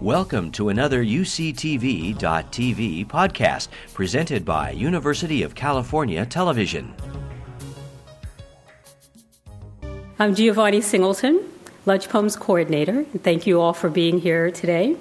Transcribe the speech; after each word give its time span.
Welcome 0.00 0.50
to 0.52 0.70
another 0.70 1.04
UCTV.tv 1.04 2.16
podcast 3.06 3.68
presented 3.92 4.46
by 4.46 4.70
University 4.70 5.42
of 5.42 5.54
California 5.54 6.24
Television. 6.24 6.94
I'm 10.18 10.34
Giovanni 10.34 10.80
Singleton, 10.80 11.46
Lunch 11.84 12.08
Poems 12.08 12.34
Coordinator. 12.34 13.00
And 13.00 13.22
thank 13.22 13.46
you 13.46 13.60
all 13.60 13.74
for 13.74 13.90
being 13.90 14.18
here 14.18 14.50
today. 14.50 14.96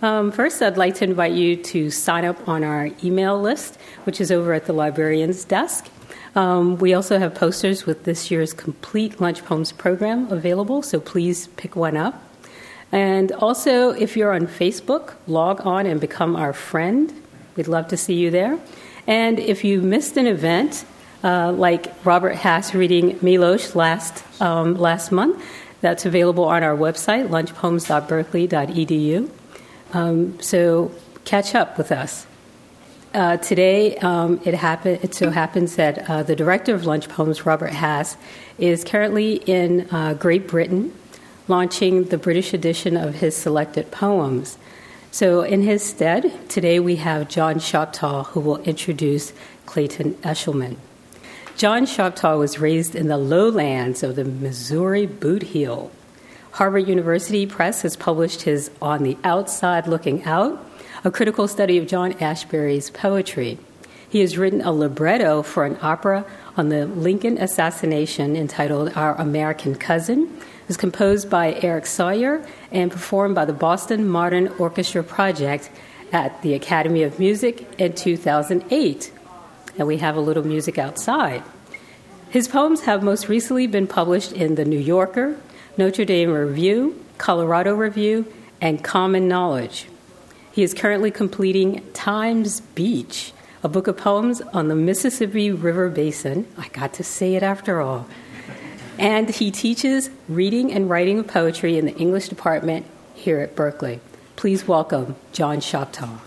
Um, 0.00 0.32
first, 0.32 0.62
I'd 0.62 0.78
like 0.78 0.94
to 0.94 1.04
invite 1.04 1.32
you 1.32 1.56
to 1.56 1.90
sign 1.90 2.24
up 2.24 2.48
on 2.48 2.64
our 2.64 2.88
email 3.04 3.38
list, 3.38 3.78
which 4.04 4.22
is 4.22 4.32
over 4.32 4.54
at 4.54 4.64
the 4.64 4.72
librarian's 4.72 5.44
desk. 5.44 5.90
Um, 6.34 6.78
we 6.78 6.94
also 6.94 7.18
have 7.18 7.34
posters 7.34 7.84
with 7.84 8.04
this 8.04 8.30
year's 8.30 8.54
complete 8.54 9.20
Lunch 9.20 9.44
Poems 9.44 9.70
program 9.70 10.32
available, 10.32 10.80
so 10.80 10.98
please 10.98 11.48
pick 11.58 11.76
one 11.76 11.98
up. 11.98 12.29
And 12.92 13.32
also, 13.32 13.90
if 13.90 14.16
you're 14.16 14.32
on 14.32 14.46
Facebook, 14.46 15.14
log 15.26 15.66
on 15.66 15.86
and 15.86 16.00
become 16.00 16.36
our 16.36 16.52
friend. 16.52 17.12
We'd 17.56 17.68
love 17.68 17.88
to 17.88 17.96
see 17.96 18.14
you 18.14 18.30
there. 18.30 18.58
And 19.06 19.38
if 19.38 19.64
you 19.64 19.80
missed 19.80 20.16
an 20.16 20.26
event, 20.26 20.84
uh, 21.22 21.52
like 21.52 21.92
Robert 22.04 22.34
Hass 22.34 22.74
reading 22.74 23.18
Milosz 23.20 23.74
last, 23.74 24.24
um, 24.40 24.74
last 24.74 25.12
month, 25.12 25.42
that's 25.80 26.04
available 26.04 26.44
on 26.44 26.62
our 26.62 26.76
website, 26.76 27.28
lunchpoems.berkeley.edu. 27.28 29.30
Um, 29.92 30.40
so 30.40 30.92
catch 31.24 31.54
up 31.54 31.78
with 31.78 31.92
us. 31.92 32.26
Uh, 33.12 33.36
today, 33.38 33.96
um, 33.98 34.40
it, 34.44 34.54
happen, 34.54 34.98
it 35.02 35.14
so 35.14 35.30
happens 35.30 35.76
that 35.76 36.08
uh, 36.08 36.22
the 36.22 36.36
director 36.36 36.74
of 36.74 36.86
Lunch 36.86 37.08
Poems, 37.08 37.44
Robert 37.44 37.72
Hass, 37.72 38.16
is 38.58 38.84
currently 38.84 39.34
in 39.34 39.88
uh, 39.90 40.14
Great 40.14 40.46
Britain 40.46 40.92
launching 41.50 42.04
the 42.04 42.16
British 42.16 42.54
edition 42.54 42.96
of 42.96 43.16
his 43.16 43.36
selected 43.36 43.90
poems. 43.90 44.56
So, 45.10 45.42
in 45.42 45.62
his 45.62 45.82
stead, 45.82 46.48
today 46.48 46.78
we 46.78 46.96
have 46.96 47.28
John 47.28 47.56
Shoptaw, 47.56 48.26
who 48.28 48.40
will 48.40 48.62
introduce 48.62 49.32
Clayton 49.66 50.14
Eshleman. 50.22 50.76
John 51.56 51.84
Shoptaw 51.84 52.38
was 52.38 52.60
raised 52.60 52.94
in 52.94 53.08
the 53.08 53.18
lowlands 53.18 54.02
of 54.04 54.14
the 54.14 54.24
Missouri 54.24 55.04
Boot 55.04 55.42
Heel. 55.42 55.90
Harvard 56.52 56.88
University 56.88 57.46
Press 57.46 57.82
has 57.82 57.96
published 57.96 58.42
his 58.42 58.70
On 58.80 59.02
the 59.02 59.18
Outside 59.24 59.88
Looking 59.88 60.22
Out, 60.24 60.64
a 61.04 61.10
critical 61.10 61.48
study 61.48 61.78
of 61.78 61.88
John 61.88 62.12
Ashbery's 62.14 62.90
poetry. 62.90 63.58
He 64.08 64.20
has 64.20 64.38
written 64.38 64.60
a 64.60 64.72
libretto 64.72 65.42
for 65.42 65.64
an 65.64 65.78
opera 65.82 66.24
on 66.60 66.68
the 66.68 66.84
Lincoln 66.84 67.38
assassination 67.38 68.36
entitled 68.36 68.92
Our 68.94 69.14
American 69.14 69.74
Cousin, 69.74 70.28
was 70.68 70.76
composed 70.76 71.30
by 71.30 71.54
Eric 71.54 71.86
Sawyer 71.86 72.46
and 72.70 72.92
performed 72.92 73.34
by 73.34 73.46
the 73.46 73.54
Boston 73.54 74.06
Modern 74.06 74.48
Orchestra 74.58 75.02
Project 75.02 75.70
at 76.12 76.42
the 76.42 76.52
Academy 76.52 77.02
of 77.02 77.18
Music 77.18 77.66
in 77.80 77.94
2008. 77.94 79.10
And 79.78 79.88
we 79.88 79.96
have 79.96 80.16
a 80.16 80.20
little 80.20 80.46
music 80.46 80.76
outside. 80.76 81.42
His 82.28 82.46
poems 82.46 82.82
have 82.82 83.02
most 83.02 83.26
recently 83.26 83.66
been 83.66 83.86
published 83.86 84.32
in 84.32 84.56
The 84.56 84.66
New 84.66 84.78
Yorker, 84.78 85.40
Notre 85.78 86.04
Dame 86.04 86.30
Review, 86.30 87.02
Colorado 87.16 87.74
Review, 87.74 88.30
and 88.60 88.84
Common 88.84 89.28
Knowledge. 89.28 89.86
He 90.52 90.62
is 90.62 90.74
currently 90.74 91.10
completing 91.10 91.90
Times 91.94 92.60
Beach, 92.60 93.32
a 93.62 93.68
book 93.68 93.86
of 93.86 93.96
poems 93.96 94.40
on 94.52 94.68
the 94.68 94.74
Mississippi 94.74 95.50
River 95.50 95.88
Basin. 95.88 96.46
I 96.56 96.68
got 96.68 96.94
to 96.94 97.04
say 97.04 97.34
it 97.34 97.42
after 97.42 97.80
all 97.80 98.06
and 99.00 99.30
he 99.30 99.50
teaches 99.50 100.10
reading 100.28 100.70
and 100.70 100.90
writing 100.90 101.24
poetry 101.24 101.78
in 101.78 101.86
the 101.86 101.96
English 101.96 102.28
department 102.28 102.84
here 103.14 103.40
at 103.40 103.56
Berkeley. 103.56 103.98
Please 104.36 104.68
welcome 104.68 105.16
John 105.32 105.56
Shoptaw. 105.56 106.18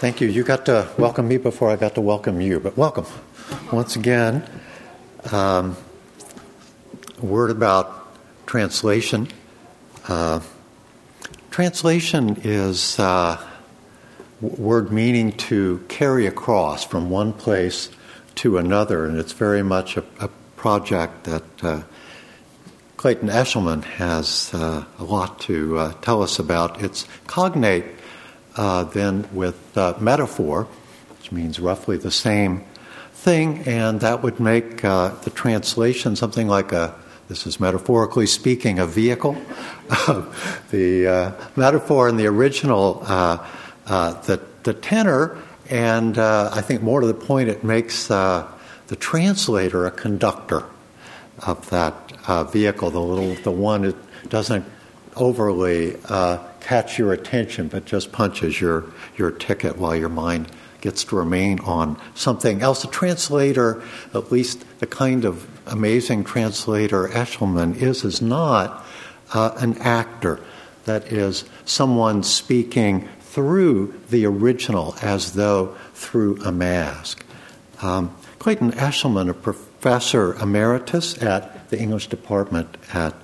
Thank 0.00 0.22
you. 0.22 0.28
You 0.28 0.42
got 0.42 0.64
to 0.64 0.88
welcome 0.96 1.28
me 1.28 1.36
before 1.36 1.68
I 1.68 1.76
got 1.76 1.94
to 1.96 2.00
welcome 2.00 2.40
you, 2.40 2.60
but 2.60 2.78
welcome 2.78 3.04
once 3.70 3.94
again. 3.94 4.48
Um, 5.30 5.76
a 7.20 7.26
word 7.26 7.50
about 7.50 8.16
translation. 8.46 9.28
Uh, 10.08 10.40
translation 11.50 12.40
is. 12.42 12.98
Uh, 12.98 13.40
word 14.40 14.90
meaning 14.90 15.32
to 15.32 15.84
carry 15.88 16.26
across 16.26 16.84
from 16.84 17.10
one 17.10 17.32
place 17.32 17.90
to 18.36 18.56
another, 18.58 19.04
and 19.04 19.18
it's 19.18 19.32
very 19.32 19.62
much 19.62 19.96
a, 19.96 20.04
a 20.18 20.28
project 20.56 21.24
that 21.24 21.64
uh, 21.64 21.82
Clayton 22.96 23.28
Eshleman 23.28 23.84
has 23.84 24.52
uh, 24.54 24.84
a 24.98 25.04
lot 25.04 25.40
to 25.40 25.78
uh, 25.78 25.92
tell 26.00 26.22
us 26.22 26.38
about. 26.38 26.82
It's 26.82 27.06
cognate 27.26 27.84
uh, 28.56 28.84
then 28.84 29.28
with 29.32 29.76
uh, 29.76 29.94
metaphor, 30.00 30.66
which 31.18 31.32
means 31.32 31.60
roughly 31.60 31.96
the 31.96 32.10
same 32.10 32.64
thing, 33.12 33.62
and 33.66 34.00
that 34.00 34.22
would 34.22 34.40
make 34.40 34.84
uh, 34.84 35.10
the 35.22 35.30
translation 35.30 36.16
something 36.16 36.48
like 36.48 36.72
a 36.72 36.94
this 37.30 37.46
is 37.46 37.58
metaphorically 37.58 38.26
speaking 38.26 38.78
a 38.78 38.86
vehicle. 38.86 39.40
the 40.70 41.34
metaphor 41.56 42.08
in 42.10 42.18
the 42.18 42.26
original 42.26 43.02
uh, 43.90 44.12
the, 44.22 44.40
the 44.62 44.72
tenor, 44.72 45.36
and 45.68 46.16
uh, 46.16 46.50
I 46.52 46.60
think 46.60 46.80
more 46.80 47.00
to 47.00 47.08
the 47.08 47.14
point, 47.14 47.48
it 47.48 47.64
makes 47.64 48.08
uh, 48.08 48.46
the 48.86 48.94
translator 48.94 49.84
a 49.84 49.90
conductor 49.90 50.64
of 51.44 51.68
that 51.70 52.12
uh, 52.28 52.44
vehicle, 52.44 52.90
the 52.90 53.00
little, 53.00 53.34
the 53.42 53.50
one 53.50 53.82
that 53.82 53.96
doesn't 54.28 54.64
overly 55.16 55.96
uh, 56.04 56.38
catch 56.60 57.00
your 57.00 57.12
attention, 57.12 57.66
but 57.66 57.84
just 57.84 58.12
punches 58.12 58.60
your, 58.60 58.84
your 59.16 59.32
ticket 59.32 59.76
while 59.76 59.96
your 59.96 60.08
mind 60.08 60.46
gets 60.80 61.02
to 61.04 61.16
remain 61.16 61.58
on 61.60 62.00
something 62.14 62.62
else. 62.62 62.82
The 62.82 62.88
translator, 62.88 63.82
at 64.14 64.30
least 64.30 64.64
the 64.78 64.86
kind 64.86 65.24
of 65.24 65.48
amazing 65.70 66.24
translator 66.24 67.08
Eshleman 67.08 67.80
is, 67.80 68.04
is 68.04 68.20
not 68.20 68.84
uh, 69.32 69.52
an 69.56 69.78
actor. 69.78 70.40
That 70.84 71.12
is, 71.12 71.44
someone 71.64 72.22
speaking 72.22 73.08
through 73.20 73.94
the 74.10 74.26
original 74.26 74.96
as 75.02 75.34
though 75.34 75.76
through 75.94 76.42
a 76.42 76.50
mask. 76.50 77.24
Um, 77.80 78.16
Clayton 78.38 78.72
Eshleman, 78.72 79.30
a 79.30 79.34
professor 79.34 80.34
emeritus 80.34 81.22
at 81.22 81.68
the 81.70 81.78
English 81.78 82.08
department 82.08 82.76
at 82.92 83.14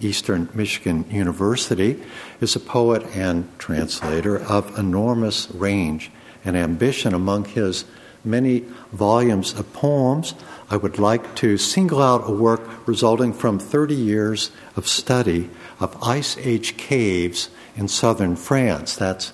Eastern 0.00 0.48
Michigan 0.54 1.04
University, 1.10 2.02
is 2.40 2.54
a 2.54 2.60
poet 2.60 3.02
and 3.16 3.48
translator 3.58 4.38
of 4.38 4.78
enormous 4.78 5.50
range 5.50 6.10
and 6.44 6.56
ambition 6.56 7.14
among 7.14 7.46
his 7.46 7.84
many 8.26 8.64
volumes 8.92 9.52
of 9.58 9.72
poems. 9.72 10.34
I 10.68 10.76
would 10.76 10.98
like 10.98 11.36
to 11.36 11.56
single 11.56 12.02
out 12.02 12.28
a 12.28 12.32
work 12.32 12.86
resulting 12.86 13.32
from 13.32 13.58
30 13.58 13.94
years 13.94 14.50
of 14.74 14.88
study 14.88 15.48
of 15.80 15.96
Ice 16.02 16.36
Age 16.38 16.76
caves 16.76 17.50
in 17.76 17.88
southern 17.88 18.36
France. 18.36 18.96
That's 18.96 19.32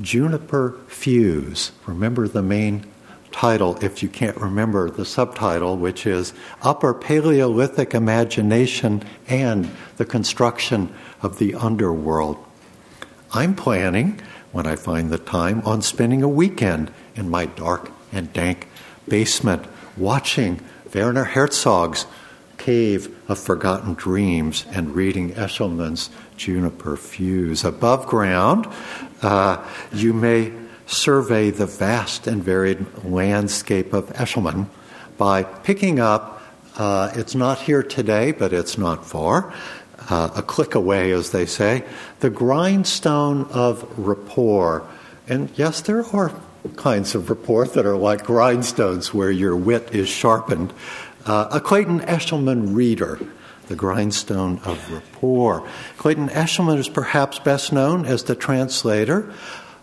Juniper 0.00 0.78
Fuse. 0.88 1.72
Remember 1.86 2.26
the 2.26 2.42
main 2.42 2.86
title 3.30 3.76
if 3.82 4.02
you 4.02 4.08
can't 4.08 4.36
remember 4.36 4.88
the 4.88 5.04
subtitle, 5.04 5.76
which 5.76 6.06
is 6.06 6.32
Upper 6.62 6.94
Paleolithic 6.94 7.94
Imagination 7.94 9.02
and 9.28 9.68
the 9.96 10.04
Construction 10.04 10.92
of 11.20 11.38
the 11.38 11.54
Underworld. 11.54 12.38
I'm 13.32 13.56
planning, 13.56 14.20
when 14.52 14.66
I 14.66 14.76
find 14.76 15.10
the 15.10 15.18
time, 15.18 15.62
on 15.64 15.82
spending 15.82 16.22
a 16.22 16.28
weekend 16.28 16.92
in 17.16 17.28
my 17.28 17.46
dark 17.46 17.90
and 18.14 18.32
dank 18.32 18.68
basement 19.08 19.66
watching 19.96 20.60
Werner 20.94 21.24
Herzog's 21.24 22.06
Cave 22.56 23.14
of 23.28 23.38
Forgotten 23.38 23.94
Dreams 23.94 24.64
and 24.70 24.94
reading 24.94 25.32
Eshleman's 25.32 26.08
Juniper 26.36 26.96
Fuse. 26.96 27.64
Above 27.64 28.06
ground, 28.06 28.66
uh, 29.22 29.62
you 29.92 30.12
may 30.12 30.52
survey 30.86 31.50
the 31.50 31.66
vast 31.66 32.26
and 32.26 32.42
varied 32.42 32.86
landscape 33.04 33.92
of 33.92 34.08
Eshleman 34.14 34.68
by 35.18 35.42
picking 35.42 35.98
up, 35.98 36.42
uh, 36.76 37.10
it's 37.14 37.34
not 37.34 37.58
here 37.60 37.82
today, 37.82 38.32
but 38.32 38.52
it's 38.52 38.78
not 38.78 39.04
far, 39.04 39.52
uh, 40.10 40.30
a 40.36 40.42
click 40.42 40.74
away, 40.74 41.12
as 41.12 41.30
they 41.30 41.46
say, 41.46 41.84
the 42.20 42.30
grindstone 42.30 43.44
of 43.50 43.86
rapport. 43.98 44.86
And 45.28 45.50
yes, 45.56 45.80
there 45.80 46.04
are 46.12 46.32
kinds 46.76 47.14
of 47.14 47.30
report 47.30 47.74
that 47.74 47.86
are 47.86 47.96
like 47.96 48.24
grindstones 48.24 49.12
where 49.12 49.30
your 49.30 49.56
wit 49.56 49.94
is 49.94 50.08
sharpened. 50.08 50.72
Uh, 51.26 51.48
a 51.52 51.60
Clayton 51.60 52.00
Eshleman 52.00 52.74
reader, 52.74 53.18
the 53.68 53.76
grindstone 53.76 54.58
of 54.64 54.92
rapport. 54.92 55.66
Clayton 55.96 56.28
Eshleman 56.28 56.78
is 56.78 56.88
perhaps 56.88 57.38
best 57.38 57.72
known 57.72 58.04
as 58.04 58.24
the 58.24 58.34
translator 58.34 59.32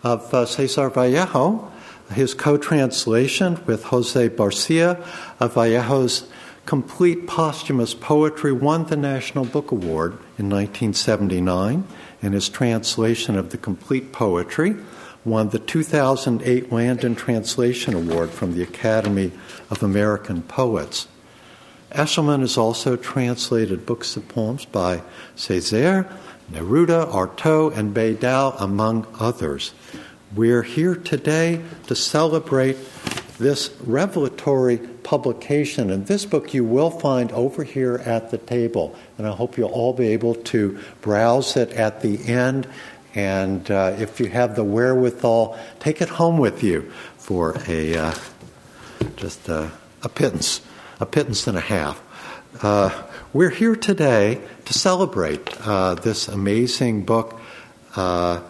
of 0.03 0.33
uh, 0.33 0.45
Cesar 0.45 0.89
Vallejo. 0.89 1.71
His 2.11 2.33
co 2.33 2.57
translation 2.57 3.63
with 3.65 3.85
Jose 3.85 4.29
Barcia 4.29 5.05
of 5.39 5.53
Vallejo's 5.53 6.27
complete 6.65 7.25
posthumous 7.25 7.93
poetry 7.93 8.51
won 8.51 8.85
the 8.85 8.97
National 8.97 9.45
Book 9.45 9.71
Award 9.71 10.13
in 10.37 10.49
1979, 10.49 11.87
and 12.21 12.33
his 12.33 12.49
translation 12.49 13.37
of 13.37 13.49
the 13.49 13.57
complete 13.57 14.11
poetry 14.11 14.75
won 15.23 15.49
the 15.49 15.59
2008 15.59 16.71
Landon 16.71 17.15
Translation 17.15 17.93
Award 17.93 18.31
from 18.31 18.53
the 18.53 18.63
Academy 18.63 19.31
of 19.69 19.83
American 19.83 20.41
Poets. 20.41 21.07
Eshleman 21.91 22.39
has 22.39 22.57
also 22.57 22.95
translated 22.95 23.85
books 23.85 24.15
of 24.15 24.27
poems 24.29 24.65
by 24.65 25.01
Césaire, 25.35 26.11
Neruda, 26.51 27.11
Artaud, 27.11 27.77
and 27.77 27.93
Bei 27.93 28.13
Dao, 28.13 28.59
among 28.59 29.05
others. 29.19 29.73
We're 30.35 30.63
here 30.63 30.95
today 30.95 31.61
to 31.87 31.95
celebrate 31.95 32.77
this 33.37 33.75
revelatory 33.81 34.77
publication. 34.77 35.89
And 35.89 36.05
this 36.05 36.25
book 36.25 36.53
you 36.53 36.63
will 36.63 36.91
find 36.91 37.31
over 37.31 37.63
here 37.63 37.95
at 38.05 38.31
the 38.31 38.37
table. 38.37 38.95
And 39.17 39.27
I 39.27 39.31
hope 39.31 39.57
you'll 39.57 39.69
all 39.69 39.93
be 39.93 40.09
able 40.09 40.35
to 40.35 40.79
browse 41.01 41.57
it 41.57 41.71
at 41.71 42.01
the 42.01 42.23
end. 42.27 42.67
And 43.13 43.69
uh, 43.69 43.95
if 43.97 44.19
you 44.19 44.27
have 44.27 44.55
the 44.55 44.63
wherewithal, 44.63 45.57
take 45.79 46.01
it 46.01 46.09
home 46.09 46.37
with 46.37 46.63
you 46.63 46.91
for 47.17 47.57
a 47.67 47.95
uh, 47.95 48.13
just 49.17 49.49
a, 49.49 49.71
a, 50.03 50.09
pittance, 50.09 50.61
a 50.99 51.05
pittance 51.05 51.47
and 51.47 51.57
a 51.57 51.61
half. 51.61 52.01
Uh, 52.63 53.03
we're 53.33 53.49
here 53.49 53.75
today 53.75 54.41
to 54.65 54.73
celebrate 54.73 55.49
uh, 55.67 55.95
this 55.95 56.27
amazing 56.27 57.03
book 57.03 57.39
uh, 57.95 58.41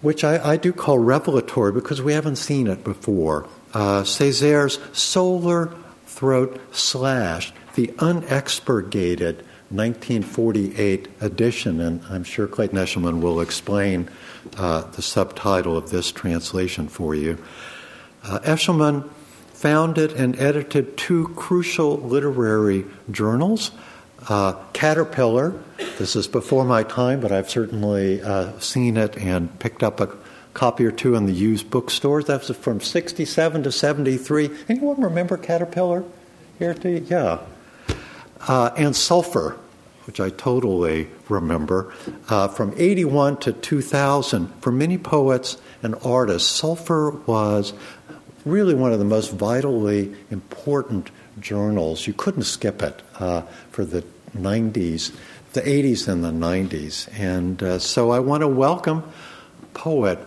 which 0.00 0.24
I, 0.24 0.52
I, 0.52 0.56
do 0.56 0.72
call 0.72 0.98
revelatory 0.98 1.72
because 1.72 2.00
we 2.00 2.12
haven't 2.12 2.36
seen 2.36 2.68
it 2.68 2.84
before 2.84 3.48
uh, 3.74 4.02
Césaire's 4.02 4.78
Solar 4.92 5.74
Throat 6.06 6.60
Slashed, 6.72 7.52
the 7.74 7.92
unexpurgated 7.98 9.44
1948 9.70 11.08
edition, 11.20 11.80
and 11.80 12.02
I'm 12.10 12.24
sure 12.24 12.46
Clayton 12.46 12.76
Eshleman 12.76 13.20
will 13.20 13.40
explain 13.40 14.10
uh, 14.56 14.82
the 14.82 15.02
subtitle 15.02 15.76
of 15.76 15.90
this 15.90 16.10
translation 16.10 16.88
for 16.88 17.14
you. 17.14 17.38
Uh, 18.24 18.40
Eshleman 18.40 19.08
founded 19.52 20.12
and 20.12 20.38
edited 20.40 20.96
two 20.96 21.28
crucial 21.36 21.98
literary 21.98 22.84
journals. 23.10 23.70
Uh, 24.28 24.54
Caterpillar, 24.72 25.54
this 25.98 26.16
is 26.16 26.26
before 26.26 26.64
my 26.64 26.82
time, 26.82 27.20
but 27.20 27.30
I've 27.30 27.48
certainly 27.48 28.20
uh, 28.20 28.58
seen 28.58 28.96
it 28.96 29.16
and 29.16 29.56
picked 29.60 29.82
up 29.82 30.00
a 30.00 30.10
copy 30.52 30.84
or 30.84 30.90
two 30.90 31.14
in 31.14 31.26
the 31.26 31.32
used 31.32 31.70
bookstores. 31.70 32.26
That 32.26 32.46
was 32.46 32.56
from 32.56 32.80
67 32.80 33.62
to 33.62 33.72
73. 33.72 34.50
Anyone 34.68 35.00
remember 35.00 35.36
Caterpillar? 35.36 36.04
Here, 36.58 36.76
yeah. 36.82 37.38
Uh, 38.46 38.70
and 38.76 38.96
Sulphur, 38.96 39.56
which 40.06 40.20
I 40.20 40.30
totally 40.30 41.08
remember, 41.28 41.92
uh, 42.28 42.48
from 42.48 42.74
81 42.76 43.38
to 43.38 43.52
2000. 43.52 44.48
For 44.60 44.72
many 44.72 44.98
poets 44.98 45.58
and 45.82 45.94
artists, 46.04 46.48
Sulphur 46.48 47.10
was 47.26 47.72
really 48.44 48.74
one 48.74 48.92
of 48.92 48.98
the 48.98 49.04
most 49.04 49.32
vitally 49.32 50.14
important 50.30 51.10
journals. 51.38 52.06
You 52.06 52.12
couldn't 52.14 52.44
skip 52.44 52.82
it 52.82 53.02
uh, 53.18 53.42
for 53.70 53.84
the 53.84 54.04
90s, 54.36 55.14
the 55.52 55.62
80s 55.62 56.08
and 56.08 56.24
the 56.24 56.30
90s. 56.30 57.08
And 57.18 57.62
uh, 57.62 57.78
so 57.78 58.10
I 58.10 58.20
want 58.20 58.42
to 58.42 58.48
welcome 58.48 59.04
poet 59.74 60.18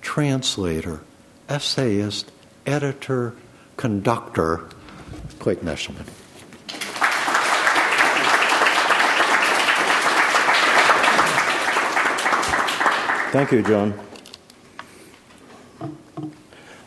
translator, 0.00 1.00
essayist, 1.48 2.30
editor, 2.66 3.34
conductor, 3.76 4.68
Clayton 5.38 5.68
Eshleman. 5.68 6.19
Thank 13.30 13.52
you, 13.52 13.62
John. 13.62 13.94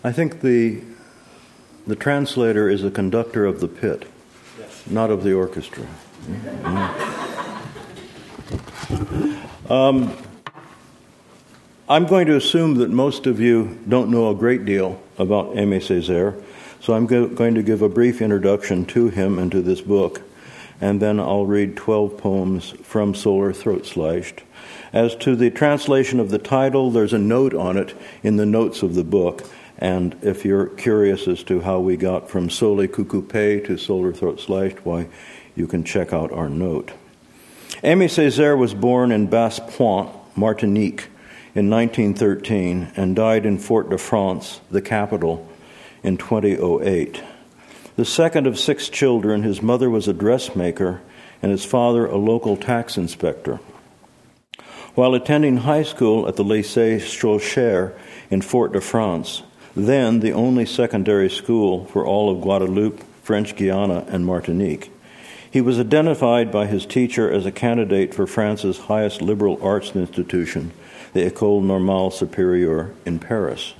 I 0.04 0.12
think 0.12 0.42
the 0.42 0.82
the 1.88 1.96
translator 1.96 2.68
is 2.68 2.84
a 2.84 2.92
conductor 2.92 3.46
of 3.46 3.62
the 3.62 3.70
pit, 3.70 4.12
yes. 4.60 4.84
not 4.86 5.10
of 5.10 5.24
the 5.24 5.32
orchestra. 5.32 5.86
Mm-hmm. 6.26 7.32
Um, 9.72 10.18
I'm 11.88 12.06
going 12.08 12.28
to 12.28 12.36
assume 12.36 12.76
that 12.76 12.90
most 12.90 13.26
of 13.26 13.40
you 13.40 13.80
don't 13.88 14.12
know 14.12 14.30
a 14.30 14.36
great 14.36 14.66
deal 14.66 15.02
about 15.18 15.54
Aimé 15.56 15.78
Césaire, 15.78 16.44
so 16.82 16.94
I'm 16.94 17.06
go- 17.06 17.30
going 17.30 17.56
to 17.56 17.64
give 17.64 17.82
a 17.82 17.88
brief 17.88 18.22
introduction 18.22 18.84
to 18.88 19.08
him 19.08 19.40
and 19.40 19.50
to 19.54 19.62
this 19.62 19.80
book, 19.80 20.22
and 20.82 21.02
then 21.02 21.22
I'll 21.22 21.46
read 21.46 21.78
12 21.78 22.18
poems 22.18 22.72
from 22.84 23.16
Solar 23.16 23.54
Throat 23.54 23.86
Slashed. 23.86 24.44
As 24.94 25.16
to 25.16 25.36
the 25.36 25.50
translation 25.50 26.20
of 26.20 26.30
the 26.30 26.38
title, 26.38 26.92
there's 26.92 27.14
a 27.14 27.18
note 27.18 27.56
on 27.56 27.78
it 27.78 27.98
in 28.22 28.38
the 28.38 28.46
notes 28.46 28.84
of 28.84 28.94
the 28.94 29.04
book, 29.04 29.44
and 29.80 30.16
if 30.22 30.46
you're 30.46 30.68
curious 30.68 31.28
as 31.28 31.44
to 31.46 31.62
how 31.62 31.80
we 31.80 31.98
got 31.98 32.30
from 32.30 32.52
Soleil 32.52 32.88
cou 32.88 33.04
coupé 33.04 33.66
to 33.66 33.76
Solar 33.76 34.14
Throat 34.14 34.40
Slashed, 34.40 34.86
why, 34.86 35.08
you 35.56 35.66
can 35.66 35.84
check 35.84 36.14
out 36.14 36.32
our 36.32 36.48
note. 36.48 36.92
Aimé 37.84 38.06
Césaire 38.06 38.58
was 38.58 38.76
born 38.76 39.12
in 39.12 39.28
Basse-Pointe, 39.28 40.12
Martinique, 40.36 41.08
in 41.56 41.70
1913 41.70 42.92
and 42.96 43.16
died 43.16 43.46
in 43.46 43.58
Fort 43.58 43.90
de 43.90 43.98
France, 43.98 44.62
the 44.72 44.82
capital, 44.82 45.48
in 46.02 46.18
2008. 46.18 47.24
The 47.96 48.06
second 48.06 48.48
of 48.48 48.60
six 48.60 48.90
children, 48.90 49.44
his 49.44 49.62
mother 49.62 49.90
was 49.90 50.08
a 50.08 50.14
dressmaker 50.14 51.02
and 51.42 51.52
his 51.52 51.66
father 51.66 52.06
a 52.06 52.18
local 52.18 52.58
tax 52.58 52.98
inspector. 52.98 53.60
While 54.96 55.16
attending 55.16 55.58
high 55.58 55.82
school 55.82 56.28
at 56.28 56.36
the 56.36 56.44
Lycée 56.44 56.98
Schœlcher 56.98 57.98
in 58.30 58.44
Fort 58.44 58.74
de 58.74 58.80
France, 58.80 59.42
then 59.76 60.20
the 60.20 60.34
only 60.34 60.68
secondary 60.68 61.32
school 61.32 61.86
for 61.86 62.06
all 62.06 62.30
of 62.30 62.42
Guadeloupe, 62.42 63.04
French 63.24 63.56
Guiana, 63.56 64.06
and 64.08 64.24
Martinique, 64.24 64.92
he 65.50 65.62
was 65.62 65.80
identified 65.80 66.52
by 66.52 66.68
his 66.68 66.86
teacher 66.86 67.32
as 67.32 67.48
a 67.48 67.52
candidate 67.52 68.14
for 68.14 68.28
France's 68.28 68.78
highest 68.82 69.20
liberal 69.20 69.58
arts 69.64 69.96
institution, 69.96 70.72
the 71.14 71.28
École 71.28 71.64
Normale 71.64 72.12
Supérieure 72.12 72.94
in 73.04 73.18
Paris. 73.18 73.74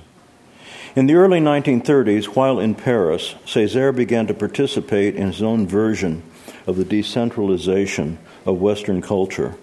In 0.96 1.06
the 1.06 1.14
early 1.14 1.38
1930s, 1.38 2.24
while 2.34 2.58
in 2.58 2.74
Paris, 2.74 3.36
Césaire 3.46 3.94
began 3.94 4.26
to 4.26 4.34
participate 4.34 5.14
in 5.14 5.28
his 5.28 5.42
own 5.44 5.64
version 5.68 6.24
of 6.66 6.74
the 6.76 6.84
decentralization 6.84 8.18
of 8.44 8.60
Western 8.60 9.00
culture 9.00 9.54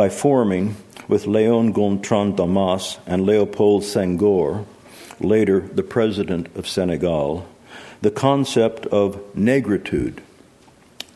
by 0.00 0.08
forming, 0.08 0.74
with 1.08 1.26
Léon 1.26 1.74
Gontran 1.74 2.34
Damas 2.34 2.98
and 3.06 3.26
Léopold 3.26 3.82
Senghor, 3.82 4.64
later 5.20 5.60
the 5.60 5.82
president 5.82 6.48
of 6.56 6.66
Senegal, 6.66 7.46
the 8.00 8.10
concept 8.10 8.86
of 8.86 9.16
negritude, 9.34 10.20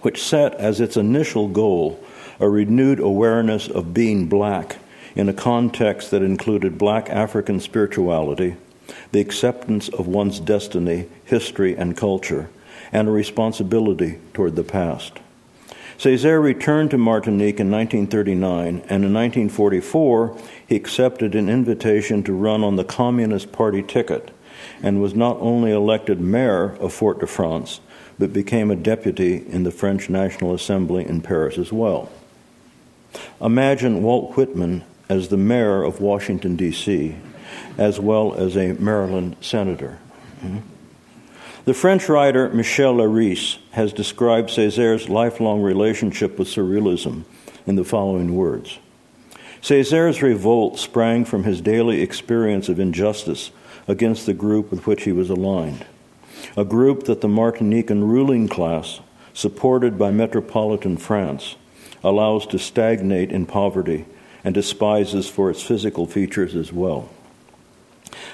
which 0.03 0.23
set 0.23 0.53
as 0.57 0.83
its 0.83 0.99
initial 0.99 1.49
goal 1.49 1.99
a 2.39 2.47
renewed 2.47 3.01
awareness 3.01 3.69
of 3.69 3.95
being 3.95 4.29
black 4.29 4.77
in 5.17 5.31
a 5.31 5.33
context 5.33 6.11
that 6.11 6.21
included 6.21 6.77
black 6.77 7.09
African 7.09 7.61
spirituality, 7.61 8.55
the 9.13 9.21
acceptance 9.23 9.89
of 9.89 10.07
one's 10.07 10.39
destiny, 10.39 11.07
history, 11.25 11.75
and 11.75 11.97
culture, 11.97 12.51
and 12.93 13.09
a 13.09 13.11
responsibility 13.11 14.19
toward 14.35 14.57
the 14.57 14.63
past. 14.63 15.21
Césaire 15.99 16.43
returned 16.43 16.91
to 16.91 16.99
Martinique 16.99 17.61
in 17.61 17.71
1939, 17.71 18.83
and 18.89 19.05
in 19.05 19.15
1944 19.15 20.37
he 20.67 20.77
accepted 20.77 21.35
an 21.35 21.49
invitation 21.49 22.23
to 22.25 22.33
run 22.33 22.65
on 22.65 22.77
the 22.77 22.85
Communist 22.85 23.53
Party 23.53 23.83
ticket 23.83 24.31
and 24.83 25.01
was 25.01 25.15
not 25.15 25.37
only 25.39 25.71
elected 25.71 26.21
mayor 26.21 26.77
of 26.77 26.93
Fort 26.93 27.21
de 27.21 27.27
France, 27.27 27.81
but 28.19 28.33
became 28.33 28.71
a 28.71 28.77
deputy 28.77 29.47
in 29.49 29.65
the 29.65 29.71
French 29.71 30.09
National 30.09 30.55
Assembly 30.55 31.07
in 31.07 31.21
Paris 31.21 31.59
as 31.59 31.73
well. 31.73 32.11
Imagine 33.41 34.03
Walt 34.03 34.37
Whitman 34.37 34.85
as 35.09 35.29
the 35.29 35.37
mayor 35.37 35.83
of 35.83 36.01
Washington, 36.01 36.57
D.C., 36.57 37.17
as 37.79 38.01
well 38.01 38.35
as 38.35 38.57
a 38.57 38.73
Maryland 38.75 39.37
senator. 39.41 39.99
Mm-hmm. 40.41 40.74
The 41.65 41.73
French 41.73 42.11
writer 42.11 42.51
Michel 42.51 42.97
Leiris 42.97 43.57
has 43.71 43.95
described 43.95 44.51
Césaire's 44.51 45.09
lifelong 45.09 45.63
relationship 45.63 46.39
with 46.39 46.47
surrealism 46.47 47.25
in 47.67 47.77
the 47.77 47.85
following 47.85 48.35
words 48.35 48.79
Césaire's 49.63 50.21
revolt 50.21 50.79
sprang 50.79 51.25
from 51.25 51.45
his 51.45 51.63
daily 51.63 52.03
experience 52.03 52.69
of 52.69 52.79
injustice 52.79 53.51
against 53.89 54.27
the 54.27 54.35
group 54.35 54.71
with 54.71 54.87
which 54.87 55.05
he 55.05 55.13
was 55.13 55.31
aligned, 55.31 55.87
a 56.55 56.67
group 56.67 57.05
that 57.05 57.23
the 57.23 57.29
Martinican 57.29 58.03
ruling 58.03 58.47
class, 58.47 59.01
supported 59.33 59.99
by 59.99 60.11
metropolitan 60.11 60.99
France, 60.99 61.57
allows 62.03 62.47
to 62.49 62.59
stagnate 62.59 63.33
in 63.33 63.47
poverty 63.47 64.05
and 64.45 64.55
despises 64.55 65.31
for 65.31 65.49
its 65.49 65.63
physical 65.63 66.05
features 66.05 66.55
as 66.55 66.75
well. 66.75 67.09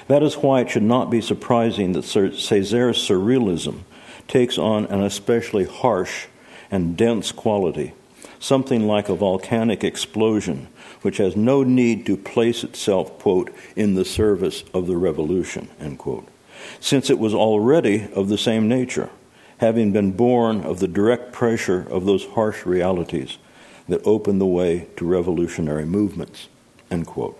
That 0.07 0.23
is 0.23 0.35
why 0.35 0.61
it 0.61 0.69
should 0.69 0.83
not 0.83 1.09
be 1.09 1.21
surprising 1.21 1.93
that 1.93 2.05
Césaire's 2.05 2.97
surrealism 2.97 3.83
takes 4.27 4.57
on 4.57 4.85
an 4.85 5.01
especially 5.01 5.65
harsh 5.65 6.27
and 6.69 6.95
dense 6.95 7.31
quality, 7.31 7.93
something 8.39 8.87
like 8.87 9.09
a 9.09 9.15
volcanic 9.15 9.83
explosion, 9.83 10.67
which 11.01 11.17
has 11.17 11.35
no 11.35 11.63
need 11.63 12.05
to 12.05 12.15
place 12.15 12.63
itself, 12.63 13.19
quote, 13.19 13.51
in 13.75 13.95
the 13.95 14.05
service 14.05 14.63
of 14.73 14.87
the 14.87 14.97
revolution, 14.97 15.67
end 15.79 15.97
quote, 15.99 16.27
since 16.79 17.09
it 17.09 17.19
was 17.19 17.33
already 17.33 18.07
of 18.13 18.29
the 18.29 18.37
same 18.37 18.67
nature, 18.67 19.09
having 19.57 19.91
been 19.91 20.11
born 20.11 20.61
of 20.61 20.79
the 20.79 20.87
direct 20.87 21.31
pressure 21.31 21.87
of 21.89 22.05
those 22.05 22.25
harsh 22.27 22.65
realities 22.65 23.37
that 23.89 24.05
opened 24.05 24.39
the 24.39 24.45
way 24.45 24.87
to 24.95 25.05
revolutionary 25.05 25.85
movements, 25.85 26.47
end 26.89 27.05
quote. 27.05 27.37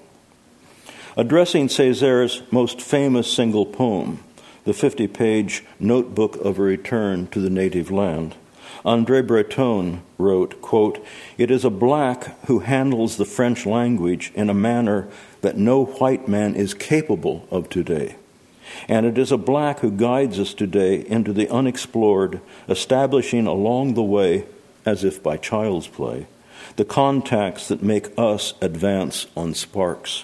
Addressing 1.18 1.68
Césaire's 1.68 2.42
most 2.52 2.80
famous 2.80 3.32
single 3.32 3.66
poem, 3.66 4.24
the 4.64 4.74
50 4.74 5.08
page 5.08 5.64
Notebook 5.78 6.38
of 6.38 6.58
a 6.58 6.62
Return 6.62 7.28
to 7.28 7.42
the 7.42 7.50
Native 7.50 7.92
Land, 7.92 8.36
Andre 8.86 9.22
Breton 9.22 10.04
wrote, 10.18 10.62
quote, 10.62 11.06
It 11.38 11.52
is 11.52 11.66
a 11.66 11.70
black 11.70 12.46
who 12.46 12.60
handles 12.60 13.18
the 13.18 13.26
French 13.26 13.66
language 13.66 14.32
in 14.36 14.50
a 14.50 14.54
manner 14.54 15.10
that 15.42 15.58
no 15.58 15.84
white 15.84 16.30
man 16.30 16.56
is 16.56 16.74
capable 16.74 17.46
of 17.52 17.68
today. 17.70 18.16
And 18.88 19.06
it 19.06 19.18
is 19.18 19.34
a 19.34 19.38
black 19.38 19.80
who 19.80 19.92
guides 19.92 20.40
us 20.40 20.54
today 20.54 21.06
into 21.06 21.34
the 21.34 21.50
unexplored, 21.50 22.40
establishing 22.70 23.48
along 23.48 23.96
the 23.96 24.02
way, 24.02 24.46
as 24.86 25.04
if 25.04 25.22
by 25.22 25.36
child's 25.36 25.88
play, 25.88 26.28
the 26.78 26.86
contacts 26.86 27.68
that 27.68 27.84
make 27.84 28.18
us 28.18 28.54
advance 28.62 29.28
on 29.36 29.54
sparks. 29.54 30.24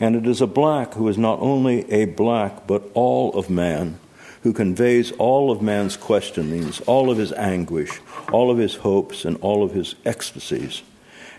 And 0.00 0.16
it 0.16 0.26
is 0.26 0.40
a 0.40 0.46
black 0.46 0.94
who 0.94 1.08
is 1.08 1.18
not 1.18 1.40
only 1.40 1.90
a 1.90 2.06
black, 2.06 2.66
but 2.66 2.90
all 2.94 3.32
of 3.34 3.50
man, 3.50 3.98
who 4.42 4.52
conveys 4.52 5.12
all 5.12 5.50
of 5.50 5.62
man's 5.62 5.96
questionings, 5.96 6.80
all 6.82 7.10
of 7.10 7.18
his 7.18 7.32
anguish, 7.32 8.00
all 8.32 8.50
of 8.50 8.58
his 8.58 8.76
hopes, 8.76 9.24
and 9.24 9.36
all 9.38 9.62
of 9.62 9.72
his 9.72 9.94
ecstasies, 10.04 10.82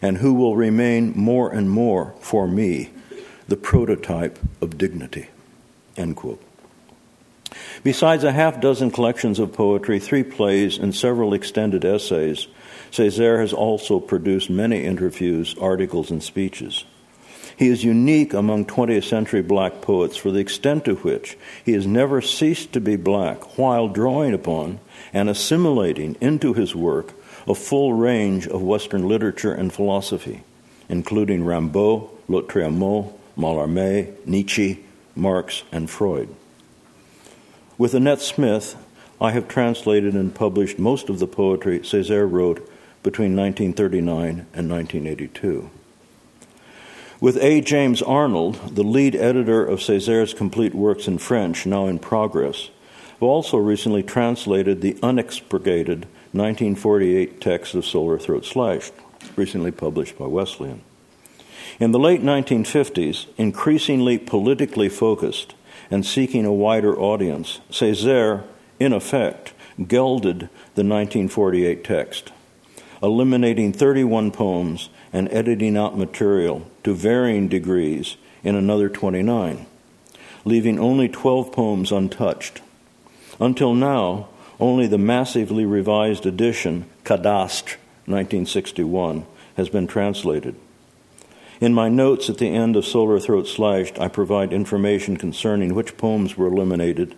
and 0.02 0.18
who 0.18 0.34
will 0.34 0.56
remain 0.56 1.14
more 1.16 1.52
and 1.52 1.70
more 1.70 2.14
for 2.20 2.48
me 2.48 2.90
the 3.48 3.58
prototype 3.58 4.40
of 4.62 4.78
dignity. 4.78 5.28
End 5.96 6.16
quote. 6.16 6.42
Besides 7.84 8.24
a 8.24 8.32
half 8.32 8.60
dozen 8.60 8.92
collections 8.92 9.40
of 9.40 9.54
poetry, 9.54 10.00
three 10.00 10.24
plays, 10.24 10.78
and 10.78 10.96
several 10.96 11.34
extended 11.34 11.86
essays, 11.86 12.48
Césaire 12.92 13.40
has 13.40 13.54
also 13.54 14.00
produced 14.00 14.50
many 14.50 14.84
interviews, 14.84 15.56
articles, 15.60 16.10
and 16.12 16.24
speeches. 16.24 16.86
He 17.58 17.68
is 17.70 17.84
unique 17.84 18.34
among 18.34 18.66
20th 18.66 19.06
century 19.06 19.42
black 19.42 19.82
poets 19.82 20.18
for 20.18 20.32
the 20.32 20.40
extent 20.40 20.86
to 20.86 20.96
which 20.96 21.38
he 21.64 21.72
has 21.72 21.88
never 21.88 22.22
ceased 22.22 22.74
to 22.74 22.82
be 22.82 22.98
black 22.98 23.58
while 23.58 23.88
drawing 23.88 24.34
upon 24.34 24.80
and 25.14 25.30
assimilating 25.30 26.18
into 26.20 26.54
his 26.54 26.76
work 26.76 27.14
a 27.48 27.56
full 27.56 27.94
range 27.94 28.48
of 28.48 28.62
Western 28.62 29.08
literature 29.08 29.54
and 29.54 29.72
philosophy, 29.72 30.44
including 30.90 31.46
Rimbaud, 31.46 32.10
Lautréamont, 32.28 33.14
Mallarmé, 33.38 34.14
Nietzsche, 34.26 34.84
Marx, 35.16 35.64
and 35.72 35.90
Freud. 35.90 36.28
With 37.78 37.94
Annette 37.94 38.22
Smith, 38.22 38.76
I 39.22 39.32
have 39.32 39.48
translated 39.48 40.14
and 40.14 40.34
published 40.36 40.78
most 40.80 41.08
of 41.08 41.20
the 41.20 41.28
poetry 41.28 41.80
Césaire 41.80 42.30
wrote 42.30 42.70
between 43.04 43.36
1939 43.36 44.48
and 44.54 44.70
1982. 44.70 45.70
With 47.22 47.38
A. 47.38 47.62
James 47.62 48.02
Arnold, 48.02 48.76
the 48.76 48.84
lead 48.84 49.16
editor 49.16 49.66
of 49.66 49.80
Césaire's 49.80 50.34
complete 50.34 50.76
works 50.76 51.08
in 51.08 51.18
French, 51.18 51.66
now 51.66 51.88
in 51.88 51.98
progress, 51.98 52.70
who 53.20 53.26
also 53.26 53.58
recently 53.58 54.04
translated 54.04 54.82
the 54.82 54.98
unexpurgated 55.02 56.08
1948 56.34 57.40
text 57.40 57.74
of 57.74 57.86
Solar 57.86 58.20
Throat 58.20 58.44
Slashed, 58.44 58.94
recently 59.38 59.72
published 59.72 60.18
by 60.18 60.26
Wesleyan. 60.26 60.82
In 61.80 61.94
the 61.94 62.00
late 62.00 62.22
1950s, 62.22 63.28
increasingly 63.38 64.18
politically 64.18 64.90
focused 64.90 65.56
and 65.90 66.06
seeking 66.06 66.46
a 66.46 66.54
wider 66.54 67.00
audience, 67.00 67.62
Césaire, 67.72 68.44
in 68.78 68.92
effect, 68.92 69.54
gelded 69.88 70.50
the 70.76 70.84
1948 70.84 71.82
text, 71.82 72.34
eliminating 73.02 73.72
31 73.72 74.32
poems 74.32 74.90
and 75.16 75.32
editing 75.32 75.78
out 75.78 75.98
material 75.98 76.70
to 76.84 76.94
varying 76.94 77.48
degrees 77.48 78.18
in 78.44 78.54
another 78.54 78.90
29, 78.90 79.66
leaving 80.44 80.78
only 80.78 81.08
12 81.08 81.54
poems 81.54 81.90
untouched. 81.90 82.62
Until 83.40 83.74
now, 83.74 84.28
only 84.60 84.88
the 84.88 84.98
massively 84.98 85.66
revised 85.66 86.26
edition, 86.26 86.84
Cadastre, 87.06 87.78
1961, 88.08 89.26
has 89.56 89.70
been 89.70 89.88
translated. 89.88 90.54
In 91.62 91.74
my 91.74 91.88
notes 91.88 92.30
at 92.30 92.38
the 92.38 92.50
end 92.50 92.76
of 92.76 92.86
Solar 92.86 93.18
Throat 93.18 93.48
Slashed, 93.48 93.98
I 93.98 94.10
provide 94.10 94.52
information 94.52 95.16
concerning 95.16 95.74
which 95.74 95.96
poems 95.96 96.36
were 96.36 96.48
eliminated, 96.48 97.16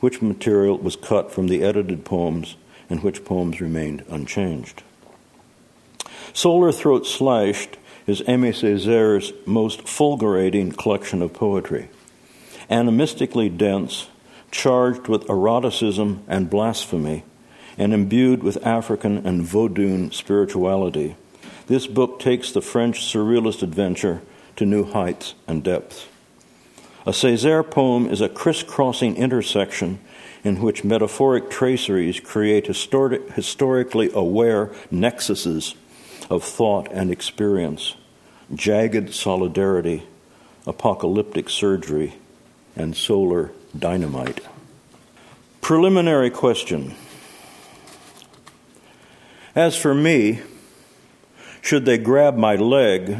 which 0.00 0.22
material 0.22 0.78
was 0.78 0.96
cut 0.96 1.30
from 1.30 1.48
the 1.48 1.62
edited 1.62 2.02
poems, 2.02 2.56
and 2.88 3.02
which 3.02 3.26
poems 3.26 3.60
remained 3.60 4.06
unchanged. 4.08 4.82
Solar 6.36 6.70
Throat 6.70 7.06
Slashed 7.06 7.78
is 8.06 8.20
Aimé 8.20 8.50
Césaire's 8.50 9.32
most 9.46 9.88
fulgurating 9.88 10.70
collection 10.70 11.22
of 11.22 11.32
poetry. 11.32 11.88
Animistically 12.70 13.48
dense, 13.48 14.08
charged 14.50 15.08
with 15.08 15.26
eroticism 15.30 16.22
and 16.28 16.50
blasphemy, 16.50 17.24
and 17.78 17.94
imbued 17.94 18.42
with 18.42 18.66
African 18.66 19.26
and 19.26 19.46
Vodun 19.46 20.12
spirituality, 20.12 21.16
this 21.68 21.86
book 21.86 22.20
takes 22.20 22.52
the 22.52 22.60
French 22.60 23.00
surrealist 23.00 23.62
adventure 23.62 24.20
to 24.56 24.66
new 24.66 24.84
heights 24.84 25.34
and 25.48 25.64
depths. 25.64 26.06
A 27.06 27.12
Césaire 27.12 27.68
poem 27.68 28.08
is 28.08 28.20
a 28.20 28.28
crisscrossing 28.28 29.16
intersection 29.16 30.00
in 30.44 30.60
which 30.60 30.84
metaphoric 30.84 31.48
traceries 31.48 32.20
create 32.20 32.66
histori- 32.66 33.26
historically 33.32 34.10
aware 34.12 34.66
nexuses 34.92 35.76
of 36.28 36.42
thought 36.42 36.90
and 36.92 37.10
experience, 37.10 37.94
jagged 38.54 39.14
solidarity, 39.14 40.02
apocalyptic 40.66 41.48
surgery, 41.48 42.14
and 42.74 42.96
solar 42.96 43.52
dynamite. 43.76 44.40
Preliminary 45.60 46.30
question. 46.30 46.94
As 49.54 49.76
for 49.76 49.94
me, 49.94 50.40
should 51.62 51.84
they 51.84 51.98
grab 51.98 52.36
my 52.36 52.56
leg, 52.56 53.16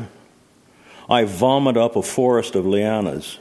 I 1.08 1.24
vomit 1.24 1.76
up 1.76 1.96
a 1.96 2.02
forest 2.02 2.54
of 2.54 2.64
lianas. 2.64 3.38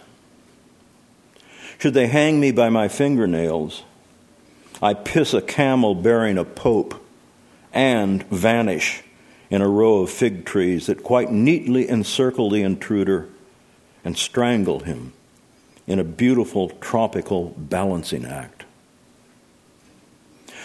Should 1.77 1.93
they 1.93 2.07
hang 2.07 2.39
me 2.39 2.51
by 2.51 2.69
my 2.69 2.87
fingernails, 2.87 3.83
I 4.81 4.93
piss 4.93 5.33
a 5.33 5.41
camel 5.41 5.93
bearing 5.93 6.37
a 6.37 6.45
pope 6.45 7.03
and 7.73 8.23
vanish 8.29 9.03
in 9.49 9.61
a 9.61 9.67
row 9.67 9.99
of 9.99 10.09
fig 10.09 10.45
trees 10.45 10.87
that 10.87 11.03
quite 11.03 11.31
neatly 11.31 11.89
encircle 11.89 12.49
the 12.49 12.61
intruder 12.61 13.27
and 14.03 14.17
strangle 14.17 14.79
him 14.79 15.13
in 15.87 15.99
a 15.99 16.03
beautiful 16.03 16.69
tropical 16.69 17.53
balancing 17.57 18.25
act. 18.25 18.65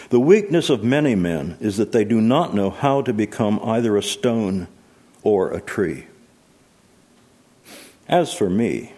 The 0.09 0.19
weakness 0.19 0.69
of 0.69 0.83
many 0.83 1.15
men 1.15 1.57
is 1.61 1.77
that 1.77 1.91
they 1.91 2.03
do 2.03 2.19
not 2.19 2.53
know 2.53 2.69
how 2.69 3.01
to 3.03 3.13
become 3.13 3.59
either 3.63 3.95
a 3.95 4.03
stone 4.03 4.67
or 5.23 5.51
a 5.51 5.61
tree. 5.61 6.07
As 8.09 8.33
for 8.33 8.49
me, 8.49 8.93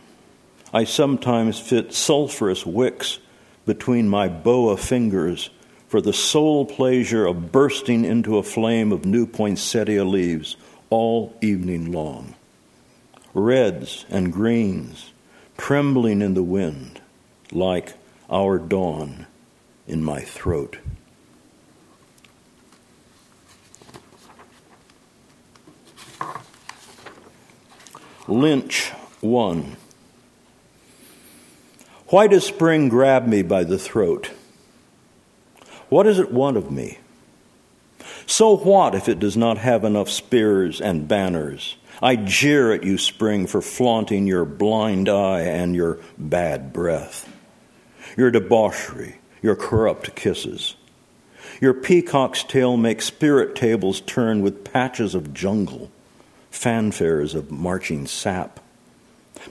I 0.74 0.86
sometimes 0.86 1.60
fit 1.60 1.94
sulphurous 1.94 2.66
wicks 2.66 3.20
between 3.66 4.10
my 4.10 4.28
boa 4.28 4.75
fingers 4.75 5.52
for 5.94 6.02
the 6.02 6.12
sole 6.12 6.66
pleasure 6.66 7.28
of 7.28 7.52
bursting 7.52 8.04
into 8.04 8.40
a 8.40 8.42
flame 8.42 8.92
of 8.92 9.06
new 9.06 9.28
poinsettia 9.28 10.04
leaves 10.04 10.58
all 10.90 11.38
evening 11.40 11.92
long. 11.92 12.34
Reds 13.36 14.04
and 14.10 14.34
greens 14.34 15.12
trembling 15.56 16.24
in 16.24 16.34
the 16.34 16.42
wind 16.42 17.00
like 17.52 17.94
our 18.28 18.58
dawn 18.58 19.28
in 19.86 20.04
my 20.04 20.20
throat. 20.22 20.80
Lynch 28.28 28.90
1. 29.22 29.78
Why 32.08 32.26
does 32.26 32.48
spring 32.48 32.90
grab 32.90 33.28
me 33.28 33.44
by 33.44 33.64
the 33.64 33.78
throat? 33.78 34.32
What 35.94 36.08
does 36.08 36.18
it 36.18 36.32
want 36.32 36.58
of 36.58 36.72
me? 36.72 36.98
So 38.26 38.58
what 38.58 38.96
if 38.96 39.08
it 39.08 39.20
does 39.20 39.38
not 39.38 39.60
have 39.60 39.84
enough 39.84 40.10
spears 40.10 40.82
and 40.82 41.08
banners? 41.08 41.78
I 42.02 42.16
jeer 42.16 42.74
at 42.74 42.84
you, 42.84 42.98
spring, 42.98 43.46
for 43.46 43.62
flaunting 43.62 44.26
your 44.26 44.44
blind 44.44 45.08
eye 45.08 45.42
and 45.42 45.76
your 45.76 46.00
bad 46.18 46.74
breath, 46.74 47.32
your 48.18 48.32
debauchery, 48.32 49.18
your 49.44 49.56
corrupt 49.56 50.16
kisses. 50.16 50.76
Your 51.62 51.76
peacock's 51.76 52.44
tail 52.44 52.76
makes 52.76 53.06
spirit 53.06 53.56
tables 53.56 54.02
turn 54.02 54.42
with 54.42 54.64
patches 54.64 55.14
of 55.14 55.32
jungle, 55.32 55.92
fanfares 56.52 57.36
of 57.36 57.52
marching 57.52 58.08
sap. 58.08 58.60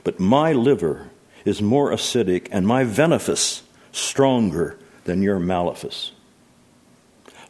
But 0.03 0.19
my 0.19 0.51
liver 0.51 1.09
is 1.45 1.61
more 1.61 1.91
acidic 1.91 2.49
and 2.51 2.67
my 2.67 2.83
venefice 2.83 3.61
stronger 3.93 4.77
than 5.05 5.21
your 5.21 5.39
malefice. 5.39 6.11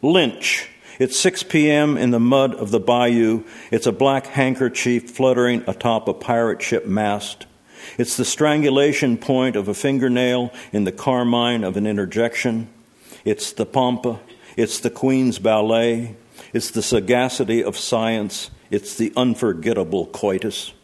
Lynch. 0.04 0.68
It's 0.98 1.18
6 1.18 1.44
p.m. 1.44 1.96
in 1.96 2.10
the 2.10 2.20
mud 2.20 2.54
of 2.54 2.70
the 2.70 2.78
bayou. 2.78 3.44
It's 3.70 3.86
a 3.86 3.92
black 3.92 4.26
handkerchief 4.26 5.10
fluttering 5.10 5.64
atop 5.66 6.06
a 6.08 6.12
pirate 6.12 6.60
ship 6.60 6.86
mast. 6.86 7.46
It's 7.96 8.16
the 8.16 8.24
strangulation 8.24 9.16
point 9.16 9.56
of 9.56 9.66
a 9.66 9.74
fingernail 9.74 10.52
in 10.72 10.84
the 10.84 10.92
carmine 10.92 11.64
of 11.64 11.78
an 11.78 11.86
interjection. 11.86 12.68
It's 13.24 13.52
the 13.52 13.64
pampa. 13.64 14.20
It's 14.58 14.78
the 14.78 14.90
Queen's 14.90 15.38
ballet. 15.38 16.16
It's 16.52 16.70
the 16.70 16.82
sagacity 16.82 17.64
of 17.64 17.78
science. 17.78 18.50
It's 18.70 18.96
the 18.96 19.10
unforgettable 19.16 20.06
coitus. 20.06 20.74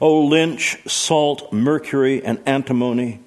Oh, 0.00 0.20
Lynch, 0.20 0.78
salt, 0.86 1.52
mercury, 1.52 2.24
and 2.24 2.40
antimony. 2.44 3.20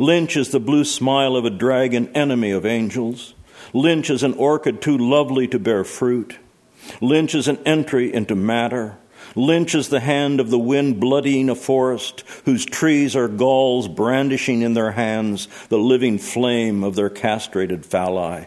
Lynch 0.00 0.36
is 0.36 0.50
the 0.50 0.60
blue 0.60 0.84
smile 0.84 1.36
of 1.36 1.44
a 1.44 1.50
dragon, 1.50 2.08
enemy 2.16 2.50
of 2.50 2.66
angels. 2.66 3.34
Lynch 3.72 4.10
is 4.10 4.22
an 4.22 4.34
orchid 4.34 4.82
too 4.82 4.96
lovely 4.96 5.46
to 5.48 5.58
bear 5.58 5.84
fruit. 5.84 6.38
Lynch 7.00 7.34
is 7.34 7.48
an 7.48 7.58
entry 7.64 8.12
into 8.12 8.34
matter. 8.34 8.96
Lynch 9.34 9.74
is 9.74 9.88
the 9.88 10.00
hand 10.00 10.40
of 10.40 10.50
the 10.50 10.58
wind 10.58 10.98
bloodying 10.98 11.48
a 11.48 11.54
forest 11.54 12.24
whose 12.44 12.66
trees 12.66 13.14
are 13.14 13.28
galls 13.28 13.86
brandishing 13.86 14.62
in 14.62 14.74
their 14.74 14.92
hands 14.92 15.46
the 15.68 15.78
living 15.78 16.18
flame 16.18 16.82
of 16.82 16.96
their 16.96 17.10
castrated 17.10 17.82
phalli. 17.82 18.46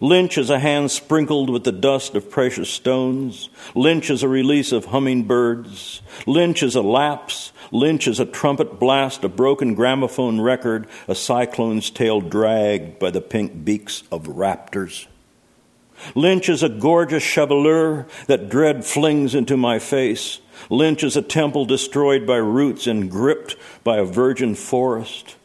Lynch 0.00 0.36
is 0.36 0.50
a 0.50 0.58
hand 0.58 0.90
sprinkled 0.90 1.48
with 1.48 1.64
the 1.64 1.72
dust 1.72 2.14
of 2.14 2.30
precious 2.30 2.68
stones. 2.68 3.48
Lynch 3.74 4.10
is 4.10 4.22
a 4.22 4.28
release 4.28 4.72
of 4.72 4.86
hummingbirds. 4.86 6.02
Lynch 6.26 6.62
is 6.62 6.74
a 6.74 6.82
lapse. 6.82 7.52
Lynch 7.72 8.06
is 8.06 8.20
a 8.20 8.26
trumpet 8.26 8.78
blast, 8.78 9.24
a 9.24 9.28
broken 9.28 9.74
gramophone 9.74 10.40
record, 10.40 10.86
a 11.08 11.14
cyclone's 11.14 11.90
tail 11.90 12.20
dragged 12.20 12.98
by 12.98 13.10
the 13.10 13.20
pink 13.20 13.64
beaks 13.64 14.02
of 14.12 14.24
raptors. 14.24 15.06
Lynch 16.14 16.48
is 16.48 16.62
a 16.62 16.68
gorgeous 16.68 17.22
chevelure 17.22 18.06
that 18.26 18.50
dread 18.50 18.84
flings 18.84 19.34
into 19.34 19.56
my 19.56 19.78
face. 19.78 20.40
Lynch 20.68 21.02
is 21.02 21.16
a 21.16 21.22
temple 21.22 21.64
destroyed 21.64 22.26
by 22.26 22.36
roots 22.36 22.86
and 22.86 23.10
gripped 23.10 23.56
by 23.82 23.96
a 23.96 24.04
virgin 24.04 24.54
forest. 24.54 25.36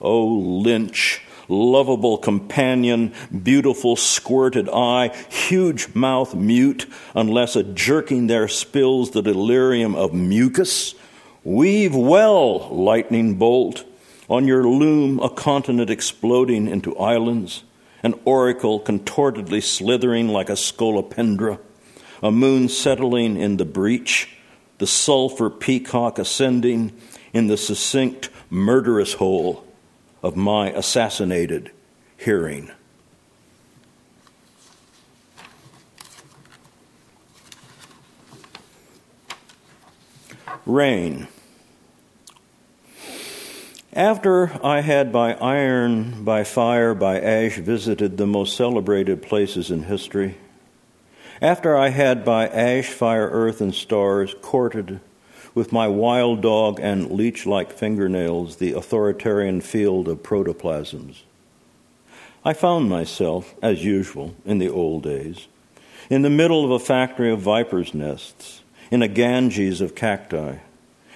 Oh, 0.00 0.26
Lynch, 0.26 1.22
lovable 1.48 2.18
companion, 2.18 3.12
beautiful 3.42 3.96
squirted 3.96 4.68
eye, 4.68 5.08
huge 5.28 5.94
mouth 5.94 6.34
mute, 6.34 6.86
unless 7.14 7.56
a 7.56 7.62
jerking 7.62 8.26
there 8.26 8.48
spills 8.48 9.10
the 9.10 9.22
delirium 9.22 9.94
of 9.94 10.12
mucus. 10.12 10.94
Weave 11.44 11.94
well, 11.94 12.68
lightning 12.74 13.34
bolt, 13.36 13.84
on 14.28 14.46
your 14.46 14.64
loom 14.64 15.20
a 15.20 15.30
continent 15.30 15.90
exploding 15.90 16.66
into 16.66 16.96
islands. 16.96 17.62
An 18.02 18.14
oracle 18.24 18.80
contortedly 18.80 19.62
slithering 19.62 20.28
like 20.28 20.48
a 20.48 20.52
scolopendra, 20.52 21.58
a 22.22 22.30
moon 22.30 22.68
settling 22.68 23.36
in 23.36 23.56
the 23.56 23.64
breach, 23.64 24.36
the 24.78 24.86
sulphur 24.86 25.48
peacock 25.50 26.18
ascending 26.18 26.92
in 27.32 27.46
the 27.46 27.56
succinct, 27.56 28.28
murderous 28.50 29.14
hole 29.14 29.65
of 30.26 30.34
my 30.34 30.72
assassinated 30.72 31.70
hearing. 32.16 32.68
Rain. 40.66 41.28
After 43.92 44.50
I 44.66 44.80
had 44.80 45.12
by 45.12 45.34
iron, 45.34 46.24
by 46.24 46.42
fire, 46.42 46.92
by 46.92 47.20
ash 47.20 47.56
visited 47.58 48.16
the 48.16 48.26
most 48.26 48.56
celebrated 48.56 49.22
places 49.22 49.70
in 49.70 49.84
history, 49.84 50.38
after 51.40 51.76
I 51.76 51.90
had 51.90 52.24
by 52.24 52.48
ash, 52.48 52.88
fire, 52.88 53.28
earth, 53.30 53.60
and 53.60 53.72
stars 53.72 54.34
courted 54.42 54.98
with 55.56 55.72
my 55.72 55.88
wild 55.88 56.40
dog 56.42 56.78
and 56.78 57.10
leech 57.10 57.46
like 57.46 57.72
fingernails 57.72 58.56
the 58.56 58.72
authoritarian 58.74 59.60
field 59.60 60.06
of 60.06 60.22
protoplasms, 60.22 61.24
I 62.44 62.52
found 62.52 62.88
myself, 62.88 63.56
as 63.60 63.84
usual 63.84 64.36
in 64.44 64.58
the 64.58 64.68
old 64.68 65.02
days, 65.02 65.48
in 66.08 66.22
the 66.22 66.30
middle 66.30 66.64
of 66.64 66.70
a 66.70 66.78
factory 66.78 67.32
of 67.32 67.40
vipers' 67.40 67.92
nests, 67.92 68.62
in 68.92 69.02
a 69.02 69.08
Ganges 69.08 69.80
of 69.80 69.96
cacti 69.96 70.58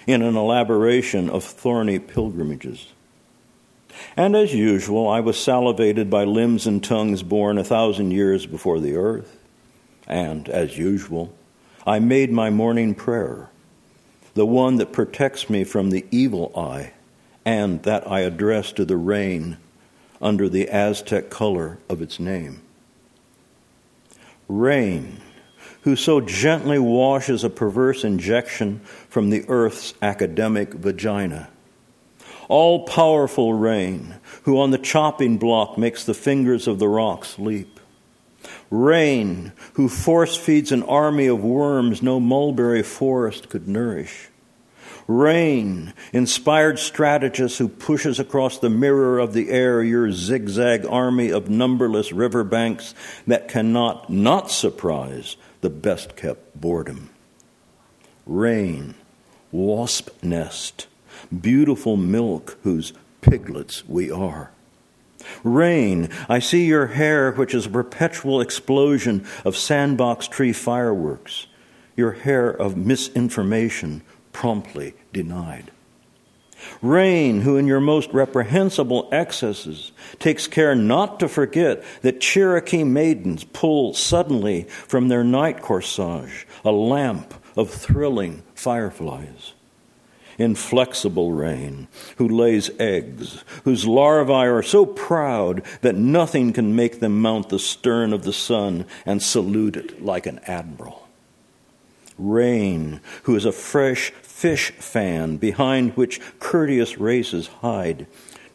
in 0.07 0.23
an 0.23 0.37
elaboration 0.37 1.31
of 1.31 1.45
thorny 1.45 1.99
pilgrimages. 1.99 2.89
And 4.17 4.35
as 4.35 4.55
usual, 4.55 5.09
I 5.09 5.21
was 5.21 5.39
salivated 5.39 6.09
by 6.09 6.25
limbs 6.25 6.67
and 6.67 6.83
tongues 6.83 7.23
born 7.23 7.59
a 7.59 7.65
thousand 7.65 8.13
years 8.13 8.47
before 8.47 8.81
the 8.81 8.97
earth. 8.97 9.39
And 10.07 10.49
as 10.49 10.79
usual, 10.79 11.33
I 11.87 11.99
made 11.99 12.33
my 12.33 12.51
morning 12.51 12.95
prayer, 12.95 13.51
the 14.41 14.47
one 14.47 14.77
that 14.77 14.91
protects 14.91 15.51
me 15.51 15.65
from 15.65 15.91
the 15.91 16.07
evil 16.11 16.51
eye, 16.57 16.95
and 17.45 17.83
that 17.83 18.11
I 18.11 18.21
address 18.21 18.73
to 18.73 18.87
the 18.87 18.97
rain 18.97 19.59
under 20.19 20.49
the 20.49 20.67
Aztec 20.71 21.29
color 21.29 21.77
of 21.91 22.01
its 22.01 22.19
name. 22.19 22.63
Rain 24.49 25.21
who 25.83 25.95
so 25.95 26.23
gently 26.23 26.79
washes 26.79 27.45
a 27.45 27.51
perverse 27.51 28.03
injection 28.03 28.81
from 29.11 29.29
the 29.29 29.45
earth's 29.47 29.93
academic 30.01 30.73
vagina. 30.73 31.51
All 32.49 32.87
powerful 32.87 33.53
rain, 33.53 34.15
who 34.45 34.59
on 34.59 34.71
the 34.71 34.79
chopping 34.79 35.37
block 35.37 35.77
makes 35.77 36.03
the 36.03 36.15
fingers 36.15 36.67
of 36.67 36.79
the 36.79 36.89
rocks 36.89 37.39
leap. 37.39 37.79
Rain, 38.71 39.53
who 39.75 39.87
force 39.87 40.35
feeds 40.35 40.73
an 40.73 40.83
army 40.85 41.27
of 41.27 41.45
worms 41.45 42.01
no 42.03 42.19
mulberry 42.19 42.83
forest 42.83 43.51
could 43.51 43.69
nourish. 43.69 44.30
Rain, 45.07 45.93
inspired 46.13 46.79
strategist 46.79 47.59
who 47.59 47.69
pushes 47.69 48.19
across 48.19 48.59
the 48.59 48.71
mirror 48.71 49.19
of 49.19 49.33
the 49.33 49.51
air 49.51 49.83
your 49.83 50.11
zigzag 50.13 50.87
army 50.87 51.31
of 51.31 51.51
numberless 51.51 52.13
riverbanks 52.13 52.95
that 53.27 53.49
cannot 53.49 54.11
not 54.11 54.51
surprise 54.51 55.37
the 55.61 55.71
best 55.71 56.17
kept 56.17 56.61
boredom. 56.61 57.11
Rain, 58.27 58.95
wasp 59.51 60.11
nest, 60.23 60.87
beautiful 61.41 61.97
milk 61.97 62.59
whose 62.63 62.93
piglets 63.21 63.87
we 63.89 64.11
are. 64.11 64.51
Rain, 65.45 66.09
I 66.29 66.39
see 66.39 66.67
your 66.67 66.89
hair, 66.89 67.33
which 67.33 67.55
is 67.55 67.67
a 67.67 67.71
perpetual 67.71 68.41
explosion 68.41 69.27
of 69.45 69.57
sandbox 69.57 70.29
tree 70.29 70.53
fireworks, 70.53 71.47
your 71.97 72.13
hair 72.13 72.49
of 72.49 72.77
misinformation 72.77 74.03
promptly 74.33 74.95
denied. 75.13 75.71
Rain, 76.83 77.41
who 77.41 77.57
in 77.57 77.67
your 77.67 77.81
most 77.81 78.13
reprehensible 78.13 79.09
excesses 79.13 79.93
takes 80.19 80.47
care 80.47 80.75
not 80.75 81.21
to 81.21 81.29
forget 81.29 81.83
that 82.03 82.21
Cherokee 82.21 82.85
maidens 82.85 83.45
pull 83.45 83.95
suddenly 83.95 84.65
from 84.65 85.09
their 85.09 85.25
night 85.25 85.63
corsage 85.63 86.47
a 86.65 86.71
lamp 86.71 87.35
of 87.57 87.71
thrilling 87.71 88.43
fireflies. 88.55 89.55
Inflexible 90.39 91.33
rain, 91.33 91.87
who 92.17 92.27
lays 92.27 92.71
eggs, 92.79 93.45
whose 93.65 93.87
larvae 93.87 94.33
are 94.33 94.63
so 94.63 94.87
proud 94.87 95.63
that 95.83 95.97
nothing 95.97 96.55
can 96.55 96.75
make 96.75 97.01
them 97.01 97.21
mount 97.21 97.51
the 97.51 97.59
stern 97.59 98.15
of 98.15 98.25
the 98.25 98.33
sun 98.33 98.87
and 99.05 99.23
salute 99.23 99.77
it 99.77 100.03
like 100.03 100.25
an 100.25 100.41
admiral. 100.47 101.07
Rain, 102.17 103.01
who 103.25 103.37
is 103.37 103.45
a 103.45 103.53
fresh 103.53 104.13
fish 104.41 104.71
fan 104.71 105.37
behind 105.37 105.95
which 105.99 106.19
courteous 106.39 106.97
races 106.97 107.47
hide 107.61 108.07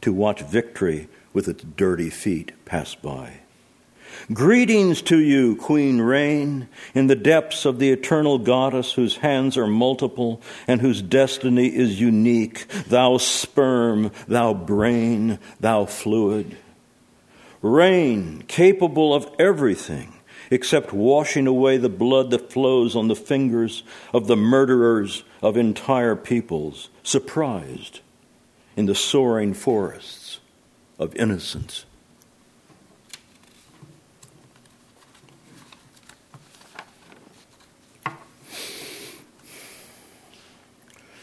to 0.01 0.11
watch 0.11 0.41
victory 0.41 1.07
with 1.31 1.47
its 1.47 1.63
dirty 1.77 2.09
feet 2.09 2.51
pass 2.65 2.95
by. 2.95 3.31
Greetings 4.33 5.03
to 5.03 5.19
you, 5.19 5.55
Queen 5.55 6.01
Rain, 6.01 6.67
in 6.95 7.05
the 7.05 7.15
depths 7.15 7.65
of 7.65 7.77
the 7.77 7.91
eternal 7.91 8.39
goddess 8.39 8.93
whose 8.93 9.17
hands 9.17 9.57
are 9.57 9.67
multiple 9.67 10.41
and 10.67 10.81
whose 10.81 11.03
destiny 11.03 11.67
is 11.67 12.01
unique, 12.01 12.65
thou 12.87 13.17
sperm, 13.17 14.11
thou 14.27 14.55
brain, 14.55 15.37
thou 15.59 15.85
fluid. 15.85 16.57
Rain, 17.61 18.43
capable 18.47 19.13
of 19.13 19.29
everything, 19.37 20.15
except 20.49 20.93
washing 20.93 21.47
away 21.47 21.77
the 21.77 21.89
blood 21.89 22.31
that 22.31 22.51
flows 22.51 22.95
on 22.95 23.07
the 23.07 23.15
fingers 23.15 23.83
of 24.13 24.27
the 24.27 24.35
murderers 24.35 25.23
of 25.41 25.57
entire 25.57 26.15
peoples, 26.15 26.89
surprised 27.03 28.01
in 28.75 28.85
the 28.85 28.95
soaring 28.95 29.53
forests. 29.53 30.39
of 30.97 31.15
innocence. 31.15 31.85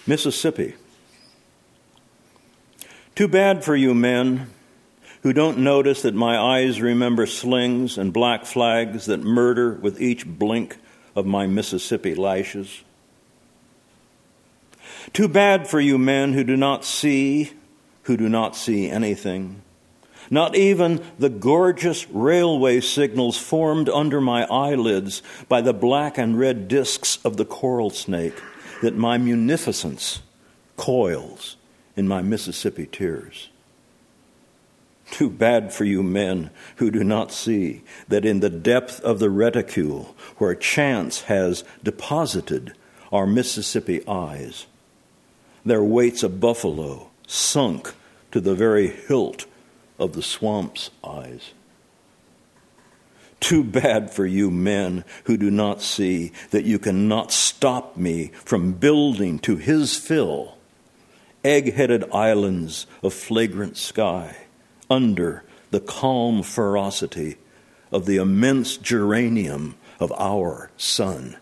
Mississippi. 0.07 0.75
Too 3.15 3.29
bad 3.29 3.65
for 3.65 3.77
you 3.77 3.95
men 3.95 4.51
who 5.23 5.33
don't 5.33 5.59
notice 5.59 6.03
that 6.03 6.15
my 6.15 6.37
eyes 6.37 6.81
remember 6.81 7.27
slings 7.27 7.97
and 7.97 8.13
black 8.13 8.45
flags 8.45 9.07
that 9.07 9.23
murder 9.23 9.73
with 9.75 10.01
each 10.01 10.27
blink 10.27 10.77
of 11.15 11.27
my 11.27 11.47
Mississippi 11.47 12.15
lashes. 12.15 12.83
Too 15.13 15.29
bad 15.29 15.69
for 15.69 15.81
you 15.81 15.97
men 15.97 16.33
who 16.33 16.43
do 16.43 16.57
not 16.57 16.85
see, 16.85 17.53
who 18.05 18.17
do 18.17 18.29
not 18.29 18.57
see 18.57 18.89
anything. 18.89 19.63
Not 20.31 20.57
even 20.57 21.05
the 21.19 21.29
gorgeous 21.29 22.09
railway 22.09 22.81
signals 22.81 23.37
formed 23.37 23.89
under 23.89 24.21
my 24.21 24.45
eyelids 24.47 25.23
by 25.49 25.61
the 25.61 25.75
black 25.75 26.19
and 26.19 26.39
red 26.39 26.67
discs 26.69 27.19
of 27.25 27.37
the 27.37 27.45
coral 27.45 27.91
snake 27.91 28.41
that 28.81 28.97
my 28.97 29.19
munificence 29.19 30.23
coils 30.77 31.57
in 31.97 32.09
my 32.09 32.23
Mississippi 32.23 32.87
tears. 32.87 33.51
Too 35.12 35.29
bad 35.29 35.75
for 35.75 35.85
you 35.85 36.03
men 36.03 36.48
who 36.77 36.90
do 36.90 37.05
not 37.05 37.33
see 37.33 37.83
that 38.09 38.25
in 38.25 38.40
the 38.40 38.48
depth 38.48 38.98
of 39.03 39.18
the 39.18 39.29
reticule 39.29 40.16
where 40.38 40.55
chance 40.55 41.20
has 41.22 41.64
deposited 41.85 42.72
our 43.12 43.27
Mississippi 43.27 44.05
eyes, 44.09 44.64
there 45.66 45.85
waits 45.85 46.22
a 46.22 46.31
buffalo 46.31 47.11
sunk 47.27 47.92
to 48.31 48.40
the 48.40 48.55
very 48.55 48.88
hilt 48.88 49.44
of 49.98 50.14
the 50.14 50.22
swamp's 50.22 50.88
eyes. 51.05 51.53
Too 53.38 53.62
bad 53.62 54.11
for 54.11 54.25
you 54.25 54.51
men 54.51 55.05
who 55.25 55.37
do 55.37 55.51
not 55.51 55.83
see 55.83 56.33
that 56.53 56.64
you 56.64 56.79
cannot 56.79 57.33
stop 57.33 57.98
me 57.98 58.29
from 58.46 58.72
building 58.72 59.38
to 59.40 59.57
his 59.57 59.94
fill 59.94 60.57
egg 61.44 61.75
headed 61.75 62.11
islands 62.12 62.87
of 63.03 63.12
flagrant 63.12 63.77
sky 63.77 64.42
under 64.93 65.43
the 65.71 65.81
calm 65.81 66.43
ferocity 66.43 67.39
of 67.91 68.05
the 68.05 68.17
immense 68.17 68.77
geranium 68.77 69.75
of 69.99 70.13
our 70.13 70.71
sun. 70.77 71.37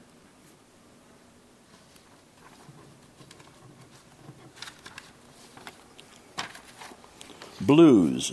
Blues. 7.61 8.33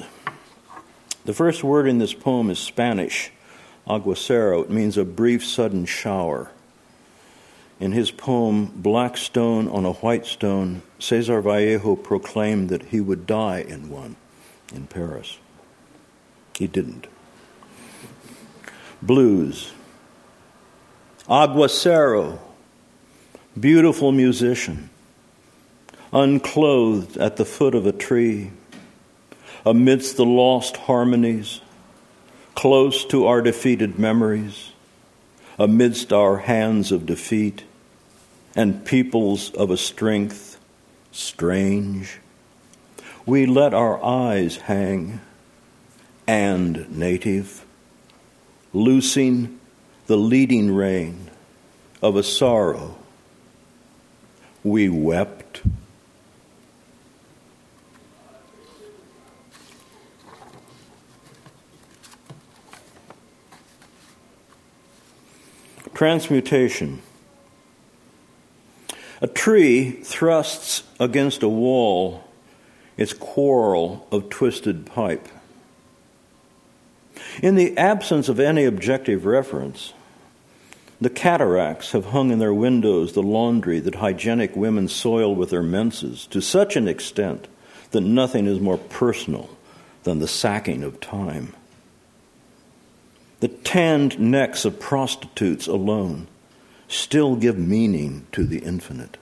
The 1.26 1.34
first 1.34 1.64
word 1.64 1.88
in 1.88 1.98
this 1.98 2.14
poem 2.14 2.52
is 2.52 2.60
Spanish, 2.60 3.32
aguacero. 3.88 4.64
It 4.64 4.70
means 4.70 4.98
a 4.98 5.04
brief, 5.04 5.46
sudden 5.46 5.86
shower. 5.86 6.52
In 7.80 7.92
his 7.92 8.12
poem, 8.12 8.68
Black 8.68 9.18
Stone 9.18 9.68
on 9.68 9.84
a 9.84 9.94
White 9.94 10.28
Stone, 10.28 10.84
Cesar 11.00 11.42
Vallejo 11.42 11.96
proclaimed 11.96 12.70
that 12.70 12.84
he 12.84 13.02
would 13.02 13.26
die 13.26 13.60
in 13.60 13.90
one 13.90 14.16
in 14.74 14.88
Paris. 14.88 15.38
He 16.58 16.68
didn't. 16.68 17.08
Blues. 19.02 19.72
Aguacero, 21.30 22.40
beautiful 23.60 24.12
musician, 24.12 24.90
unclothed 26.14 27.18
at 27.18 27.36
the 27.36 27.46
foot 27.46 27.76
of 27.76 27.86
a 27.86 27.92
tree, 27.92 28.52
amidst 29.66 30.16
the 30.16 30.26
lost 30.26 30.78
harmonies, 30.78 31.60
close 32.56 33.04
to 33.06 33.28
our 33.28 33.42
defeated 33.42 34.00
memories, 34.00 34.72
amidst 35.60 36.14
our 36.14 36.38
hands 36.38 36.94
of 36.94 37.06
defeat, 37.06 37.64
and 38.56 38.86
peoples 38.86 39.52
of 39.52 39.70
a 39.70 39.78
strength 39.78 40.58
strange 41.12 42.20
we 43.28 43.46
let 43.46 43.74
our 43.74 44.02
eyes 44.04 44.56
hang 44.56 45.20
and 46.26 46.90
native, 46.98 47.66
loosing 48.72 49.60
the 50.08 50.16
leading 50.16 50.74
rein 50.74 51.30
of 52.02 52.16
a 52.16 52.24
sorrow. 52.24 52.96
We 54.64 54.88
wept. 54.88 55.62
Transmutation. 65.94 67.02
A 69.20 69.28
tree 69.28 69.92
thrusts 69.92 70.84
against 71.00 71.44
a 71.44 71.50
wall 71.50 72.27
its 72.98 73.14
quarrel 73.14 74.08
of 74.12 74.30
twisted 74.30 74.86
pipe. 74.86 75.28
In 77.42 77.56
the 77.56 77.78
absence 77.78 78.30
of 78.30 78.40
any 78.40 78.66
objective 78.66 79.26
reference, 79.26 79.94
the 81.00 81.10
cataracts 81.10 81.92
have 81.92 82.06
hung 82.06 82.32
in 82.32 82.40
their 82.40 82.54
windows 82.54 83.14
the 83.14 83.22
laundry 83.22 83.80
that 83.80 83.96
hygienic 83.96 84.56
women 84.56 84.88
soil 84.88 85.36
with 85.36 85.52
their 85.52 85.64
menses 85.64 86.26
to 86.28 86.42
such 86.42 86.76
an 86.76 86.88
extent 86.88 87.48
that 87.92 88.02
nothing 88.02 88.48
is 88.48 88.60
more 88.60 88.78
personal 88.78 89.50
than 90.04 90.20
the 90.20 90.28
sacking 90.28 90.84
of 90.84 91.00
time. 91.00 91.54
The 93.40 93.50
tanned 93.50 94.20
necks 94.20 94.66
of 94.66 94.80
prostitutes 94.80 95.68
alone 95.68 96.28
still 96.88 97.36
give 97.36 97.58
meaning 97.58 98.26
to 98.32 98.46
the 98.46 98.60
infinite. 98.60 99.18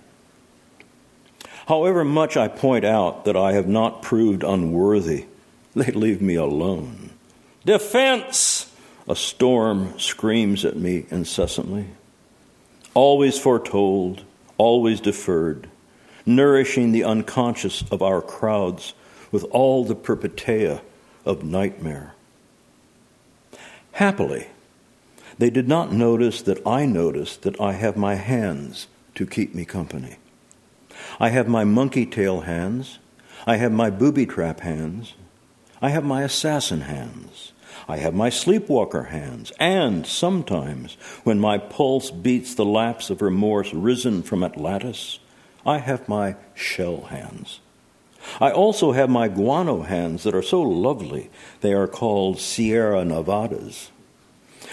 However 1.68 2.06
much 2.06 2.38
I 2.38 2.48
point 2.48 2.86
out 2.86 3.26
that 3.26 3.36
I 3.36 3.54
have 3.54 3.68
not 3.68 4.02
proved 4.02 4.44
unworthy, 4.44 5.26
they 5.76 5.92
leave 5.92 6.22
me 6.22 6.36
alone. 6.36 7.12
Defense! 7.66 8.72
A 9.08 9.16
storm 9.16 10.00
screams 10.00 10.66
at 10.66 10.78
me 10.78 11.06
incessantly. 11.12 11.88
Always 12.96 13.38
foretold, 13.38 14.24
always 14.58 15.00
deferred, 15.00 15.70
nourishing 16.26 16.92
the 16.92 17.04
unconscious 17.04 17.84
of 17.92 18.02
our 18.02 18.22
crowds 18.22 18.94
with 19.32 19.44
all 19.52 19.84
the 19.84 19.96
perpetua 19.96 20.82
of 21.24 21.44
nightmare. 21.44 22.16
Happily, 23.94 24.48
they 25.38 25.50
did 25.50 25.68
not 25.68 25.92
notice 25.92 26.42
that 26.42 26.66
I 26.66 26.86
noticed 26.86 27.44
that 27.44 27.60
I 27.60 27.74
have 27.74 27.98
my 27.98 28.16
hands 28.16 28.88
to 29.16 29.26
keep 29.26 29.54
me 29.54 29.66
company. 29.66 30.18
I 31.20 31.30
have 31.30 31.48
my 31.48 31.64
monkey 31.64 32.06
tail 32.06 32.42
hands. 32.42 33.00
I 33.48 33.58
have 33.58 33.72
my 33.72 33.90
booby 33.90 34.26
trap 34.26 34.62
hands. 34.62 35.14
I 35.82 35.90
have 35.90 36.04
my 36.04 36.24
assassin 36.24 36.82
hands. 36.82 37.54
I 37.88 37.98
have 37.98 38.14
my 38.14 38.30
sleepwalker 38.30 39.04
hands. 39.04 39.52
And 39.60 40.06
sometimes, 40.06 40.98
when 41.24 41.40
my 41.40 41.58
pulse 41.58 42.12
beats 42.12 42.56
the 42.56 42.66
lapse 42.66 43.10
of 43.10 43.22
remorse 43.22 43.74
risen 43.74 44.24
from 44.24 44.44
Atlantis, 44.44 45.20
I 45.66 45.80
have 45.80 46.10
my 46.10 46.36
shell 46.54 47.02
hands. 47.04 47.60
I 48.42 48.52
also 48.52 48.92
have 48.94 49.10
my 49.10 49.28
guano 49.28 49.84
hands 49.84 50.24
that 50.24 50.36
are 50.36 50.42
so 50.42 50.62
lovely, 50.62 51.30
they 51.62 51.74
are 51.74 51.88
called 51.88 52.40
Sierra 52.40 53.06
Nevadas. 53.06 53.92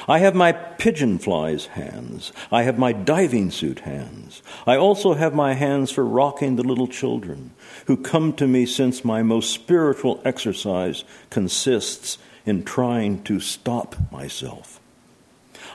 I 0.09 0.19
have 0.19 0.35
my 0.35 0.53
pigeon 0.53 1.19
fly's 1.19 1.67
hands. 1.67 2.33
I 2.51 2.63
have 2.65 2.79
my 2.79 2.93
diving 2.93 3.51
suit 3.51 3.81
hands. 3.81 4.43
I 4.67 4.77
also 4.77 5.15
have 5.15 5.35
my 5.35 5.55
hands 5.55 5.91
for 5.91 6.05
rocking 6.05 6.57
the 6.57 6.63
little 6.63 6.89
children 6.89 7.53
who 7.87 7.97
come 7.97 8.33
to 8.35 8.49
me 8.49 8.67
since 8.67 9.05
my 9.05 9.23
most 9.23 9.53
spiritual 9.53 10.21
exercise 10.25 11.05
consists 11.31 12.19
in 12.45 12.65
trying 12.65 13.23
to 13.25 13.39
stop 13.39 13.97
myself. 14.11 14.81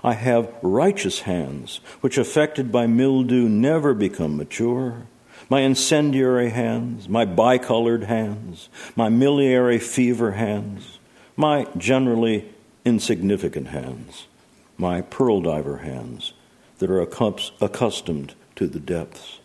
I 0.04 0.14
have 0.14 0.54
righteous 0.62 1.22
hands, 1.22 1.80
which 2.02 2.18
affected 2.18 2.72
by 2.72 2.88
mildew 2.88 3.48
never 3.50 3.94
become 3.94 4.38
mature. 4.38 5.08
My 5.50 5.62
incendiary 5.62 6.50
hands, 6.50 7.08
my 7.08 7.26
bicolored 7.26 8.04
hands, 8.04 8.70
my 8.96 9.10
miliary 9.10 9.80
fever 9.80 10.32
hands, 10.34 11.00
my 11.36 11.68
generally 11.78 12.54
insignificant 12.88 13.68
hands, 13.68 14.28
my 14.78 15.02
pearl 15.02 15.42
diver 15.42 15.80
hands 15.80 16.32
that 16.78 16.90
are 16.90 17.02
accustomed 17.02 18.34
to 18.56 18.66
the 18.66 18.80
depths. 18.80 19.40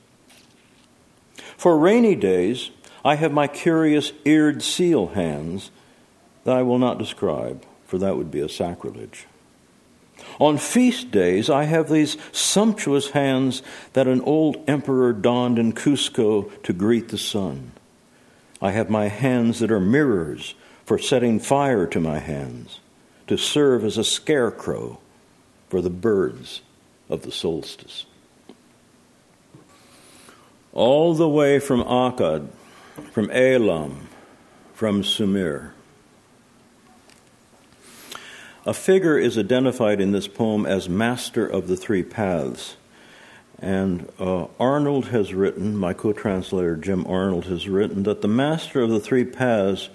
For 1.57 1.77
rainy 1.77 2.15
days, 2.15 2.71
I 3.05 3.17
have 3.17 3.33
my 3.33 3.49
curious 3.49 4.13
eared 4.25 4.63
seal 4.63 5.09
hands 5.09 5.73
that 6.45 6.57
I 6.57 6.63
will 6.63 6.79
not 6.79 6.99
describe, 6.99 7.67
for 7.85 7.99
that 7.99 8.17
would 8.17 8.31
be 8.31 8.39
a 8.39 8.49
sacrilege. 8.49 9.27
On 10.39 10.57
feast 10.57 11.11
days, 11.11 11.51
I 11.51 11.65
have 11.65 11.91
these 11.91 12.17
sumptuous 12.31 13.11
hands 13.11 13.61
that 13.95 14.07
an 14.07 14.21
old 14.21 14.63
emperor 14.69 15.13
donned 15.13 15.59
in 15.59 15.73
Cusco 15.73 16.49
to 16.63 16.73
greet 16.73 17.09
the 17.09 17.19
sun. 17.19 17.73
I 18.61 18.71
have 18.71 18.89
my 18.89 19.09
hands 19.09 19.59
that 19.59 19.73
are 19.73 19.81
mirrors 19.81 20.55
for 20.85 20.97
setting 20.97 21.41
fire 21.41 21.89
to 21.89 21.99
my 21.99 22.21
hands, 22.21 22.79
to 23.27 23.37
serve 23.37 23.85
as 23.85 23.99
a 23.99 24.05
scarecrow 24.05 24.99
for 25.69 25.81
the 25.81 25.91
birds 25.91 26.63
of 27.09 27.23
the 27.23 27.33
solstice. 27.33 28.07
All 30.73 31.15
the 31.15 31.29
way 31.29 31.59
from 31.59 31.83
Akkad, 31.83 32.49
from 33.13 33.31
Elam, 33.31 34.09
from 34.75 35.05
Sumer. 35.05 35.75
A 38.65 38.73
figure 38.73 39.19
is 39.19 39.37
identified 39.37 40.01
in 40.01 40.13
this 40.13 40.29
poem 40.29 40.67
as 40.67 40.89
master 40.89 41.47
of 41.47 41.69
the 41.69 41.77
three 41.77 42.03
paths. 42.03 42.77
And 43.59 44.11
uh, 44.19 44.47
Arnold 44.59 45.07
has 45.07 45.35
written, 45.35 45.77
my 45.77 45.93
co 45.95 46.13
translator 46.13 46.77
Jim 46.77 47.07
Arnold 47.07 47.45
has 47.47 47.69
written, 47.69 48.03
that 48.05 48.23
the 48.23 48.29
master 48.29 48.81
of 48.81 48.91
the 48.91 49.01
three 49.01 49.25
paths 49.25 49.89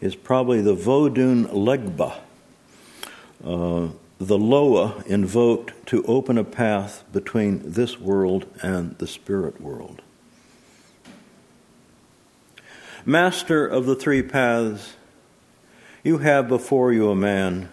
is 0.00 0.14
probably 0.14 0.60
the 0.60 0.76
Vodun 0.76 1.46
Legba, 1.52 2.18
uh, 3.44 3.88
the 4.18 4.38
Loa 4.38 5.02
invoked 5.06 5.86
to 5.86 6.02
open 6.04 6.38
a 6.38 6.44
path 6.44 7.04
between 7.12 7.72
this 7.72 8.00
world 8.00 8.46
and 8.62 8.98
the 8.98 9.06
spirit 9.06 9.60
world. 9.60 10.02
Master 13.06 13.66
of 13.66 13.86
the 13.86 13.94
three 13.94 14.22
paths, 14.22 14.94
you 16.02 16.18
have 16.18 16.48
before 16.48 16.92
you 16.92 17.10
a 17.10 17.16
man 17.16 17.70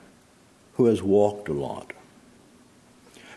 who 0.73 0.85
has 0.85 1.01
walked 1.01 1.49
a 1.49 1.53
lot. 1.53 1.93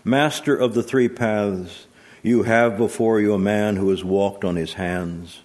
Master 0.05 0.55
of 0.55 0.75
the 0.75 0.83
three 0.83 1.09
paths, 1.09 1.87
you 2.23 2.45
have 2.45 2.77
before 2.77 3.21
you 3.21 3.33
a 3.33 3.39
man 3.39 3.77
who 3.77 3.91
has 3.91 4.05
walked 4.05 4.45
on 4.45 4.57
his 4.57 4.75
hands, 4.75 5.41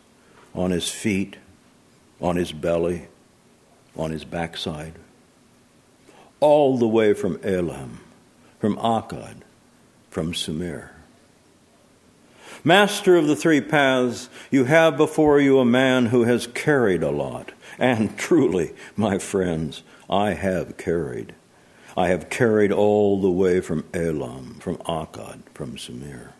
on 0.53 0.71
his 0.71 0.89
feet, 0.89 1.37
on 2.21 2.35
his 2.35 2.51
belly, 2.51 3.07
on 3.95 4.11
his 4.11 4.25
backside, 4.25 4.93
all 6.43 6.77
the 6.77 6.87
way 6.87 7.13
from 7.13 7.39
Elam, 7.41 8.01
from 8.59 8.75
Akkad, 8.75 9.37
from 10.09 10.33
Sumer. 10.33 10.91
Master 12.65 13.15
of 13.15 13.27
the 13.27 13.35
three 13.35 13.61
paths, 13.61 14.27
you 14.51 14.65
have 14.65 14.97
before 14.97 15.39
you 15.39 15.59
a 15.59 15.65
man 15.65 16.07
who 16.07 16.25
has 16.25 16.47
carried 16.47 17.01
a 17.01 17.11
lot. 17.11 17.53
And 17.79 18.17
truly, 18.17 18.73
my 18.97 19.19
friends, 19.19 19.83
I 20.09 20.33
have 20.33 20.75
carried. 20.75 21.33
I 21.95 22.09
have 22.09 22.29
carried 22.29 22.73
all 22.73 23.21
the 23.21 23.31
way 23.31 23.61
from 23.61 23.85
Elam, 23.93 24.55
from 24.59 24.75
Akkad, 24.79 25.43
from 25.53 25.77
Sumer. 25.77 26.33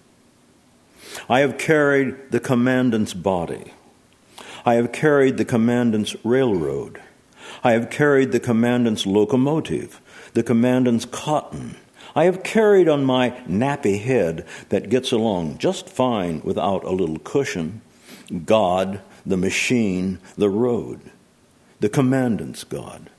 I 1.30 1.40
have 1.40 1.58
carried 1.58 2.30
the 2.30 2.42
commandant's 2.42 3.14
body. 3.14 3.72
I 4.66 4.74
have 4.74 4.92
carried 4.92 5.38
the 5.38 5.46
commandant's 5.46 6.14
railroad. 6.26 7.02
I 7.64 7.72
have 7.72 7.90
carried 7.90 8.32
the 8.32 8.40
commandant's 8.40 9.06
locomotive, 9.06 10.02
the 10.34 10.44
commandant's 10.44 11.06
cotton. 11.06 11.78
I 12.16 12.26
have 12.26 12.44
carried 12.44 12.90
on 12.90 13.06
my 13.06 13.32
nappy 13.48 14.02
head 14.02 14.46
that 14.70 14.90
gets 14.90 15.12
along 15.12 15.58
just 15.58 15.90
fine 15.90 16.42
without 16.44 16.84
a 16.84 16.92
little 16.92 17.20
cushion 17.20 17.82
God, 18.46 19.02
the 19.26 19.38
machine, 19.38 20.20
the 20.38 20.50
road, 20.50 21.00
the 21.80 21.90
commandant's 21.90 22.64
God. 22.64 23.10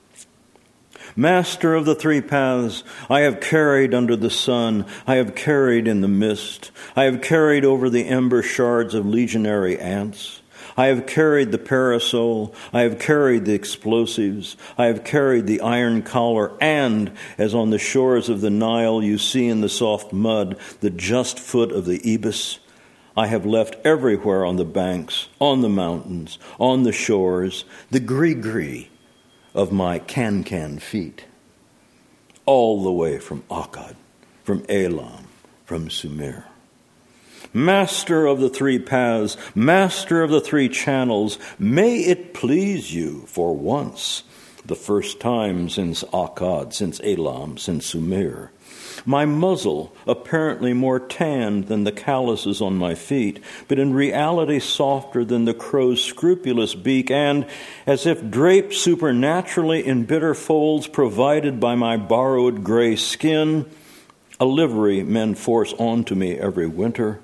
Master 1.17 1.75
of 1.75 1.85
the 1.85 1.95
three 1.95 2.21
paths, 2.21 2.83
I 3.09 3.21
have 3.21 3.41
carried 3.41 3.95
under 3.95 4.17
the 4.17 4.31
sun, 4.31 4.87
I 5.07 5.17
have 5.17 5.35
carried 5.35 5.87
in 5.87 6.01
the 6.01 6.09
mist, 6.09 6.73
I 6.97 7.05
have 7.05 7.23
carried 7.23 7.65
over 7.65 7.89
the 7.89 8.09
ember 8.09 8.43
shards 8.43 8.95
of 8.95 9.07
legionary 9.07 9.79
ants. 9.79 10.41
I 10.77 10.87
have 10.87 11.07
carried 11.07 11.53
the 11.53 11.59
parasol, 11.59 12.55
I 12.73 12.83
have 12.83 12.99
carried 12.99 13.45
the 13.45 13.55
explosives, 13.55 14.57
I 14.77 14.87
have 14.87 15.05
carried 15.05 15.47
the 15.47 15.61
iron 15.61 16.03
collar, 16.03 16.53
and, 16.61 17.13
as 17.39 17.55
on 17.55 17.71
the 17.71 17.79
shores 17.79 18.29
of 18.29 18.41
the 18.41 18.51
Nile 18.51 19.03
you 19.03 19.19
see 19.19 19.47
in 19.47 19.61
the 19.61 19.69
soft 19.69 20.13
mud 20.13 20.59
the 20.81 20.91
just 20.91 21.39
foot 21.39 21.71
of 21.71 21.87
the 21.87 22.01
ibis, 22.13 22.59
I 23.17 23.29
have 23.29 23.47
left 23.47 23.77
everywhere 23.85 24.45
on 24.45 24.57
the 24.57 24.65
banks, 24.65 25.29
on 25.41 25.61
the 25.61 25.69
mountains, 25.69 26.39
on 26.59 26.83
the 26.83 26.93
shores, 26.93 27.65
the 27.91 28.01
gree 28.01 28.91
of 29.55 29.71
my 29.71 30.01
can 30.01 30.43
can 30.43 30.81
feet, 30.81 31.25
all 32.45 32.83
the 32.83 32.91
way 32.91 33.21
from 33.21 33.43
Akkad, 33.43 33.95
from 34.43 34.65
Elam, 34.69 35.29
from 35.65 35.89
Sumer. 35.89 36.47
Master 37.57 38.27
of 38.27 38.41
the 38.41 38.49
three 38.49 38.81
paths, 38.81 39.37
master 39.55 40.23
of 40.23 40.31
the 40.31 40.41
three 40.41 40.69
channels, 40.69 41.39
may 41.57 42.01
it 42.01 42.35
please 42.35 42.93
you 42.93 43.21
for 43.29 43.55
once, 43.57 44.25
the 44.67 44.75
first 44.75 45.21
time 45.21 45.69
since 45.69 46.03
Akkad, 46.13 46.73
since 46.73 47.01
Elam, 47.05 47.57
since 47.57 47.87
Sumer. 47.87 48.51
my 49.07 49.25
muzzle, 49.25 49.95
apparently 50.05 50.73
more 50.73 50.99
tanned 50.99 51.69
than 51.69 51.85
the 51.85 51.93
calluses 51.93 52.61
on 52.61 52.77
my 52.77 52.97
feet, 52.97 53.39
but 53.69 53.79
in 53.79 53.95
reality 53.95 54.59
softer 54.59 55.25
than 55.25 55.45
the 55.45 55.55
crow's 55.55 56.03
scrupulous 56.03 56.75
beak, 56.75 57.09
and, 57.09 57.47
as 57.87 58.05
if 58.05 58.31
draped 58.33 58.75
supernaturally 58.75 59.87
in 59.87 60.05
bitter 60.05 60.35
folds 60.35 60.89
provided 60.89 61.61
by 61.61 61.77
my 61.77 61.97
borrowed 61.97 62.65
gray 62.65 62.97
skin, 62.97 63.65
a 64.41 64.45
livery 64.45 65.05
men 65.05 65.37
force 65.37 65.73
onto 65.75 66.17
me 66.17 66.37
every 66.37 66.67
winter, 66.67 67.21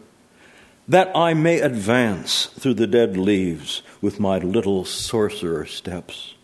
that 0.91 1.17
I 1.17 1.35
may 1.35 1.61
advance 1.61 2.47
through 2.47 2.75
the 2.75 2.87
dead 2.89 3.17
leaves 3.17 3.83
with 4.01 4.19
my 4.19 4.39
little 4.39 4.85
sorcerer 4.85 5.65
steps 5.65 6.35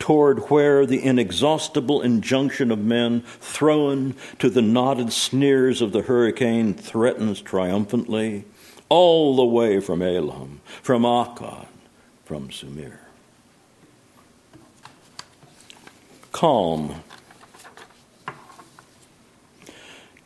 toward 0.00 0.50
where 0.50 0.84
the 0.84 1.00
inexhaustible 1.02 2.02
injunction 2.02 2.72
of 2.72 2.80
men, 2.80 3.20
thrown 3.40 4.14
to 4.40 4.50
the 4.50 4.60
knotted 4.60 5.12
sneers 5.12 5.80
of 5.80 5.92
the 5.92 6.02
hurricane, 6.02 6.74
threatens 6.74 7.40
triumphantly, 7.40 8.44
all 8.88 9.36
the 9.36 9.44
way 9.44 9.78
from 9.78 10.02
Elam, 10.02 10.60
from 10.82 11.04
Akkad, 11.04 11.68
from 12.24 12.50
Sumer. 12.50 13.00
Calm. 16.32 17.02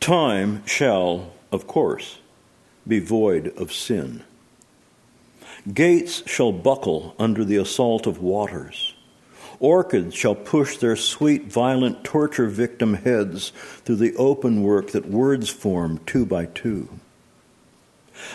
Time 0.00 0.66
shall, 0.66 1.34
of 1.52 1.66
course, 1.66 2.18
be 2.88 2.98
void 2.98 3.48
of 3.56 3.72
sin. 3.72 4.24
Gates 5.72 6.22
shall 6.26 6.52
buckle 6.52 7.14
under 7.18 7.44
the 7.44 7.56
assault 7.56 8.06
of 8.06 8.22
waters. 8.22 8.94
Orchids 9.60 10.14
shall 10.14 10.34
push 10.34 10.78
their 10.78 10.96
sweet, 10.96 11.46
violent 11.46 12.04
torture 12.04 12.46
victim 12.46 12.94
heads 12.94 13.50
through 13.84 13.96
the 13.96 14.14
open 14.16 14.62
work 14.62 14.92
that 14.92 15.08
words 15.08 15.50
form 15.50 16.00
two 16.06 16.24
by 16.24 16.46
two. 16.46 16.88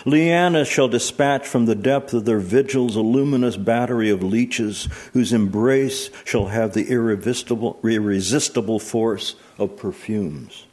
Lianas 0.04 0.66
shall 0.66 0.88
dispatch 0.88 1.46
from 1.46 1.66
the 1.66 1.74
depth 1.74 2.14
of 2.14 2.24
their 2.24 2.38
vigils 2.38 2.96
a 2.96 3.00
luminous 3.00 3.56
battery 3.56 4.10
of 4.10 4.22
leeches 4.22 4.88
whose 5.12 5.32
embrace 5.32 6.10
shall 6.24 6.46
have 6.46 6.72
the 6.72 6.88
irresistible, 6.88 7.78
irresistible 7.82 8.78
force 8.78 9.34
of 9.58 9.76
perfumes. 9.76 10.66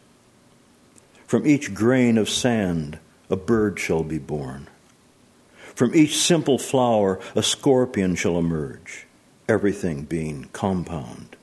From 1.28 1.48
each 1.48 1.74
grain 1.74 2.17
of 2.17 2.30
sand, 2.30 3.00
a 3.32 3.36
bird 3.36 3.80
shall 3.80 4.04
be 4.04 4.20
born. 4.20 4.67
From 5.74 5.96
each 5.96 6.17
simple 6.17 6.58
flower, 6.58 7.20
a 7.36 7.41
scorpion 7.41 8.15
shall 8.15 8.38
emerge 8.38 9.08
everything 9.48 10.04
being 10.04 10.50
compound. 10.54 11.36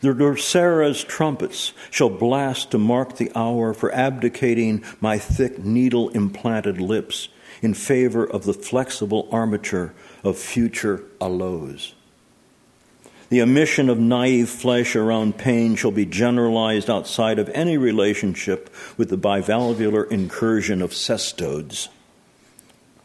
The 0.00 0.14
Drosera's 0.14 1.02
trumpets 1.02 1.72
shall 1.90 2.10
blast 2.10 2.70
to 2.70 2.78
mark 2.78 3.16
the 3.16 3.32
hour 3.34 3.74
for 3.74 3.92
abdicating 3.92 4.84
my 5.00 5.18
thick 5.18 5.58
needle 5.58 6.08
implanted 6.10 6.80
lips 6.80 7.28
in 7.62 7.74
favor 7.74 8.24
of 8.24 8.44
the 8.44 8.54
flexible 8.54 9.28
armature 9.32 9.92
of 10.24 10.38
future 10.38 11.04
aloes. 11.20 11.94
The 13.32 13.38
emission 13.40 13.88
of 13.88 13.98
naive 13.98 14.50
flesh 14.50 14.94
around 14.94 15.38
pain 15.38 15.74
shall 15.74 15.90
be 15.90 16.04
generalized 16.04 16.90
outside 16.90 17.38
of 17.38 17.48
any 17.54 17.78
relationship 17.78 18.68
with 18.98 19.08
the 19.08 19.16
bivalvular 19.16 20.06
incursion 20.10 20.82
of 20.82 20.90
cestodes 20.90 21.88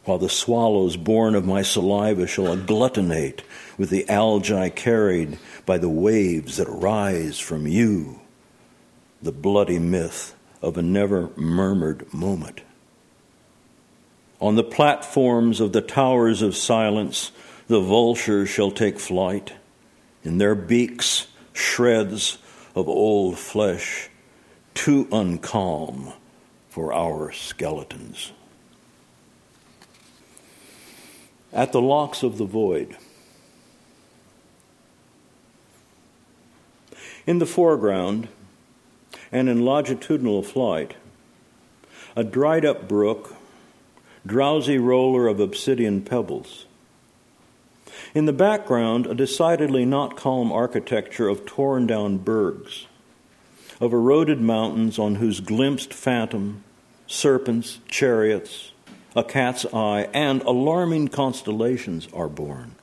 while 0.04 0.18
the 0.18 0.28
swallows 0.28 0.98
born 0.98 1.34
of 1.34 1.46
my 1.46 1.62
saliva 1.62 2.26
shall 2.26 2.54
agglutinate 2.54 3.40
with 3.78 3.88
the 3.88 4.06
algae 4.10 4.68
carried 4.68 5.38
by 5.64 5.78
the 5.78 5.88
waves 5.88 6.58
that 6.58 6.68
rise 6.68 7.38
from 7.38 7.66
you, 7.66 8.20
the 9.22 9.32
bloody 9.32 9.78
myth 9.78 10.34
of 10.60 10.76
a 10.76 10.82
never 10.82 11.30
murmured 11.36 12.12
moment. 12.12 12.60
On 14.42 14.56
the 14.56 14.62
platforms 14.62 15.58
of 15.58 15.72
the 15.72 15.80
towers 15.80 16.42
of 16.42 16.54
silence, 16.54 17.32
the 17.66 17.80
vultures 17.80 18.50
shall 18.50 18.70
take 18.70 18.98
flight. 18.98 19.54
In 20.28 20.36
their 20.36 20.54
beaks, 20.54 21.26
shreds 21.54 22.36
of 22.74 22.86
old 22.86 23.38
flesh, 23.38 24.10
too 24.74 25.08
uncalm 25.10 26.12
for 26.68 26.92
our 26.92 27.32
skeletons. 27.32 28.32
At 31.50 31.72
the 31.72 31.80
locks 31.80 32.22
of 32.22 32.36
the 32.36 32.44
void, 32.44 32.98
In 37.26 37.38
the 37.38 37.46
foreground, 37.46 38.28
and 39.32 39.48
in 39.48 39.64
longitudinal 39.64 40.42
flight, 40.42 40.92
a 42.14 42.22
dried 42.22 42.66
up 42.66 42.86
brook, 42.86 43.34
drowsy 44.26 44.76
roller 44.76 45.26
of 45.26 45.40
obsidian 45.40 46.02
pebbles. 46.02 46.66
In 48.14 48.26
the 48.26 48.32
background, 48.32 49.06
a 49.06 49.14
decidedly 49.14 49.84
not 49.84 50.16
calm 50.16 50.50
architecture 50.52 51.28
of 51.28 51.44
torn 51.44 51.86
down 51.86 52.18
bergs, 52.18 52.86
of 53.80 53.92
eroded 53.92 54.40
mountains 54.40 54.98
on 54.98 55.16
whose 55.16 55.40
glimpsed 55.40 55.92
phantom, 55.92 56.64
serpents, 57.06 57.78
chariots, 57.88 58.72
a 59.16 59.24
cat's 59.24 59.66
eye, 59.72 60.08
and 60.12 60.42
alarming 60.42 61.08
constellations 61.08 62.08
are 62.12 62.28
born. 62.28 62.74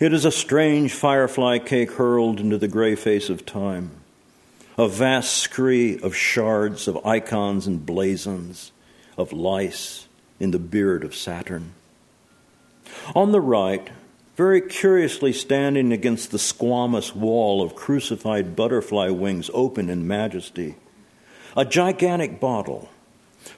It 0.00 0.12
is 0.12 0.24
a 0.24 0.30
strange 0.30 0.92
firefly 0.92 1.58
cake 1.58 1.92
hurled 1.92 2.40
into 2.40 2.58
the 2.58 2.68
gray 2.68 2.94
face 2.94 3.28
of 3.28 3.44
time, 3.44 3.90
a 4.78 4.88
vast 4.88 5.36
scree 5.36 5.98
of 5.98 6.14
shards 6.14 6.88
of 6.88 7.04
icons 7.04 7.66
and 7.66 7.84
blazons, 7.84 8.72
of 9.16 9.32
lice 9.32 10.06
in 10.40 10.50
the 10.50 10.58
beard 10.58 11.04
of 11.04 11.14
Saturn. 11.14 11.72
On 13.14 13.32
the 13.32 13.40
right, 13.40 13.88
very 14.36 14.60
curiously 14.60 15.32
standing 15.32 15.92
against 15.92 16.30
the 16.30 16.38
squamous 16.38 17.14
wall 17.14 17.62
of 17.62 17.74
crucified 17.74 18.56
butterfly 18.56 19.08
wings 19.08 19.50
open 19.54 19.88
in 19.88 20.06
majesty, 20.06 20.74
a 21.56 21.64
gigantic 21.64 22.40
bottle 22.40 22.88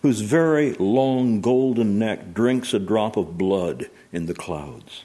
whose 0.03 0.21
very 0.21 0.75
long 0.75 1.41
golden 1.41 1.99
neck 1.99 2.35
drinks 2.35 2.75
a 2.75 2.79
drop 2.79 3.17
of 3.17 3.39
blood 3.39 3.89
in 4.13 4.27
the 4.27 4.35
clouds. 4.35 5.05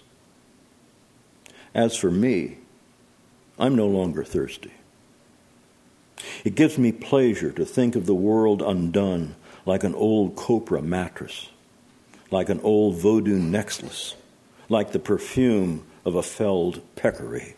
As 1.74 1.96
for 1.96 2.12
me, 2.12 2.58
I'm 3.58 3.76
no 3.76 3.88
longer 3.88 4.24
thirsty. 4.24 4.74
It 6.44 6.56
gives 6.56 6.78
me 6.78 6.92
pleasure 6.92 7.52
to 7.52 7.66
think 7.66 7.96
of 7.96 8.06
the 8.06 8.16
world 8.16 8.62
undone 8.62 9.36
like 9.66 9.84
an 9.84 9.96
old 9.96 10.36
copra 10.36 10.82
mattress, 10.82 11.50
like 12.32 12.50
an 12.50 12.62
old 12.62 12.96
voodoo 12.96 13.38
necklace, 13.38 14.16
like 14.70 14.94
the 14.94 15.00
perfume 15.00 15.86
of 16.06 16.16
a 16.16 16.24
felled 16.24 16.82
peccary. 16.96 17.56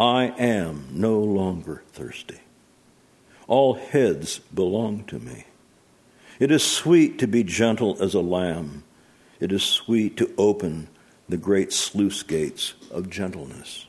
I 0.00 0.32
am 0.38 0.86
no 0.92 1.18
longer 1.18 1.82
thirsty. 1.92 2.38
All 3.48 3.74
heads 3.74 4.38
belong 4.54 5.04
to 5.04 5.18
me. 5.18 5.44
It 6.38 6.52
is 6.52 6.62
sweet 6.62 7.18
to 7.18 7.26
be 7.26 7.42
gentle 7.42 8.00
as 8.00 8.14
a 8.14 8.20
lamb. 8.20 8.84
It 9.40 9.50
is 9.50 9.64
sweet 9.64 10.16
to 10.18 10.32
open 10.38 10.88
the 11.28 11.36
great 11.36 11.72
sluice 11.72 12.22
gates 12.22 12.74
of 12.90 13.10
gentleness. 13.10 13.86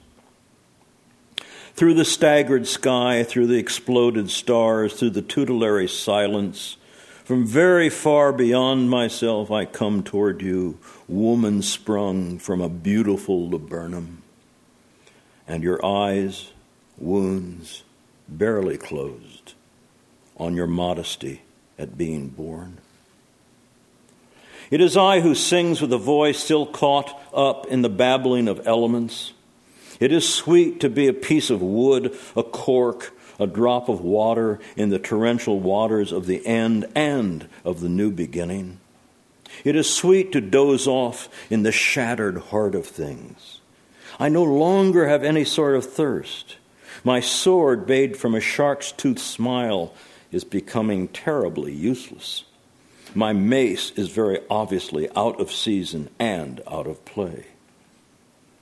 Through 1.75 1.93
the 1.93 2.05
staggered 2.05 2.67
sky, 2.67 3.23
through 3.23 3.47
the 3.47 3.59
exploded 3.59 4.31
stars, 4.31 4.93
through 4.93 5.11
the 5.11 5.21
tutelary 5.21 5.87
silence, 5.87 6.77
from 7.29 7.45
very 7.45 7.91
far 7.91 8.33
beyond 8.33 8.89
myself, 8.89 9.51
I 9.51 9.65
come 9.65 10.01
toward 10.01 10.41
you, 10.41 10.79
woman 11.07 11.61
sprung 11.61 12.39
from 12.39 12.59
a 12.59 12.67
beautiful 12.67 13.51
laburnum. 13.51 14.23
And 15.47 15.61
your 15.61 15.79
eyes, 15.85 16.49
wounds, 16.97 17.83
barely 18.27 18.79
closed 18.79 19.53
on 20.37 20.55
your 20.55 20.65
modesty 20.65 21.43
at 21.77 21.99
being 21.99 22.29
born. 22.29 22.79
It 24.71 24.81
is 24.81 24.97
I 24.97 25.19
who 25.19 25.35
sings 25.35 25.81
with 25.81 25.93
a 25.93 25.99
voice 25.99 26.43
still 26.43 26.65
caught 26.65 27.15
up 27.31 27.67
in 27.67 27.83
the 27.83 27.89
babbling 27.89 28.47
of 28.47 28.65
elements. 28.65 29.33
It 29.99 30.11
is 30.11 30.27
sweet 30.27 30.79
to 30.79 30.89
be 30.89 31.05
a 31.05 31.13
piece 31.13 31.51
of 31.51 31.61
wood, 31.61 32.17
a 32.35 32.41
cork, 32.41 33.13
a 33.39 33.47
drop 33.47 33.89
of 33.89 34.01
water 34.01 34.59
in 34.75 34.89
the 34.89 34.99
torrential 34.99 35.59
waters 35.59 36.11
of 36.11 36.25
the 36.25 36.45
end 36.45 36.85
and 36.95 37.47
of 37.63 37.79
the 37.79 37.89
new 37.89 38.11
beginning. 38.11 38.79
It 39.63 39.75
is 39.75 39.91
sweet 39.91 40.31
to 40.33 40.41
doze 40.41 40.87
off 40.87 41.29
in 41.49 41.63
the 41.63 41.71
shattered 41.71 42.37
heart 42.37 42.75
of 42.75 42.85
things. 42.85 43.59
I 44.19 44.29
no 44.29 44.43
longer 44.43 45.07
have 45.07 45.23
any 45.23 45.45
sort 45.45 45.75
of 45.75 45.85
thirst. 45.85 46.57
My 47.03 47.19
sword, 47.19 47.87
made 47.87 48.17
from 48.17 48.35
a 48.35 48.41
shark's 48.41 48.91
tooth 48.91 49.19
smile, 49.19 49.93
is 50.31 50.43
becoming 50.43 51.07
terribly 51.07 51.73
useless. 51.73 52.43
My 53.15 53.33
mace 53.33 53.91
is 53.91 54.09
very 54.09 54.39
obviously 54.49 55.09
out 55.15 55.39
of 55.39 55.51
season 55.51 56.09
and 56.19 56.61
out 56.67 56.85
of 56.85 57.03
play. 57.05 57.47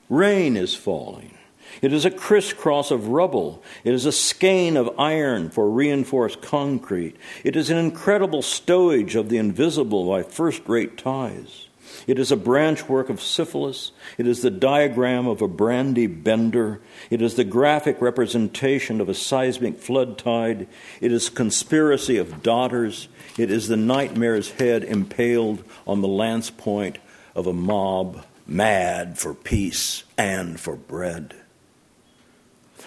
Rain 0.10 0.56
is 0.56 0.74
falling. 0.74 1.38
It 1.82 1.94
is 1.94 2.06
a 2.06 2.12
crisscross 2.12 2.92
of 2.92 3.10
rubble. 3.10 3.64
It 3.84 3.94
is 3.94 4.06
a 4.06 4.12
skein 4.12 4.78
of 4.78 5.00
iron 5.00 5.50
for 5.50 5.70
reinforced 5.70 6.42
concrete. 6.42 7.16
It 7.44 7.56
is 7.56 7.70
an 7.70 7.78
incredible 7.78 8.42
stowage 8.42 9.16
of 9.16 9.30
the 9.30 9.38
invisible 9.38 10.08
by 10.08 10.24
first 10.24 10.68
rate 10.68 10.98
ties. 10.98 11.68
It 12.06 12.20
is 12.20 12.32
a 12.32 12.38
branchwork 12.38 13.10
of 13.10 13.22
syphilis. 13.22 13.92
It 14.18 14.28
is 14.28 14.42
the 14.42 14.52
diagram 14.52 15.28
of 15.28 15.42
a 15.42 15.48
brandy 15.48 16.08
bender. 16.08 16.82
It 17.10 17.22
is 17.22 17.36
the 17.36 17.44
graphic 17.44 18.02
representation 18.02 19.02
of 19.02 19.10
a 19.10 19.14
seismic 19.14 19.80
flood 19.80 20.18
tide. 20.18 20.68
It 21.02 21.12
is 21.12 21.30
conspiracy 21.30 22.18
of 22.18 22.44
daughters. 22.44 23.08
It 23.38 23.52
is 23.52 23.68
the 23.68 23.78
nightmare's 23.78 24.52
head 24.52 24.84
impaled 24.84 25.64
on 25.86 26.02
the 26.02 26.08
lance 26.08 26.50
point 26.50 26.98
of 27.36 27.48
a 27.48 27.54
mob 27.54 28.26
mad 28.46 29.18
for 29.18 29.34
peace 29.34 30.04
and 30.18 30.60
for 30.60 30.76
bread. 30.76 31.36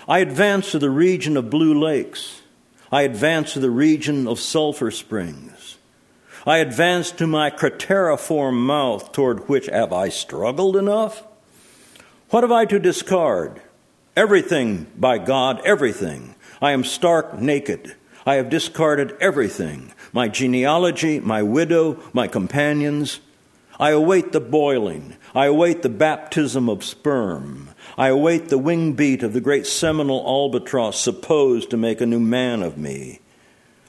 I 0.09 0.21
advance 0.21 0.73
to 0.73 0.79
the 0.79 0.91
region 0.91 1.37
of 1.37 1.51
blue 1.51 1.79
lakes. 1.79 2.43
I 2.93 3.03
advance 3.03 3.53
to 3.53 3.61
the 3.61 3.71
region 3.71 4.27
of 4.27 4.41
sulfur 4.41 4.91
springs. 4.91 5.79
I 6.47 6.59
advance 6.59 7.13
to 7.13 7.27
my 7.27 7.51
crateriform 7.51 8.55
mouth, 8.55 9.13
toward 9.13 9.49
which 9.49 9.67
have 9.67 9.93
I 9.93 10.09
struggled 10.09 10.77
enough? 10.77 11.23
What 12.31 12.45
have 12.45 12.53
I 12.53 12.65
to 12.67 12.79
discard? 12.79 13.61
Everything, 14.17 14.87
by 14.97 15.19
God, 15.19 15.61
everything. 15.65 16.35
I 16.63 16.73
am 16.73 16.85
stark 16.85 17.39
naked. 17.39 17.95
I 18.27 18.35
have 18.35 18.51
discarded 18.51 19.17
everything 19.21 19.93
my 20.13 20.29
genealogy, 20.29 21.21
my 21.21 21.43
widow, 21.43 21.99
my 22.13 22.27
companions. 22.27 23.21
I 23.79 23.91
await 23.91 24.33
the 24.33 24.41
boiling. 24.41 25.17
I 25.35 25.47
await 25.47 25.83
the 25.83 25.89
baptism 25.89 26.69
of 26.69 26.85
sperm. 26.85 27.70
I 28.01 28.09
await 28.09 28.49
the 28.49 28.57
wing 28.57 28.95
beat 28.95 29.23
of 29.23 29.35
the 29.35 29.43
great 29.43 29.67
seminal 29.67 30.25
albatross 30.27 30.99
supposed 30.99 31.69
to 31.69 31.77
make 31.77 32.01
a 32.01 32.07
new 32.07 32.19
man 32.19 32.63
of 32.63 32.79
me. 32.79 33.21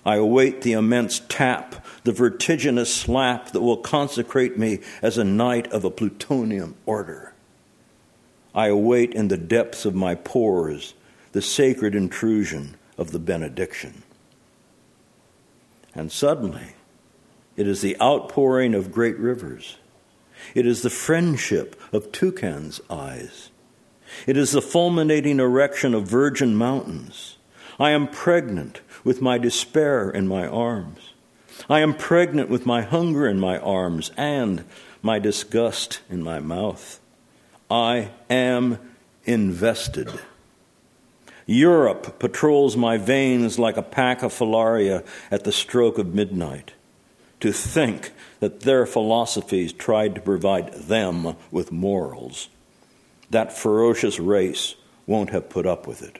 I 0.05 0.17
await 0.17 0.63
the 0.63 0.73
immense 0.73 1.21
tap, 1.29 1.85
the 2.03 2.11
vertiginous 2.11 2.93
slap 2.93 3.53
that 3.53 3.61
will 3.61 3.77
consecrate 3.77 4.57
me 4.57 4.79
as 5.01 5.17
a 5.17 5.23
knight 5.23 5.71
of 5.71 5.85
a 5.85 5.89
plutonium 5.89 6.75
order. 6.85 7.33
I 8.53 8.67
await 8.67 9.13
in 9.13 9.29
the 9.29 9.37
depths 9.37 9.85
of 9.85 9.95
my 9.95 10.15
pores 10.15 10.93
the 11.31 11.41
sacred 11.41 11.95
intrusion 11.95 12.75
of 12.97 13.11
the 13.11 13.19
benediction. 13.19 14.03
And 15.95 16.11
suddenly, 16.11 16.75
it 17.55 17.65
is 17.65 17.79
the 17.79 17.95
outpouring 18.01 18.73
of 18.73 18.91
great 18.91 19.17
rivers. 19.17 19.77
It 20.53 20.65
is 20.65 20.81
the 20.81 20.89
friendship 20.89 21.81
of 21.93 22.11
toucan's 22.11 22.81
eyes. 22.89 23.50
It 24.27 24.37
is 24.37 24.51
the 24.51 24.61
fulminating 24.61 25.39
erection 25.39 25.93
of 25.93 26.07
virgin 26.07 26.55
mountains. 26.55 27.37
I 27.79 27.91
am 27.91 28.07
pregnant 28.07 28.81
with 29.03 29.21
my 29.21 29.37
despair 29.37 30.09
in 30.09 30.27
my 30.27 30.47
arms. 30.47 30.99
I 31.69 31.79
am 31.79 31.93
pregnant 31.93 32.49
with 32.49 32.65
my 32.65 32.81
hunger 32.81 33.27
in 33.27 33.39
my 33.39 33.57
arms 33.59 34.11
and 34.17 34.65
my 35.01 35.19
disgust 35.19 36.01
in 36.09 36.23
my 36.23 36.39
mouth. 36.39 36.99
I 37.69 38.11
am 38.29 38.77
invested. 39.23 40.09
Europe 41.45 42.19
patrols 42.19 42.77
my 42.77 42.97
veins 42.97 43.57
like 43.57 43.77
a 43.77 43.81
pack 43.81 44.23
of 44.23 44.33
filaria 44.33 45.05
at 45.29 45.43
the 45.43 45.51
stroke 45.51 45.97
of 45.97 46.13
midnight. 46.13 46.73
To 47.39 47.51
think 47.51 48.11
that 48.39 48.61
their 48.61 48.85
philosophies 48.85 49.73
tried 49.73 50.13
to 50.15 50.21
provide 50.21 50.73
them 50.73 51.35
with 51.49 51.71
morals. 51.71 52.49
That 53.31 53.57
ferocious 53.57 54.19
race 54.19 54.75
won't 55.07 55.31
have 55.31 55.49
put 55.49 55.65
up 55.65 55.87
with 55.87 56.01
it. 56.01 56.19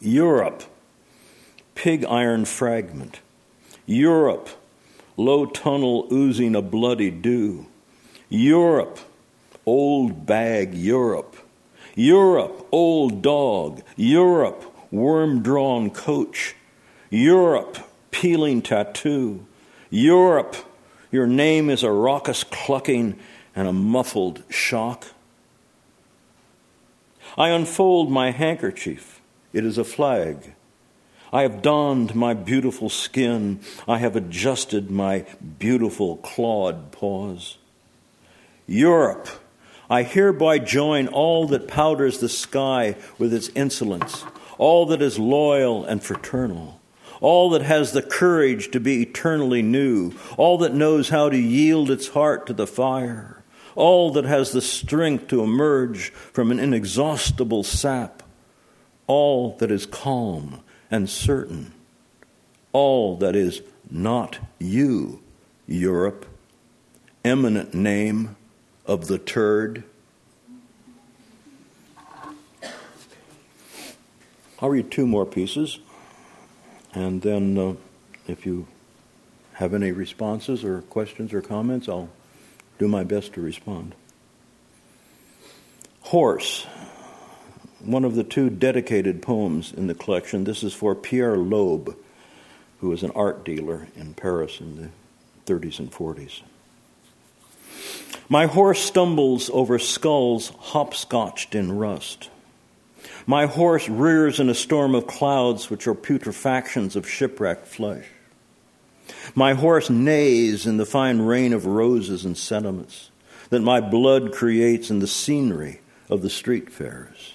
Europe, 0.00 0.62
pig 1.74 2.04
iron 2.04 2.44
fragment. 2.44 3.20
Europe, 3.86 4.48
low 5.16 5.46
tunnel 5.46 6.06
oozing 6.12 6.54
a 6.54 6.62
bloody 6.62 7.10
dew. 7.10 7.66
Europe, 8.28 8.98
old 9.66 10.26
bag 10.26 10.74
Europe. 10.74 11.36
Europe, 11.96 12.66
old 12.72 13.22
dog. 13.22 13.82
Europe, 13.96 14.64
worm 14.90 15.42
drawn 15.42 15.90
coach. 15.90 16.54
Europe, 17.10 17.78
peeling 18.10 18.62
tattoo. 18.62 19.44
Europe, 19.90 20.56
your 21.10 21.26
name 21.26 21.68
is 21.68 21.82
a 21.82 21.90
raucous 21.90 22.44
clucking 22.44 23.18
and 23.54 23.68
a 23.68 23.72
muffled 23.72 24.42
shock. 24.48 25.06
I 27.36 27.48
unfold 27.48 28.10
my 28.10 28.30
handkerchief. 28.30 29.20
It 29.52 29.64
is 29.64 29.78
a 29.78 29.84
flag. 29.84 30.54
I 31.32 31.42
have 31.42 31.62
donned 31.62 32.14
my 32.14 32.32
beautiful 32.32 32.88
skin. 32.88 33.60
I 33.88 33.98
have 33.98 34.14
adjusted 34.14 34.90
my 34.90 35.26
beautiful 35.58 36.18
clawed 36.18 36.92
paws. 36.92 37.58
Europe, 38.66 39.28
I 39.90 40.04
hereby 40.04 40.58
join 40.60 41.08
all 41.08 41.46
that 41.48 41.68
powders 41.68 42.18
the 42.18 42.28
sky 42.28 42.96
with 43.18 43.34
its 43.34 43.48
insolence, 43.50 44.24
all 44.56 44.86
that 44.86 45.02
is 45.02 45.18
loyal 45.18 45.84
and 45.84 46.02
fraternal, 46.02 46.80
all 47.20 47.50
that 47.50 47.62
has 47.62 47.92
the 47.92 48.02
courage 48.02 48.70
to 48.70 48.80
be 48.80 49.02
eternally 49.02 49.60
new, 49.60 50.12
all 50.36 50.56
that 50.58 50.72
knows 50.72 51.10
how 51.10 51.28
to 51.28 51.36
yield 51.36 51.90
its 51.90 52.08
heart 52.08 52.46
to 52.46 52.52
the 52.52 52.66
fire, 52.66 53.42
all 53.74 54.10
that 54.12 54.24
has 54.24 54.52
the 54.52 54.60
strength 54.60 55.28
to 55.28 55.42
emerge 55.42 56.10
from 56.10 56.50
an 56.50 56.58
inexhaustible 56.58 57.62
sap, 57.62 58.22
all 59.06 59.56
that 59.58 59.70
is 59.70 59.86
calm 59.86 60.60
and 60.90 61.08
certain. 61.08 61.72
All 62.72 63.16
that 63.18 63.36
is 63.36 63.62
not 63.90 64.38
you, 64.58 65.22
Europe, 65.66 66.26
eminent 67.24 67.74
name 67.74 68.36
of 68.86 69.06
the 69.06 69.18
turd. 69.18 69.84
I'll 74.60 74.70
read 74.70 74.90
two 74.90 75.06
more 75.06 75.26
pieces, 75.26 75.78
and 76.94 77.22
then 77.22 77.58
uh, 77.58 77.74
if 78.26 78.46
you 78.46 78.66
have 79.54 79.74
any 79.74 79.92
responses 79.92 80.64
or 80.64 80.82
questions 80.82 81.32
or 81.32 81.42
comments, 81.42 81.88
I'll 81.88 82.08
do 82.78 82.88
my 82.88 83.04
best 83.04 83.34
to 83.34 83.40
respond. 83.40 83.94
Horse 86.00 86.66
one 87.86 88.04
of 88.04 88.14
the 88.14 88.24
two 88.24 88.50
dedicated 88.50 89.22
poems 89.22 89.72
in 89.72 89.86
the 89.86 89.94
collection. 89.94 90.44
This 90.44 90.62
is 90.62 90.72
for 90.72 90.94
Pierre 90.94 91.36
Loeb, 91.36 91.96
who 92.80 92.88
was 92.88 93.02
an 93.02 93.10
art 93.12 93.44
dealer 93.44 93.88
in 93.96 94.14
Paris 94.14 94.60
in 94.60 94.76
the 94.76 94.88
30s 95.52 95.78
and 95.78 95.92
40s. 95.92 96.40
My 98.28 98.46
horse 98.46 98.80
stumbles 98.80 99.50
over 99.52 99.78
skulls 99.78 100.48
hopscotched 100.58 101.54
in 101.54 101.76
rust. 101.76 102.30
My 103.26 103.46
horse 103.46 103.88
rears 103.88 104.40
in 104.40 104.48
a 104.48 104.54
storm 104.54 104.94
of 104.94 105.06
clouds 105.06 105.68
which 105.68 105.86
are 105.86 105.94
putrefactions 105.94 106.96
of 106.96 107.08
shipwrecked 107.08 107.66
flesh. 107.66 108.06
My 109.34 109.54
horse 109.54 109.90
neighs 109.90 110.66
in 110.66 110.76
the 110.76 110.86
fine 110.86 111.22
rain 111.22 111.52
of 111.52 111.66
roses 111.66 112.24
and 112.24 112.36
sentiments 112.36 113.10
that 113.50 113.60
my 113.60 113.80
blood 113.80 114.32
creates 114.32 114.90
in 114.90 115.00
the 115.00 115.06
scenery 115.06 115.80
of 116.08 116.22
the 116.22 116.30
street 116.30 116.70
fairs. 116.70 117.34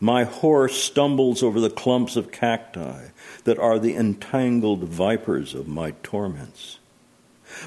My 0.00 0.24
horse 0.24 0.76
stumbles 0.76 1.42
over 1.42 1.58
the 1.58 1.70
clumps 1.70 2.16
of 2.16 2.30
cacti 2.30 3.08
that 3.44 3.58
are 3.58 3.78
the 3.78 3.94
entangled 3.94 4.84
vipers 4.84 5.54
of 5.54 5.68
my 5.68 5.92
torments. 6.02 6.78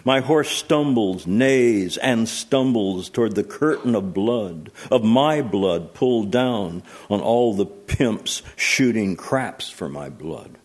My 0.03 0.19
horse 0.19 0.49
stumbles, 0.49 1.25
neighs, 1.25 1.97
and 1.97 2.27
stumbles 2.27 3.09
toward 3.09 3.35
the 3.35 3.43
curtain 3.43 3.95
of 3.95 4.13
blood, 4.13 4.71
of 4.91 5.03
my 5.03 5.41
blood 5.41 5.93
pulled 5.93 6.31
down 6.31 6.83
on 7.09 7.21
all 7.21 7.53
the 7.53 7.65
pimps 7.65 8.41
shooting 8.55 9.15
craps 9.15 9.69
for 9.69 9.89
my 9.89 10.09
blood. 10.09 10.57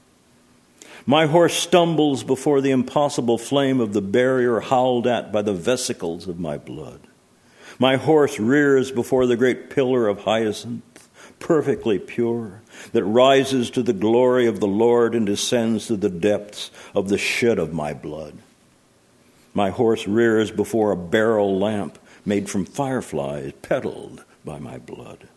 My 1.07 1.27
horse 1.27 1.55
stumbles 1.55 2.25
before 2.25 2.61
the 2.61 2.71
impossible 2.71 3.39
flame 3.39 3.81
of 3.81 3.93
the 3.93 4.01
barrier 4.01 4.61
howled 4.61 5.07
at 5.07 5.33
by 5.33 5.43
the 5.43 5.53
vesicles 5.53 6.29
of 6.29 6.41
my 6.41 6.57
blood. 6.57 7.01
My 7.79 7.97
horse 7.97 8.39
rears 8.39 8.91
before 8.91 9.27
the 9.27 9.37
great 9.37 9.69
pillar 9.69 10.09
of 10.09 10.21
hyacinth 10.21 10.95
perfectly 11.39 11.99
pure, 11.99 12.63
that 12.93 13.05
rises 13.05 13.71
to 13.71 13.83
the 13.83 13.93
glory 13.93 14.47
of 14.47 14.61
the 14.61 14.67
Lord 14.67 15.15
and 15.15 15.27
descends 15.27 15.87
to 15.87 15.97
the 15.97 16.09
depths 16.09 16.71
of 16.95 17.09
the 17.09 17.19
shed 17.19 17.59
of 17.59 17.73
my 17.73 17.93
blood. 17.93 18.39
My 19.53 19.71
horse 19.71 20.09
rears 20.09 20.51
before 20.51 20.91
a 20.91 20.97
barrel 20.97 21.59
lamp 21.59 21.99
made 22.25 22.49
from 22.49 22.65
fireflies, 22.65 23.53
petaled 23.63 24.25
by 24.45 24.59
my 24.59 24.79
blood. 24.79 25.29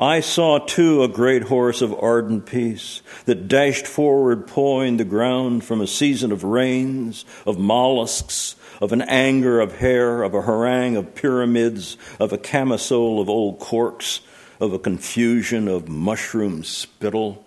I 0.00 0.20
saw 0.20 0.58
too 0.58 1.02
a 1.02 1.08
great 1.08 1.42
horse 1.42 1.82
of 1.82 1.94
ardent 2.02 2.46
peace 2.46 3.02
that 3.26 3.48
dashed 3.48 3.86
forward, 3.86 4.46
pawing 4.46 4.96
the 4.96 5.04
ground 5.04 5.62
from 5.62 5.82
a 5.82 5.86
season 5.86 6.32
of 6.32 6.42
rains, 6.42 7.26
of 7.44 7.58
mollusks, 7.58 8.56
of 8.80 8.92
an 8.92 9.02
anger 9.02 9.60
of 9.60 9.76
hair, 9.76 10.22
of 10.22 10.32
a 10.32 10.40
harangue 10.40 10.96
of 10.96 11.14
pyramids, 11.14 11.98
of 12.18 12.32
a 12.32 12.38
camisole 12.38 13.20
of 13.20 13.28
old 13.28 13.58
corks, 13.58 14.22
of 14.58 14.72
a 14.72 14.78
confusion 14.78 15.68
of 15.68 15.90
mushroom 15.90 16.64
spittle. 16.64 17.44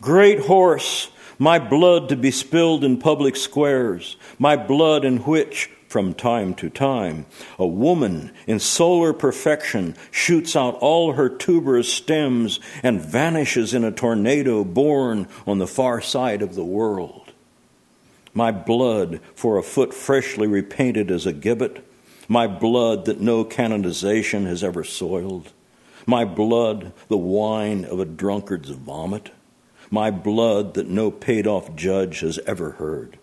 Great 0.00 0.40
horse, 0.40 1.08
my 1.38 1.60
blood 1.60 2.08
to 2.08 2.16
be 2.16 2.32
spilled 2.32 2.82
in 2.82 2.98
public 2.98 3.36
squares, 3.36 4.16
my 4.40 4.56
blood 4.56 5.04
in 5.04 5.18
which, 5.18 5.70
from 5.88 6.14
time 6.14 6.54
to 6.54 6.70
time, 6.70 7.26
a 7.58 7.66
woman 7.66 8.30
in 8.46 8.60
solar 8.60 9.12
perfection 9.12 9.96
shoots 10.10 10.54
out 10.54 10.74
all 10.76 11.14
her 11.14 11.28
tuberous 11.28 11.92
stems 11.92 12.60
and 12.82 13.00
vanishes 13.00 13.74
in 13.74 13.82
a 13.82 13.90
tornado 13.90 14.62
born 14.62 15.26
on 15.46 15.58
the 15.58 15.66
far 15.66 16.00
side 16.00 16.42
of 16.42 16.54
the 16.54 16.64
world. 16.64 17.32
My 18.32 18.52
blood 18.52 19.20
for 19.34 19.58
a 19.58 19.62
foot 19.62 19.92
freshly 19.92 20.46
repainted 20.46 21.10
as 21.10 21.26
a 21.26 21.32
gibbet, 21.32 21.84
my 22.28 22.46
blood 22.46 23.06
that 23.06 23.20
no 23.20 23.42
canonization 23.42 24.46
has 24.46 24.62
ever 24.62 24.84
soiled 24.84 25.52
my 26.08 26.24
blood, 26.24 26.94
the 27.08 27.18
wine 27.18 27.84
of 27.84 28.00
a 28.00 28.06
drunkard's 28.06 28.70
vomit, 28.70 29.30
my 29.90 30.10
blood 30.10 30.72
that 30.72 30.88
no 30.88 31.10
paid 31.10 31.46
off 31.46 31.76
judge 31.76 32.20
has 32.20 32.38
ever 32.46 32.70
heard. 32.72 33.17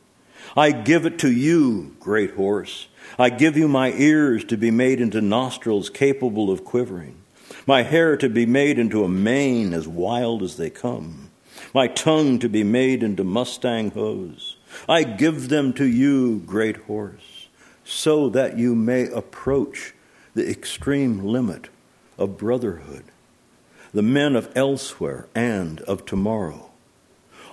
I 0.58 0.72
give 0.72 1.06
it 1.06 1.20
to 1.20 1.32
you, 1.32 1.95
great 1.99 2.32
horse. 2.32 2.88
I 3.20 3.30
give 3.30 3.58
you 3.58 3.68
my 3.68 3.91
ears 3.91 4.45
to 4.45 4.58
be 4.58 4.72
made 4.72 5.01
into 5.01 5.20
nostrils 5.20 5.89
capable 5.89 6.49
of 6.49 6.64
quivering, 6.64 7.18
my 7.68 7.84
hair 7.84 8.16
to 8.18 8.30
be 8.30 8.45
made 8.45 8.80
into 8.80 9.03
a 9.03 9.10
mane 9.10 9.74
as 9.74 9.86
wild 9.86 10.41
as 10.41 10.56
they 10.56 10.70
come, 10.70 11.30
my 11.74 11.88
tongue 11.88 12.39
to 12.39 12.47
be 12.47 12.64
made 12.64 13.03
into 13.03 13.26
mustang 13.26 13.91
hose. 13.91 14.56
I 14.88 15.03
give 15.03 15.49
them 15.49 15.74
to 15.74 15.86
you, 15.86 16.39
great 16.45 16.78
horse, 16.78 17.47
so 17.84 18.30
that 18.30 18.58
you 18.58 18.76
may 18.76 19.08
approach 19.10 19.93
the 20.36 20.49
extreme 20.49 21.20
limit 21.20 21.68
of 22.18 22.38
brotherhood, 22.38 23.03
the 23.93 24.01
men 24.01 24.38
of 24.38 24.51
elsewhere 24.56 25.28
and 25.36 25.82
of 25.82 26.06
tomorrow. 26.06 26.72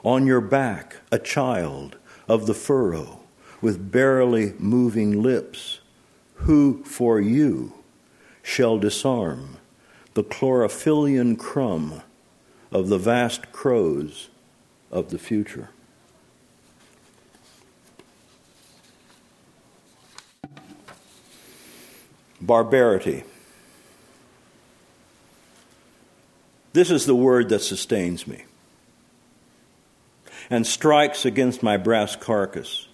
On 0.04 0.26
your 0.26 0.40
back, 0.40 0.96
a 1.10 1.18
child 1.18 1.96
of 2.28 2.46
the 2.46 2.54
furrow 2.54 3.20
with 3.60 3.92
barely 3.92 4.54
moving 4.58 5.22
lips, 5.22 5.80
who 6.34 6.82
for 6.84 7.20
you 7.20 7.72
shall 8.42 8.78
disarm 8.78 9.56
the 10.14 10.24
chlorophyllian 10.24 11.38
crumb 11.38 12.02
of 12.70 12.88
the 12.88 12.98
vast 12.98 13.52
crows 13.52 14.28
of 14.90 15.10
the 15.10 15.18
future. 15.18 15.70
Barbarity. 22.40 23.22
This 26.72 26.90
is 26.90 27.06
the 27.06 27.14
word 27.14 27.48
that 27.50 27.60
sustains 27.60 28.26
me 28.26 28.44
and 30.52 30.66
strikes 30.66 31.24
against 31.24 31.62
my 31.62 31.78
brass 31.78 32.14
carcass, 32.14 32.86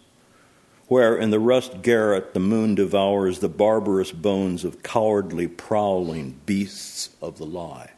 where 0.87 1.17
in 1.17 1.31
the 1.31 1.41
rust 1.41 1.83
garret 1.83 2.33
the 2.33 2.39
moon 2.39 2.77
devours 2.77 3.41
the 3.41 3.49
barbarous 3.49 4.13
bones 4.13 4.65
of 4.65 4.81
cowardly 4.85 5.49
prowling 5.49 6.39
beasts 6.47 7.11
of 7.21 7.37
the 7.39 7.45
lie. 7.45 7.91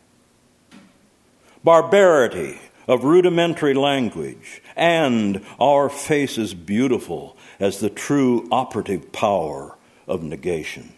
Barbarity 1.63 2.59
of 2.89 3.05
rudimentary 3.05 3.75
language, 3.75 4.63
and 4.77 5.45
our 5.61 5.91
faces 5.91 6.55
beautiful 6.55 7.37
as 7.61 7.81
the 7.81 7.91
true 7.91 8.49
operative 8.51 9.13
power 9.13 9.77
of 10.09 10.23
negation 10.23 10.95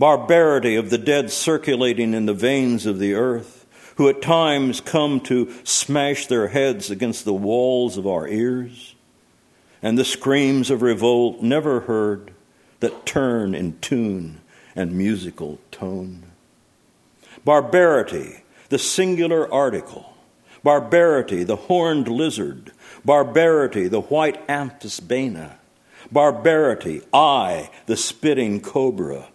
barbarity 0.00 0.76
of 0.76 0.88
the 0.88 0.96
dead 0.96 1.30
circulating 1.30 2.14
in 2.14 2.24
the 2.24 2.32
veins 2.32 2.86
of 2.86 2.98
the 2.98 3.12
earth, 3.12 3.59
who 4.00 4.08
at 4.08 4.22
times 4.22 4.80
come 4.80 5.20
to 5.20 5.52
smash 5.62 6.26
their 6.26 6.48
heads 6.48 6.90
against 6.90 7.26
the 7.26 7.34
walls 7.34 7.98
of 7.98 8.06
our 8.06 8.26
ears, 8.26 8.94
and 9.82 9.98
the 9.98 10.04
screams 10.06 10.70
of 10.70 10.80
revolt 10.80 11.42
never 11.42 11.80
heard 11.80 12.30
that 12.78 13.04
turn 13.04 13.54
in 13.54 13.78
tune 13.80 14.40
and 14.74 14.90
musical 14.90 15.58
tone. 15.70 16.22
Barbarity, 17.44 18.42
the 18.70 18.78
singular 18.78 19.52
article, 19.52 20.14
barbarity, 20.64 21.44
the 21.44 21.56
horned 21.56 22.08
lizard, 22.08 22.72
barbarity, 23.04 23.86
the 23.86 24.00
white 24.00 24.48
amphisbaena, 24.48 25.56
barbarity, 26.10 27.02
I, 27.12 27.68
the 27.84 27.98
spitting 27.98 28.62
cobra, 28.62 29.28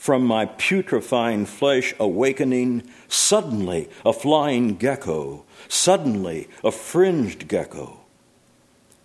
from 0.00 0.24
my 0.24 0.46
putrefying 0.46 1.44
flesh 1.44 1.92
awakening, 2.00 2.82
suddenly 3.06 3.86
a 4.02 4.14
flying 4.14 4.74
gecko, 4.74 5.44
suddenly 5.68 6.48
a 6.64 6.72
fringed 6.72 7.46
gecko. 7.46 8.00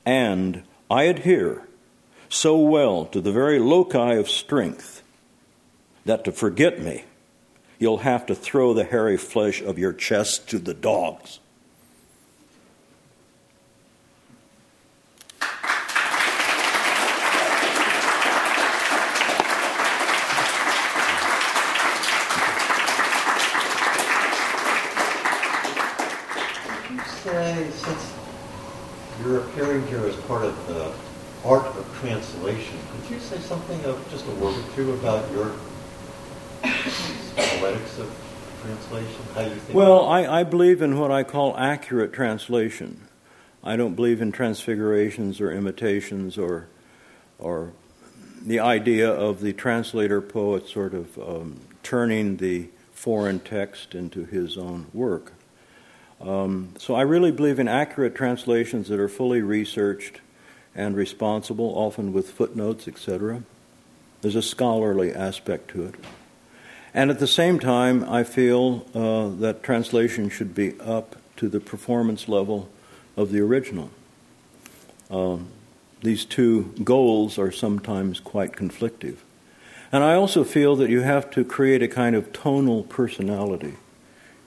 And 0.05 0.63
I 0.89 1.03
adhere 1.03 1.67
so 2.29 2.57
well 2.57 3.03
to 3.07 3.19
the 3.19 3.33
very 3.33 3.59
loci 3.59 4.13
of 4.13 4.29
strength 4.29 5.03
that 6.05 6.23
to 6.23 6.31
forget 6.31 6.81
me, 6.81 7.03
you'll 7.77 7.97
have 7.97 8.25
to 8.27 8.33
throw 8.33 8.73
the 8.73 8.85
hairy 8.85 9.17
flesh 9.17 9.61
of 9.61 9.77
your 9.77 9.91
chest 9.91 10.47
to 10.51 10.59
the 10.59 10.73
dogs. 10.73 11.41
say, 27.25 27.71
since 27.71 28.13
you're 29.19 29.39
appearing 29.39 29.85
here 29.87 30.05
as 30.05 30.15
part 30.27 30.43
of 30.43 30.67
the 30.67 30.93
art 31.43 31.65
of 31.75 31.94
translation, 32.05 32.77
could 32.91 33.11
you 33.11 33.19
say 33.19 33.39
something 33.39 33.83
of 33.85 34.07
just 34.11 34.27
a 34.27 34.31
word 34.31 34.55
or 34.55 34.75
two 34.75 34.93
about 34.93 35.31
your 35.31 35.53
poetics 36.61 37.97
of 37.97 38.15
translation? 38.61 39.21
How 39.33 39.41
you 39.41 39.55
think? 39.55 39.75
Well, 39.75 40.05
I, 40.05 40.41
I 40.41 40.43
believe 40.43 40.81
in 40.81 40.99
what 40.99 41.11
I 41.11 41.23
call 41.23 41.57
accurate 41.57 42.13
translation. 42.13 43.07
I 43.63 43.75
don't 43.75 43.95
believe 43.95 44.21
in 44.21 44.31
transfigurations 44.31 45.41
or 45.41 45.51
imitations 45.51 46.37
or 46.37 46.67
or 47.39 47.73
the 48.45 48.59
idea 48.59 49.09
of 49.09 49.41
the 49.41 49.51
translator 49.53 50.21
poet 50.21 50.67
sort 50.67 50.93
of 50.93 51.17
um, 51.17 51.59
turning 51.81 52.37
the 52.37 52.69
foreign 52.93 53.39
text 53.39 53.95
into 53.95 54.25
his 54.25 54.57
own 54.57 54.85
work. 54.93 55.33
Um, 56.21 56.69
so 56.77 56.93
I 56.93 57.01
really 57.01 57.31
believe 57.31 57.59
in 57.59 57.67
accurate 57.67 58.15
translations 58.15 58.87
that 58.89 58.99
are 58.99 59.09
fully 59.09 59.41
researched 59.41 60.21
and 60.75 60.95
responsible, 60.95 61.73
often 61.75 62.11
with 62.11 62.29
footnotes, 62.31 62.87
etc. 62.87 63.43
There's 64.21 64.35
a 64.35 64.41
scholarly 64.41 65.13
aspect 65.13 65.69
to 65.71 65.85
it. 65.85 65.95
And 66.93 67.09
at 67.09 67.19
the 67.19 67.27
same 67.27 67.59
time, 67.59 68.07
I 68.07 68.23
feel 68.23 68.85
uh, 68.93 69.29
that 69.41 69.63
translation 69.63 70.29
should 70.29 70.55
be 70.55 70.79
up 70.79 71.15
to 71.37 71.49
the 71.49 71.59
performance 71.59 72.27
level 72.27 72.69
of 73.17 73.31
the 73.31 73.39
original. 73.39 73.91
Um, 75.09 75.49
these 76.01 76.25
two 76.25 76.73
goals 76.83 77.37
are 77.37 77.51
sometimes 77.51 78.19
quite 78.19 78.53
conflictive. 78.53 79.17
And 79.91 80.03
I 80.03 80.15
also 80.15 80.43
feel 80.43 80.75
that 80.77 80.89
you 80.89 81.01
have 81.01 81.29
to 81.31 81.43
create 81.43 81.81
a 81.83 81.87
kind 81.87 82.15
of 82.15 82.33
tonal 82.33 82.83
personality 82.83 83.75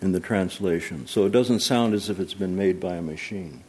in 0.00 0.12
the 0.12 0.20
translation, 0.20 1.06
so 1.06 1.26
it 1.26 1.32
doesn't 1.32 1.60
sound 1.60 1.92
as 1.92 2.08
if 2.08 2.20
it's 2.20 2.34
been 2.34 2.56
made 2.56 2.78
by 2.78 2.94
a 2.94 3.02
machine. 3.02 3.64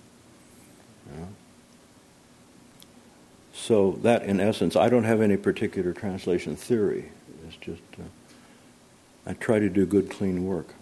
So, 3.62 4.00
that 4.04 4.24
in 4.24 4.40
essence, 4.40 4.76
I 4.76 4.90
don't 4.90 5.04
have 5.04 5.22
any 5.22 5.38
particular 5.38 5.92
translation 5.92 6.56
theory. 6.56 7.10
It's 7.46 7.58
just, 7.58 7.82
uh, 8.00 8.04
I 9.28 9.34
try 9.34 9.60
to 9.60 9.70
do 9.70 9.86
good, 9.86 10.10
clean 10.10 10.46
work. 10.46 10.74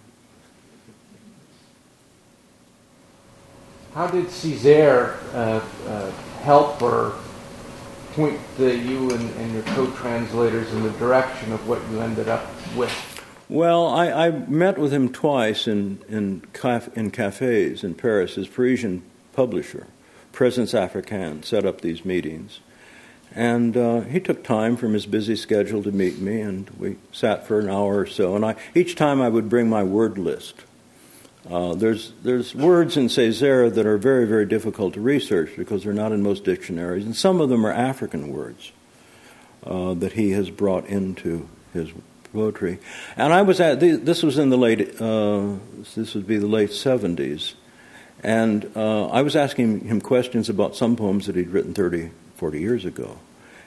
How 3.94 4.08
did 4.08 4.26
Césaire 4.28 5.18
uh, 5.34 5.60
uh, 5.90 6.12
help 6.44 6.82
or 6.84 7.16
point 8.14 8.40
the, 8.58 8.78
you 8.78 9.10
and, 9.10 9.30
and 9.38 9.54
your 9.54 9.64
co 9.64 9.90
translators 9.92 10.72
in 10.72 10.84
the 10.84 10.92
direction 10.92 11.52
of 11.52 11.68
what 11.68 11.82
you 11.90 12.00
ended 12.00 12.30
up 12.30 12.46
with? 12.76 12.94
Well, 13.50 13.88
I, 13.88 14.28
I 14.28 14.30
met 14.30 14.78
with 14.78 14.94
him 14.94 15.12
twice 15.12 15.68
in, 15.68 16.04
in, 16.08 16.42
caf- 16.54 16.96
in 16.96 17.10
cafes 17.10 17.84
in 17.84 17.96
Paris. 17.96 18.36
His 18.36 18.48
Parisian 18.48 19.02
publisher, 19.34 19.88
Présence 20.32 20.74
Africaine, 20.74 21.44
set 21.44 21.66
up 21.66 21.82
these 21.82 22.06
meetings. 22.06 22.60
And 23.36 23.78
uh, 23.78 24.02
he 24.02 24.20
took 24.20 24.44
time 24.44 24.78
from 24.78 24.94
his 24.94 25.06
busy 25.06 25.36
schedule 25.36 25.84
to 25.84 25.92
meet 25.92 26.20
me, 26.20 26.42
and 26.42 26.70
we 26.72 26.98
sat 27.12 27.46
for 27.46 27.60
an 27.60 27.70
hour 27.70 28.00
or 28.00 28.06
so. 28.08 28.36
And 28.36 28.44
I, 28.44 28.56
each 28.74 28.96
time 28.96 29.22
I 29.22 29.30
would 29.30 29.50
bring 29.50 29.70
my 29.70 29.84
word 29.84 30.18
list. 30.18 30.56
Uh, 31.50 31.76
there's, 31.76 32.14
there's 32.24 32.54
words 32.54 32.98
in 32.98 33.08
Césaire 33.08 33.74
that 33.74 33.86
are 33.86 33.98
very, 33.98 34.26
very 34.26 34.46
difficult 34.46 34.96
to 34.96 35.02
research 35.02 35.52
because 35.56 35.84
they're 35.84 35.94
not 35.94 36.12
in 36.12 36.22
most 36.22 36.44
dictionaries, 36.44 37.06
and 37.06 37.16
some 37.16 37.40
of 37.40 37.50
them 37.50 37.66
are 37.66 37.72
African 37.72 38.34
words 38.34 38.72
uh, 39.66 39.94
that 39.94 40.14
he 40.14 40.32
has 40.32 40.50
brought 40.50 40.86
into 40.88 41.48
his 41.74 41.90
poetry. 42.34 42.80
And 43.16 43.34
I 43.34 43.42
was 43.44 43.60
at 43.60 43.80
this 43.80 44.24
was 44.24 44.38
in 44.38 44.50
the 44.50 44.58
late 44.58 45.02
uh, 45.02 45.54
this 45.96 46.14
would 46.16 46.28
be 46.28 46.38
the 46.38 46.48
late 46.48 46.72
seventies, 46.72 47.56
and 48.24 48.70
uh, 48.76 49.08
I 49.08 49.22
was 49.22 49.36
asking 49.36 49.86
him 49.86 50.02
questions 50.02 50.50
about 50.50 50.76
some 50.76 50.96
poems 50.96 51.28
that 51.28 51.36
he'd 51.36 51.50
written 51.50 51.74
30, 51.74 52.12
40 52.38 52.60
years 52.60 52.86
ago, 52.86 53.18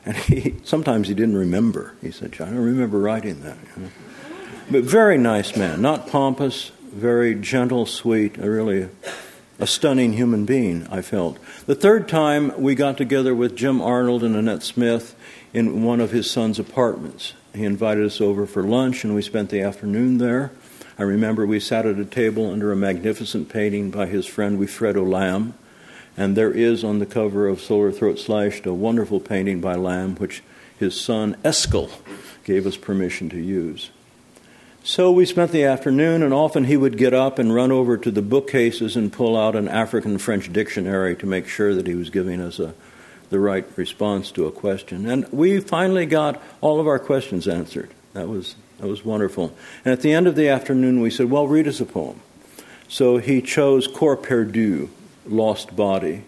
and 0.04 0.16
he 0.16 0.56
sometimes 0.64 1.08
he 1.08 1.14
didn't 1.14 1.36
remember. 1.36 1.92
He 2.00 2.10
said, 2.10 2.34
"I 2.40 2.46
don't 2.46 2.56
remember 2.56 2.98
writing 2.98 3.42
that." 3.42 3.58
You 3.76 3.82
know? 3.82 3.88
But 4.70 4.84
very 4.84 5.18
nice 5.18 5.56
man, 5.56 5.82
not 5.82 6.08
pompous, 6.08 6.72
very 6.92 7.34
gentle, 7.34 7.84
sweet, 7.86 8.38
a 8.38 8.48
really 8.48 8.88
a 9.58 9.66
stunning 9.66 10.14
human 10.14 10.46
being. 10.46 10.86
I 10.90 11.02
felt 11.02 11.38
the 11.66 11.74
third 11.74 12.08
time 12.08 12.52
we 12.56 12.74
got 12.74 12.96
together 12.96 13.34
with 13.34 13.54
Jim 13.54 13.82
Arnold 13.82 14.24
and 14.24 14.34
Annette 14.34 14.62
Smith 14.62 15.14
in 15.52 15.82
one 15.82 16.00
of 16.00 16.12
his 16.12 16.30
son's 16.30 16.58
apartments 16.58 17.34
he 17.54 17.64
invited 17.64 18.04
us 18.04 18.20
over 18.20 18.46
for 18.46 18.62
lunch, 18.62 19.04
and 19.04 19.14
we 19.14 19.22
spent 19.22 19.50
the 19.50 19.60
afternoon 19.60 20.18
there. 20.18 20.52
I 20.98 21.02
remember 21.02 21.46
we 21.46 21.60
sat 21.60 21.86
at 21.86 21.98
a 21.98 22.04
table 22.04 22.50
under 22.50 22.70
a 22.70 22.76
magnificent 22.76 23.48
painting 23.48 23.90
by 23.90 24.06
his 24.06 24.26
friend 24.26 24.58
Wilfredo 24.58 25.08
Lam, 25.08 25.54
and 26.16 26.36
there 26.36 26.52
is 26.52 26.84
on 26.84 26.98
the 26.98 27.06
cover 27.06 27.48
of 27.48 27.60
Solar 27.60 27.92
Throat 27.92 28.18
Slashed 28.18 28.66
a 28.66 28.74
wonderful 28.74 29.20
painting 29.20 29.60
by 29.60 29.74
Lam, 29.74 30.16
which 30.16 30.42
his 30.78 31.00
son 31.00 31.36
Eskil 31.44 31.90
gave 32.44 32.66
us 32.66 32.76
permission 32.76 33.28
to 33.30 33.38
use. 33.38 33.90
So 34.82 35.12
we 35.12 35.26
spent 35.26 35.52
the 35.52 35.64
afternoon, 35.64 36.22
and 36.22 36.32
often 36.32 36.64
he 36.64 36.76
would 36.76 36.96
get 36.96 37.12
up 37.12 37.38
and 37.38 37.54
run 37.54 37.70
over 37.70 37.98
to 37.98 38.10
the 38.10 38.22
bookcases 38.22 38.96
and 38.96 39.12
pull 39.12 39.36
out 39.36 39.54
an 39.54 39.68
African 39.68 40.16
French 40.16 40.50
dictionary 40.52 41.14
to 41.16 41.26
make 41.26 41.46
sure 41.46 41.74
that 41.74 41.86
he 41.86 41.94
was 41.94 42.08
giving 42.08 42.40
us 42.40 42.58
a 42.58 42.74
the 43.30 43.40
right 43.40 43.64
response 43.76 44.30
to 44.32 44.46
a 44.46 44.52
question. 44.52 45.06
And 45.06 45.26
we 45.32 45.60
finally 45.60 46.04
got 46.04 46.42
all 46.60 46.80
of 46.80 46.86
our 46.86 46.98
questions 46.98 47.48
answered. 47.48 47.90
That 48.12 48.28
was, 48.28 48.56
that 48.78 48.88
was 48.88 49.04
wonderful. 49.04 49.54
And 49.84 49.92
at 49.92 50.02
the 50.02 50.12
end 50.12 50.26
of 50.26 50.34
the 50.34 50.48
afternoon, 50.48 51.00
we 51.00 51.10
said, 51.10 51.30
Well, 51.30 51.46
read 51.46 51.68
us 51.68 51.80
a 51.80 51.86
poem. 51.86 52.20
So 52.88 53.18
he 53.18 53.40
chose 53.40 53.86
Corps 53.86 54.16
Perdu, 54.16 54.88
Lost 55.26 55.76
Body, 55.76 56.24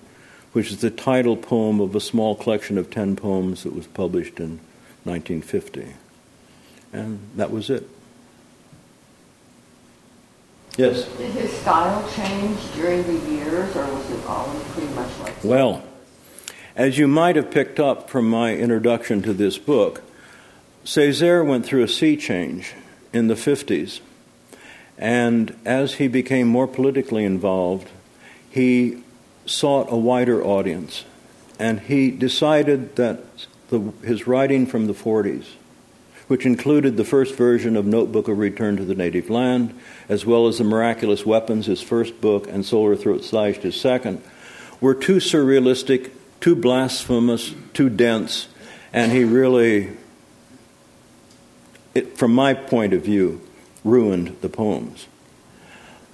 which 0.52 0.70
is 0.70 0.80
the 0.80 0.90
title 0.90 1.36
poem 1.36 1.80
of 1.80 1.94
a 1.94 2.00
small 2.00 2.34
collection 2.34 2.78
of 2.78 2.90
10 2.90 3.16
poems 3.16 3.62
that 3.62 3.74
was 3.74 3.86
published 3.86 4.38
in 4.38 4.60
1950. 5.04 5.94
And 6.92 7.20
that 7.36 7.50
was 7.50 7.70
it. 7.70 7.88
Yes? 10.76 11.04
Did 11.04 11.32
his 11.32 11.52
style 11.52 12.08
change 12.12 12.58
during 12.74 13.02
the 13.02 13.30
years, 13.30 13.76
or 13.76 13.84
was 13.94 14.10
it 14.10 14.24
always 14.26 14.62
pretty 14.68 14.92
much 14.94 15.18
like 15.20 15.44
Well, 15.44 15.82
as 16.74 16.96
you 16.96 17.06
might 17.06 17.36
have 17.36 17.50
picked 17.50 17.78
up 17.78 18.08
from 18.08 18.28
my 18.28 18.54
introduction 18.56 19.20
to 19.22 19.34
this 19.34 19.58
book, 19.58 20.02
Césaire 20.84 21.46
went 21.46 21.66
through 21.66 21.82
a 21.82 21.88
sea 21.88 22.16
change 22.16 22.74
in 23.12 23.28
the 23.28 23.34
50s. 23.34 24.00
And 24.96 25.56
as 25.64 25.94
he 25.94 26.08
became 26.08 26.48
more 26.48 26.66
politically 26.66 27.24
involved, 27.24 27.88
he 28.52 29.02
sought 29.46 29.90
a 29.90 29.96
wider 29.96 30.44
audience. 30.44 31.04
And 31.58 31.80
he 31.80 32.10
decided 32.10 32.96
that 32.96 33.20
the, 33.70 33.80
his 34.04 34.26
writing 34.26 34.66
from 34.66 34.86
the 34.86 34.92
40s, 34.92 35.46
which 36.28 36.46
included 36.46 36.96
the 36.96 37.04
first 37.04 37.34
version 37.34 37.76
of 37.76 37.86
Notebook 37.86 38.28
of 38.28 38.38
Return 38.38 38.76
to 38.76 38.84
the 38.84 38.94
Native 38.94 39.30
Land, 39.30 39.78
as 40.08 40.26
well 40.26 40.46
as 40.46 40.58
The 40.58 40.64
Miraculous 40.64 41.24
Weapons, 41.24 41.66
his 41.66 41.80
first 41.80 42.20
book, 42.20 42.46
and 42.46 42.64
Solar 42.64 42.94
Throat 42.94 43.24
Slashed, 43.24 43.62
his 43.62 43.80
second, 43.80 44.22
were 44.80 44.94
too 44.94 45.16
surrealistic 45.16 46.10
too 46.42 46.56
blasphemous, 46.56 47.54
too 47.72 47.88
dense, 47.88 48.48
and 48.92 49.12
he 49.12 49.22
really, 49.22 49.96
it, 51.94 52.18
from 52.18 52.34
my 52.34 52.52
point 52.52 52.92
of 52.92 53.02
view, 53.02 53.40
ruined 53.84 54.36
the 54.40 54.48
poems. 54.48 55.06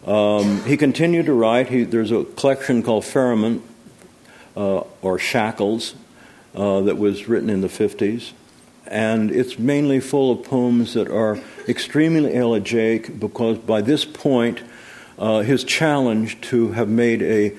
Um, 0.09 0.64
he 0.64 0.78
continued 0.78 1.26
to 1.26 1.34
write. 1.34 1.68
He, 1.68 1.84
there's 1.84 2.12
a 2.12 2.24
collection 2.24 2.82
called 2.82 3.04
Ferrements, 3.04 3.62
uh, 4.56 4.84
or 5.02 5.18
Shackles, 5.18 5.94
uh, 6.54 6.80
that 6.80 6.96
was 6.96 7.28
written 7.28 7.50
in 7.50 7.61
the 7.61 7.68
50s. 7.68 8.32
And 8.86 9.30
it's 9.30 9.59
mainly 9.59 10.00
full 10.00 10.32
of 10.32 10.44
poems 10.44 10.94
that 10.94 11.09
are 11.11 11.38
extremely 11.68 12.34
elegiac 12.34 13.18
because 13.20 13.59
by 13.59 13.82
this 13.82 14.06
point, 14.06 14.62
uh, 15.18 15.40
his 15.40 15.62
challenge 15.62 16.40
to 16.40 16.72
have 16.72 16.88
made 16.88 17.20
a 17.20 17.54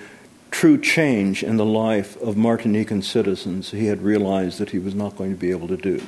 true 0.49 0.79
change 0.79 1.43
in 1.43 1.57
the 1.57 1.65
life 1.65 2.19
of 2.19 2.33
Martinican 2.33 3.03
citizens 3.03 3.69
he 3.69 3.85
had 3.85 4.01
realized 4.01 4.57
that 4.57 4.71
he 4.71 4.79
was 4.79 4.95
not 4.95 5.15
going 5.15 5.29
to 5.29 5.37
be 5.37 5.51
able 5.51 5.67
to 5.67 5.77
do. 5.77 6.01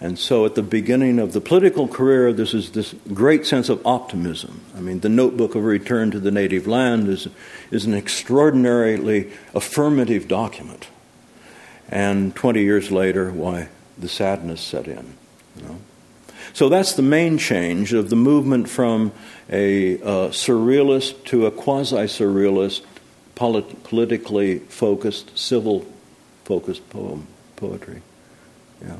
And 0.00 0.16
so, 0.16 0.44
at 0.44 0.54
the 0.54 0.62
beginning 0.62 1.18
of 1.18 1.32
the 1.32 1.40
political 1.40 1.88
career, 1.88 2.32
this 2.32 2.54
is 2.54 2.70
this 2.70 2.94
great 3.12 3.44
sense 3.44 3.68
of 3.68 3.84
optimism. 3.84 4.60
I 4.76 4.80
mean, 4.80 5.00
the 5.00 5.08
Notebook 5.08 5.56
of 5.56 5.64
Return 5.64 6.12
to 6.12 6.20
the 6.20 6.30
Native 6.30 6.68
Land 6.68 7.08
is, 7.08 7.26
is 7.72 7.84
an 7.84 7.94
extraordinarily 7.94 9.32
affirmative 9.54 10.28
document. 10.28 10.86
And 11.88 12.34
20 12.36 12.62
years 12.62 12.92
later, 12.92 13.32
why, 13.32 13.68
the 13.98 14.08
sadness 14.08 14.60
set 14.60 14.86
in. 14.86 15.14
You 15.56 15.62
know? 15.62 15.78
So 16.52 16.68
that's 16.68 16.94
the 16.94 17.02
main 17.02 17.36
change 17.36 17.92
of 17.92 18.08
the 18.08 18.16
movement 18.16 18.68
from 18.68 19.12
a 19.50 19.96
uh, 19.96 20.28
surrealist 20.28 21.24
to 21.26 21.46
a 21.46 21.50
quasi 21.50 21.96
surrealist, 21.96 22.82
polit- 23.34 23.82
politically 23.82 24.60
focused, 24.60 25.36
civil 25.36 25.86
focused 26.44 26.88
poem, 26.90 27.26
poetry. 27.56 28.02
Yeah. 28.80 28.96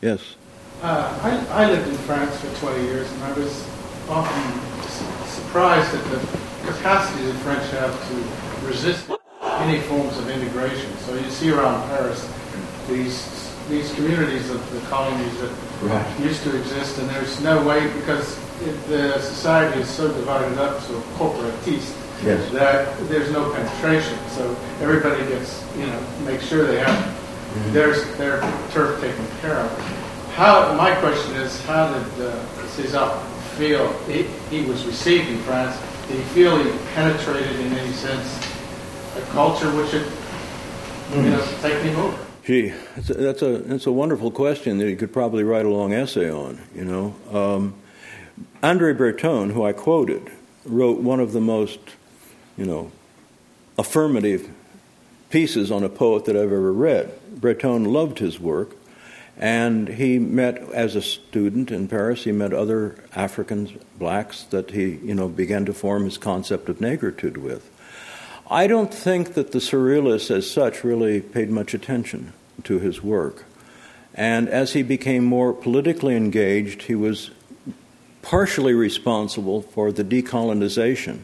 Yes. 0.00 0.36
Uh, 0.82 1.46
I, 1.50 1.64
I 1.64 1.70
lived 1.70 1.88
in 1.88 1.96
France 1.98 2.38
for 2.40 2.54
20 2.60 2.84
years, 2.84 3.10
and 3.10 3.24
I 3.24 3.32
was 3.32 3.68
often 4.08 5.26
surprised 5.26 5.92
at 5.94 6.04
the 6.10 6.38
capacity 6.72 7.26
the 7.26 7.34
French 7.40 7.68
have 7.72 8.08
to 8.08 8.66
resist 8.66 9.10
any 9.42 9.80
forms 9.80 10.16
of 10.18 10.28
integration. 10.28 10.96
So 10.98 11.14
you 11.14 11.28
see 11.30 11.50
around 11.50 11.88
Paris 11.88 12.30
these 12.88 13.38
these 13.68 13.92
communities 13.94 14.48
of 14.48 14.72
the 14.72 14.80
colonies 14.88 15.40
that 15.40 15.52
right. 15.82 16.20
used 16.20 16.42
to 16.42 16.56
exist, 16.56 16.98
and 16.98 17.08
there's 17.10 17.38
no 17.42 17.66
way 17.66 17.86
because 17.94 18.38
it, 18.62 18.72
the 18.88 19.18
society 19.20 19.80
is 19.80 19.88
so 19.88 20.08
divided 20.08 20.56
up, 20.58 20.80
so 20.80 20.98
corporatist, 21.18 21.94
yes. 22.24 22.50
that 22.52 22.96
there's 23.08 23.30
no 23.30 23.52
penetration. 23.52 24.18
So 24.30 24.56
everybody 24.80 25.22
gets, 25.28 25.62
you 25.76 25.86
know, 25.86 26.00
make 26.24 26.40
sure 26.40 26.66
they 26.66 26.78
have 26.78 27.17
mm-hmm. 27.54 27.72
their, 27.72 27.94
their 28.16 28.40
turf 28.70 29.00
taken 29.00 29.26
care 29.40 29.56
of. 29.56 29.70
How, 30.34 30.72
my 30.74 30.94
question 30.96 31.34
is, 31.36 31.60
how 31.64 31.92
did 31.92 32.26
uh, 32.26 32.36
Césaire 32.76 33.20
feel 33.56 33.92
he, 34.04 34.22
he 34.54 34.64
was 34.68 34.84
received 34.86 35.28
in 35.28 35.38
France? 35.40 35.76
Did 36.06 36.16
he 36.16 36.22
feel 36.34 36.56
he 36.62 36.70
penetrated 36.94 37.58
in 37.58 37.72
any 37.72 37.92
sense 37.92 38.38
a 39.16 39.20
culture 39.32 39.74
which 39.76 39.90
had, 39.90 40.02
mm-hmm. 40.02 41.24
you 41.24 41.30
know, 41.30 41.44
taken 41.60 41.88
him 41.88 41.96
over? 41.96 42.24
Gee, 42.44 42.72
that's 42.94 43.10
a, 43.10 43.14
that's 43.14 43.42
a, 43.42 43.58
that's 43.58 43.86
a 43.86 43.92
wonderful 43.92 44.30
question 44.30 44.78
that 44.78 44.88
you 44.88 44.96
could 44.96 45.12
probably 45.12 45.42
write 45.42 45.66
a 45.66 45.68
long 45.68 45.92
essay 45.92 46.30
on. 46.30 46.58
You 46.74 46.84
know, 46.84 47.14
um, 47.30 47.74
Andre 48.62 48.94
Breton, 48.94 49.50
who 49.50 49.64
I 49.64 49.72
quoted, 49.72 50.30
wrote 50.64 50.98
one 50.98 51.20
of 51.20 51.32
the 51.32 51.40
most, 51.40 51.80
you 52.56 52.64
know, 52.64 52.90
affirmative 53.76 54.48
pieces 55.30 55.70
on 55.70 55.84
a 55.84 55.88
poet 55.88 56.24
that 56.24 56.36
I've 56.36 56.44
ever 56.44 56.72
read. 56.72 57.17
Breton 57.40 57.84
loved 57.84 58.18
his 58.18 58.40
work, 58.40 58.76
and 59.36 59.88
he 59.88 60.18
met 60.18 60.58
as 60.72 60.96
a 60.96 61.02
student 61.02 61.70
in 61.70 61.88
Paris. 61.88 62.24
He 62.24 62.32
met 62.32 62.52
other 62.52 62.96
Africans, 63.14 63.72
blacks, 63.98 64.42
that 64.44 64.72
he, 64.72 64.96
you 64.96 65.14
know, 65.14 65.28
began 65.28 65.64
to 65.66 65.72
form 65.72 66.04
his 66.04 66.18
concept 66.18 66.68
of 66.68 66.78
negritude 66.78 67.36
with. 67.36 67.70
I 68.50 68.66
don't 68.66 68.92
think 68.92 69.34
that 69.34 69.52
the 69.52 69.58
surrealists, 69.58 70.30
as 70.30 70.50
such, 70.50 70.82
really 70.82 71.20
paid 71.20 71.50
much 71.50 71.74
attention 71.74 72.32
to 72.64 72.78
his 72.78 73.02
work. 73.02 73.44
And 74.14 74.48
as 74.48 74.72
he 74.72 74.82
became 74.82 75.24
more 75.24 75.52
politically 75.52 76.16
engaged, 76.16 76.82
he 76.82 76.94
was 76.94 77.30
partially 78.22 78.74
responsible 78.74 79.62
for 79.62 79.92
the 79.92 80.02
decolonization 80.02 81.20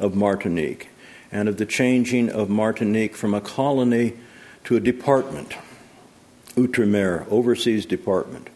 of 0.00 0.14
Martinique 0.14 0.88
and 1.30 1.48
of 1.48 1.58
the 1.58 1.66
changing 1.66 2.30
of 2.30 2.48
Martinique 2.48 3.14
from 3.14 3.34
a 3.34 3.40
colony 3.40 4.14
to 4.68 4.76
a 4.76 4.80
department, 4.80 5.54
Outremer, 6.54 7.26
overseas 7.30 7.86
department, 7.86 8.50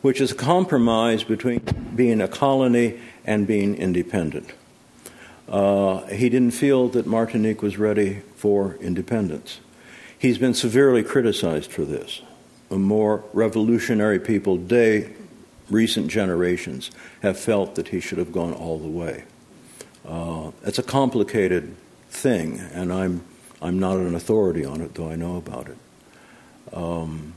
which 0.00 0.20
is 0.20 0.30
a 0.30 0.34
compromise 0.36 1.24
between 1.24 1.58
being 1.92 2.20
a 2.20 2.28
colony 2.28 3.00
and 3.24 3.48
being 3.48 3.74
independent. 3.74 4.52
Uh, 5.48 6.06
he 6.06 6.28
didn't 6.28 6.52
feel 6.52 6.86
that 6.90 7.04
Martinique 7.04 7.62
was 7.62 7.78
ready 7.78 8.20
for 8.36 8.76
independence. 8.76 9.58
He's 10.16 10.38
been 10.38 10.54
severely 10.54 11.02
criticized 11.02 11.72
for 11.72 11.84
this. 11.84 12.22
A 12.70 12.76
more 12.76 13.24
revolutionary 13.32 14.20
people, 14.20 14.56
day, 14.56 15.14
recent 15.68 16.06
generations, 16.06 16.92
have 17.22 17.40
felt 17.40 17.74
that 17.74 17.88
he 17.88 17.98
should 17.98 18.18
have 18.18 18.30
gone 18.30 18.52
all 18.52 18.78
the 18.78 18.86
way. 18.86 19.24
Uh, 20.06 20.52
it's 20.62 20.78
a 20.78 20.84
complicated 20.84 21.74
thing, 22.08 22.60
and 22.72 22.92
I'm, 22.92 23.24
I'm 23.60 23.78
not 23.78 23.96
an 23.96 24.14
authority 24.14 24.64
on 24.64 24.80
it, 24.80 24.94
though 24.94 25.10
I 25.10 25.16
know 25.16 25.36
about 25.36 25.68
it. 25.68 25.78
Um, 26.74 27.34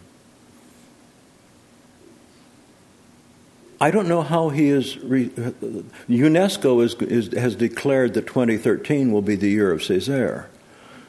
I 3.82 3.91
don't 3.91 4.09
know 4.09 4.22
how 4.22 4.49
he 4.49 4.70
is. 4.70 4.97
Re- 4.97 5.30
UNESCO 6.09 6.84
is, 6.84 6.95
is, 6.95 7.34
has 7.34 7.55
declared 7.55 8.13
that 8.15 8.28
2013 8.28 9.11
will 9.11 9.22
be 9.22 9.36
the 9.36 9.49
year 9.49 9.72
of 9.72 9.80
Césaire. 9.80 10.47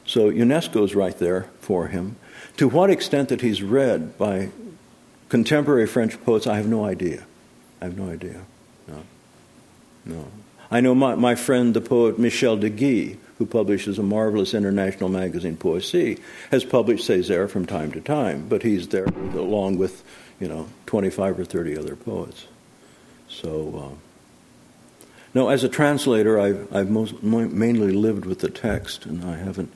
So 0.06 0.30
UNESCO 0.30 0.84
is 0.84 0.94
right 0.94 1.16
there 1.18 1.48
for 1.60 1.88
him. 1.88 2.16
To 2.58 2.68
what 2.68 2.90
extent 2.90 3.28
that 3.30 3.40
he's 3.40 3.62
read 3.62 4.16
by 4.18 4.50
contemporary 5.28 5.86
French 5.86 6.22
poets, 6.24 6.46
I 6.46 6.56
have 6.56 6.66
no 6.66 6.84
idea. 6.84 7.24
I 7.80 7.86
have 7.86 7.98
no 7.98 8.10
idea. 8.10 8.42
No. 8.86 9.02
No. 10.04 10.26
I 10.70 10.80
know 10.80 10.94
my, 10.94 11.16
my 11.16 11.34
friend, 11.34 11.74
the 11.74 11.80
poet 11.80 12.18
Michel 12.18 12.56
Deguy, 12.56 13.16
who 13.40 13.46
publishes 13.46 13.98
a 13.98 14.02
marvelous 14.02 14.52
international 14.52 15.08
magazine, 15.08 15.56
Poésie, 15.56 16.20
has 16.50 16.62
published 16.62 17.08
Césaire 17.08 17.48
from 17.48 17.64
time 17.64 17.90
to 17.90 17.98
time, 17.98 18.46
but 18.50 18.62
he's 18.62 18.88
there 18.88 19.06
along 19.06 19.78
with, 19.78 20.04
you 20.38 20.46
know, 20.46 20.68
25 20.84 21.40
or 21.40 21.44
30 21.46 21.78
other 21.78 21.96
poets. 21.96 22.44
So, 23.30 23.96
uh, 25.02 25.06
no, 25.32 25.48
as 25.48 25.64
a 25.64 25.70
translator, 25.70 26.38
I've, 26.38 26.70
I've 26.70 26.90
most, 26.90 27.22
mainly 27.22 27.92
lived 27.92 28.26
with 28.26 28.40
the 28.40 28.50
text, 28.50 29.06
and 29.06 29.24
I 29.24 29.38
haven't, 29.38 29.72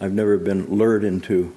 I've 0.00 0.12
never 0.12 0.38
been 0.38 0.66
lured 0.66 1.02
into 1.02 1.52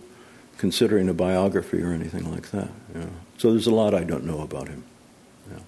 considering 0.58 1.08
a 1.08 1.14
biography 1.14 1.84
or 1.84 1.92
anything 1.92 2.32
like 2.32 2.50
that. 2.50 2.70
You 2.96 3.02
know. 3.02 3.10
So 3.38 3.52
there's 3.52 3.68
a 3.68 3.76
lot 3.76 3.94
I 3.94 4.04
don't 4.04 4.24
know 4.24 4.42
about 4.42 4.70
him. 4.70 4.84
Yeah. 5.52 5.60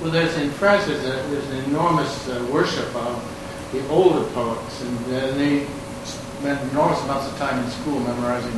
Well, 0.00 0.12
there's 0.12 0.36
in 0.38 0.50
France 0.52 0.86
there's, 0.86 1.04
a, 1.04 1.28
there's 1.28 1.50
an 1.50 1.64
enormous 1.70 2.28
uh, 2.28 2.48
worship 2.52 2.94
of 2.94 3.18
the 3.72 3.86
older 3.88 4.24
poets, 4.30 4.80
and 4.82 4.98
uh, 5.06 5.32
they 5.32 5.66
spend 6.04 6.70
enormous 6.70 7.02
amounts 7.02 7.26
of 7.26 7.36
time 7.36 7.58
in 7.64 7.68
school 7.68 7.98
memorizing 7.98 8.54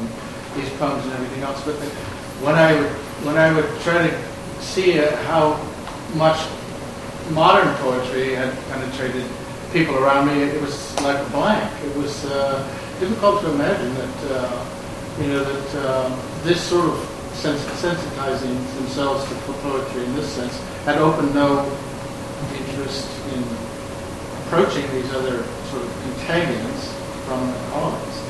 these 0.54 0.68
poems 0.76 1.02
and 1.02 1.14
everything 1.14 1.42
else. 1.42 1.64
But 1.64 1.76
when 2.44 2.56
I 2.56 2.78
would, 2.78 2.90
when 3.24 3.38
I 3.38 3.54
would 3.54 3.64
try 3.80 4.06
to 4.06 4.22
see 4.60 5.00
uh, 5.00 5.16
how 5.28 5.56
much 6.14 6.38
modern 7.30 7.74
poetry 7.76 8.34
had 8.34 8.52
penetrated 8.68 9.24
people 9.72 9.96
around 9.96 10.26
me, 10.28 10.42
it 10.42 10.60
was 10.60 10.94
like 11.00 11.26
a 11.26 11.30
blank. 11.30 11.72
It 11.84 11.96
was 11.96 12.22
uh, 12.26 12.68
difficult 13.00 13.40
to 13.40 13.50
imagine 13.52 13.94
that, 13.94 14.30
uh, 14.30 14.66
you 15.18 15.28
know, 15.28 15.44
that 15.44 15.88
uh, 15.88 16.42
this 16.42 16.60
sort 16.60 16.84
of 16.84 16.98
sens- 17.32 17.64
sensitizing 17.80 18.52
themselves 18.76 19.26
to 19.26 19.34
poetry 19.62 20.04
in 20.04 20.14
this 20.16 20.28
sense 20.28 20.60
had 20.84 20.98
opened 20.98 21.34
no 21.34 21.64
interest 22.54 23.08
in 23.34 23.44
approaching 24.44 24.90
these 24.92 25.12
other 25.12 25.42
sort 25.70 25.82
of 25.84 26.02
contagions 26.02 26.92
from 27.26 27.46
the 27.46 27.58
colonies. 27.70 28.20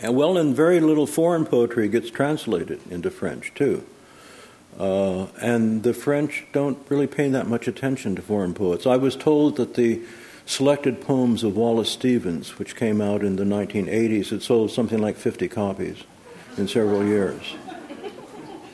And 0.00 0.16
well, 0.16 0.36
and 0.36 0.54
very 0.54 0.80
little 0.80 1.06
foreign 1.06 1.44
poetry 1.44 1.88
gets 1.88 2.10
translated 2.10 2.80
into 2.90 3.10
French, 3.10 3.52
too. 3.54 3.84
Uh, 4.78 5.26
and 5.40 5.82
the 5.82 5.92
French 5.92 6.46
don't 6.52 6.78
really 6.88 7.06
pay 7.06 7.28
that 7.30 7.48
much 7.48 7.66
attention 7.66 8.14
to 8.14 8.22
foreign 8.22 8.54
poets. 8.54 8.86
I 8.86 8.96
was 8.96 9.16
told 9.16 9.56
that 9.56 9.74
the 9.74 10.00
selected 10.46 11.00
poems 11.00 11.42
of 11.42 11.56
Wallace 11.56 11.90
Stevens, 11.90 12.58
which 12.58 12.76
came 12.76 13.00
out 13.00 13.22
in 13.22 13.36
the 13.36 13.44
1980s, 13.44 14.30
had 14.30 14.42
sold 14.42 14.70
something 14.70 14.98
like 14.98 15.16
50 15.16 15.48
copies 15.48 16.04
in 16.56 16.68
several 16.68 17.04
years. 17.04 17.54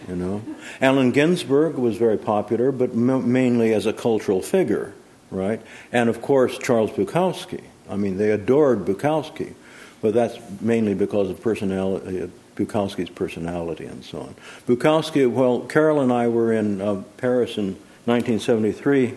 You 0.09 0.17
know, 0.17 0.43
Allen 0.81 1.13
Ginsberg 1.13 1.77
was 1.77 1.97
very 1.97 2.19
popular, 2.19 2.71
but 2.73 2.91
m- 2.91 3.33
mainly 3.33 3.73
as 3.73 3.87
a 3.87 3.93
cultural 3.93 4.43
figure, 4.43 4.93
right? 5.31 5.63
And 5.93 6.11
of 6.11 6.21
course, 6.21 6.59
Charles 6.59 6.91
Bukowski. 6.91 7.63
I 7.89 7.97
mean, 7.97 8.19
they 8.19 8.31
adored 8.31 8.85
Bukowski, 8.85 9.55
but 10.03 10.13
that's 10.15 10.39
mainly 10.61 10.95
because 10.95 11.31
of 11.31 11.41
personality, 11.41 12.31
Bukowski's 12.57 13.11
personality 13.11 13.87
and 13.87 14.05
so 14.05 14.21
on. 14.21 14.35
Bukowski, 14.67 15.31
well, 15.31 15.61
Carol 15.61 16.01
and 16.01 16.13
I 16.13 16.29
were 16.29 16.53
in 16.53 16.81
uh, 16.81 17.03
Paris 17.17 17.57
in 17.57 17.77
1973. 18.05 19.15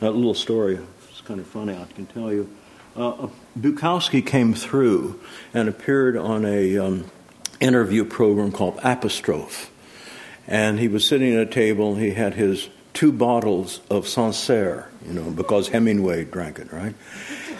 A 0.00 0.10
little 0.10 0.34
story, 0.34 0.78
it's 1.10 1.20
kind 1.22 1.40
of 1.40 1.46
funny, 1.46 1.74
I 1.74 1.84
can 1.94 2.06
tell 2.06 2.32
you. 2.32 2.48
Uh, 2.96 3.10
uh, 3.10 3.28
Bukowski 3.58 4.24
came 4.24 4.54
through 4.54 5.20
and 5.52 5.68
appeared 5.68 6.16
on 6.16 6.44
a 6.44 6.78
um, 6.78 7.04
interview 7.60 8.04
program 8.04 8.52
called 8.52 8.78
Apostrophe. 8.82 9.68
And 10.48 10.80
he 10.80 10.88
was 10.88 11.06
sitting 11.06 11.34
at 11.34 11.40
a 11.40 11.46
table, 11.46 11.94
he 11.94 12.12
had 12.12 12.34
his 12.34 12.68
two 12.94 13.12
bottles 13.12 13.80
of 13.90 14.08
Sancerre, 14.08 14.90
you 15.06 15.12
know, 15.12 15.30
because 15.30 15.68
Hemingway 15.68 16.24
drank 16.24 16.58
it, 16.58 16.72
right? 16.72 16.94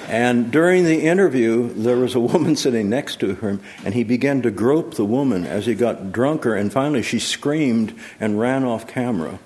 And 0.09 0.51
during 0.51 0.85
the 0.85 1.03
interview, 1.03 1.69
there 1.75 1.99
was 1.99 2.15
a 2.15 2.21
woman 2.21 2.57
sitting 2.65 2.89
next 2.89 3.21
to 3.21 3.35
him, 3.35 3.61
and 3.85 3.93
he 3.93 4.05
began 4.05 4.41
to 4.43 4.51
grope 4.51 4.95
the 4.95 5.05
woman 5.05 5.47
as 5.47 5.67
he 5.67 5.75
got 5.75 6.13
drunker, 6.13 6.55
and 6.55 6.73
finally 6.73 7.03
she 7.03 7.19
screamed 7.19 7.95
and 8.19 8.41
ran 8.41 8.65
off 8.65 8.87
camera, 8.89 9.39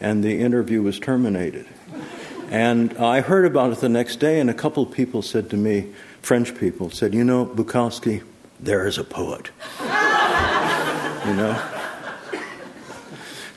and 0.00 0.24
the 0.24 0.40
interview 0.40 0.82
was 0.82 0.98
terminated. 0.98 1.66
And 2.50 2.96
I 2.98 3.20
heard 3.20 3.46
about 3.46 3.72
it 3.72 3.78
the 3.78 3.88
next 3.88 4.16
day, 4.16 4.40
and 4.40 4.50
a 4.50 4.54
couple 4.54 4.82
of 4.82 4.90
people 4.90 5.22
said 5.22 5.50
to 5.50 5.56
me, 5.56 5.92
French 6.20 6.56
people, 6.56 6.90
said, 6.90 7.14
You 7.14 7.22
know, 7.22 7.46
Bukowski, 7.46 8.24
there 8.58 8.86
is 8.88 8.98
a 8.98 9.04
poet. 9.04 9.50
you 9.80 9.86
know? 11.34 11.77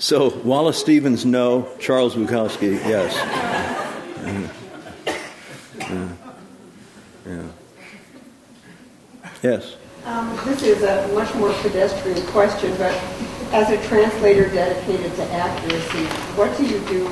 So 0.01 0.35
Wallace 0.39 0.79
Stevens, 0.79 1.25
no. 1.27 1.69
Charles 1.77 2.15
Bukowski, 2.15 2.73
yes. 2.89 3.13
Yeah. 5.77 6.09
yeah. 7.27 7.43
Yes. 9.43 9.75
Um, 10.05 10.35
this 10.43 10.63
is 10.63 10.81
a 10.81 11.07
much 11.13 11.31
more 11.35 11.53
pedestrian 11.61 12.25
question, 12.27 12.71
but 12.77 12.91
as 13.53 13.69
a 13.69 13.87
translator 13.87 14.49
dedicated 14.49 15.13
to 15.17 15.23
accuracy, 15.33 16.05
what 16.35 16.57
do 16.57 16.65
you 16.65 16.79
do 16.87 17.05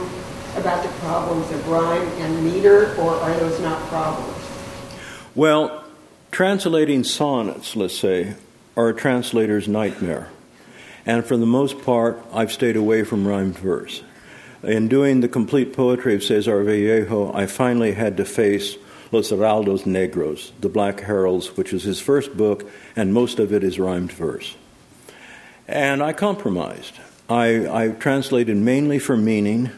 about 0.60 0.82
the 0.82 0.90
problems 1.02 1.52
of 1.52 1.68
rhyme 1.68 2.08
and 2.24 2.44
meter, 2.44 2.96
or 2.96 3.12
are 3.12 3.34
those 3.36 3.60
not 3.60 3.80
problems? 3.90 4.36
Well, 5.36 5.84
translating 6.32 7.04
sonnets, 7.04 7.76
let's 7.76 7.96
say, 7.96 8.34
are 8.76 8.90
a 8.90 8.96
translator's 8.96 9.68
nightmare. 9.68 10.32
And 11.06 11.26
for 11.26 11.38
the 11.38 11.46
most 11.46 11.82
part, 11.82 12.24
I've 12.34 12.52
stayed 12.52 12.76
away 12.76 13.04
from 13.04 13.28
rhymed 13.28 13.58
verse. 13.58 14.04
In 14.64 14.88
doing 14.88 15.22
the 15.22 15.30
complete 15.30 15.74
poetry 15.74 16.16
of 16.16 16.24
Cesar 16.24 16.64
Vallejo, 16.64 17.32
I 17.34 17.46
finally 17.46 17.94
had 17.94 18.18
to 18.18 18.26
face 18.26 18.76
Los 19.12 19.30
Heraldos 19.30 19.84
Negros, 19.84 20.52
The 20.60 20.70
Black 20.70 21.00
Heralds, 21.00 21.56
which 21.56 21.74
is 21.74 21.84
his 21.84 22.00
first 22.00 22.36
book, 22.36 22.70
and 22.96 23.14
most 23.14 23.40
of 23.40 23.54
it 23.54 23.64
is 23.64 23.80
rhymed 23.80 24.12
verse. 24.12 24.56
And 25.68 26.04
I 26.04 26.14
compromised. 26.14 26.94
I, 27.30 27.86
I 27.86 27.90
translated 27.90 28.58
mainly 28.58 29.00
for 29.00 29.16
meaning, 29.16 29.72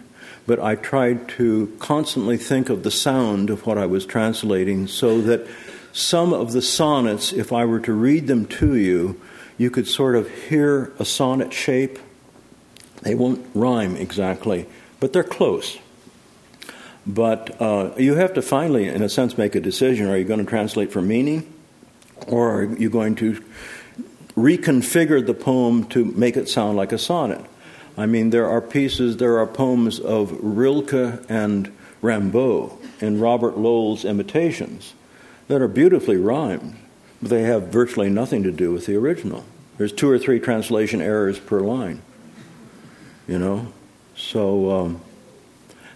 but 0.47 0.59
I 0.59 0.76
tried 0.76 1.30
to 1.30 1.76
constantly 1.80 2.38
think 2.38 2.69
of 2.69 2.84
the 2.84 2.91
sound 2.91 3.49
of 3.49 3.65
what 3.65 3.78
I 3.78 3.86
was 3.86 4.05
translating 4.05 4.88
so 4.88 5.22
that 5.22 5.47
some 5.93 6.34
of 6.34 6.53
the 6.53 6.61
sonnets, 6.61 7.32
if 7.32 7.53
I 7.53 7.65
were 7.65 7.82
to 7.82 7.93
read 7.93 8.28
them 8.28 8.45
to 8.47 8.76
you, 8.76 9.19
you 9.62 9.70
could 9.70 9.88
sort 9.88 10.16
of 10.16 10.28
hear 10.49 10.91
a 10.97 11.05
sonnet 11.05 11.53
shape. 11.53 11.99
They 13.03 13.14
won't 13.14 13.45
rhyme 13.53 13.95
exactly, 13.95 14.66
but 14.99 15.14
they're 15.14 15.24
close. 15.24 15.78
But 17.05 17.62
uh, 17.62 17.91
you 17.95 18.16
have 18.16 18.34
to 18.34 18.41
finally, 18.41 18.88
in 18.88 19.03
a 19.03 19.09
sense, 19.09 19.38
make 19.38 19.53
a 19.53 19.59
decision. 19.59 20.07
Are 20.07 20.18
you 20.18 20.24
going 20.24 20.39
to 20.39 20.49
translate 20.49 20.91
for 20.91 20.99
meaning, 20.99 21.53
or 22.26 22.62
are 22.62 22.76
you 22.76 22.89
going 22.89 23.14
to 23.18 23.39
reconfigure 24.36 25.24
the 25.24 25.36
poem 25.36 25.84
to 25.89 26.05
make 26.05 26.38
it 26.38 26.49
sound 26.49 26.76
like 26.76 26.91
a 26.91 26.97
sonnet? 26.97 27.45
I 27.95 28.07
mean, 28.07 28.32
there 28.32 28.49
are 28.49 28.62
pieces, 28.62 29.18
there 29.18 29.38
are 29.38 29.45
poems 29.45 29.99
of 29.99 30.36
Rilke 30.41 31.24
and 31.30 31.72
Rimbaud 32.01 32.80
in 32.99 33.20
Robert 33.20 33.59
Lowell's 33.59 34.05
imitations 34.05 34.95
that 35.49 35.62
are 35.62 35.68
beautifully 35.68 36.18
rhymed, 36.18 36.78
but 37.22 37.30
they 37.30 37.43
have 37.43 37.68
virtually 37.68 38.09
nothing 38.09 38.41
to 38.41 38.51
do 38.51 38.72
with 38.72 38.88
the 38.88 38.95
original. 38.95 39.45
There's 39.82 39.91
two 39.91 40.11
or 40.11 40.19
three 40.19 40.39
translation 40.39 41.01
errors 41.01 41.39
per 41.39 41.59
line, 41.59 42.03
you 43.27 43.39
know? 43.39 43.73
So 44.15 44.69
um, 44.69 45.01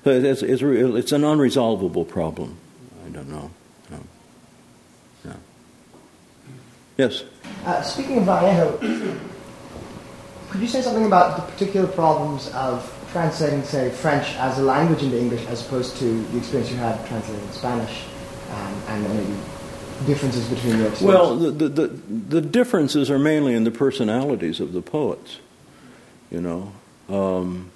it's, 0.03 0.41
it's, 0.41 0.63
it's, 0.63 1.11
an 1.11 1.21
unresolvable 1.21 2.07
problem. 2.07 2.57
I 3.05 3.09
don't 3.09 3.29
know. 3.29 3.51
No. 3.91 3.99
No. 5.25 5.35
Yes? 6.97 7.25
Uh, 7.63 7.83
speaking 7.83 8.17
of 8.17 8.23
Vallejo, 8.23 8.75
could 10.49 10.61
you 10.61 10.67
say 10.67 10.81
something 10.81 11.05
about 11.05 11.35
the 11.35 11.51
particular 11.51 11.85
problems 11.85 12.47
of 12.55 12.91
translating, 13.11 13.61
say, 13.61 13.91
French 13.91 14.33
as 14.37 14.57
a 14.57 14.63
language 14.63 15.03
into 15.03 15.19
English 15.19 15.45
as 15.45 15.63
opposed 15.63 15.95
to 15.97 16.23
the 16.23 16.39
experience 16.39 16.71
you 16.71 16.77
had 16.77 17.05
translating 17.05 17.51
Spanish 17.51 18.05
um, 18.49 18.81
and 18.87 19.03
maybe 19.03 19.39
differences 20.05 20.47
between 20.49 20.79
your 20.79 20.87
experience? 20.89 21.01
Well, 21.01 21.35
the, 21.37 21.51
the, 21.51 21.69
the, 21.69 21.87
the, 21.87 22.41
differences 22.41 23.09
are 23.09 23.19
mainly 23.19 23.53
in 23.53 23.63
the 23.63 23.71
personalities 23.71 24.59
of 24.59 24.73
the 24.73 24.81
poets, 24.81 25.39
you 26.29 26.41
know. 26.41 26.73
Um, 27.09 27.71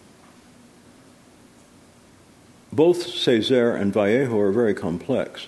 both 2.72 3.07
Césaire 3.07 3.80
and 3.80 3.93
Vallejo 3.93 4.39
are 4.39 4.51
very 4.51 4.74
complex, 4.74 5.47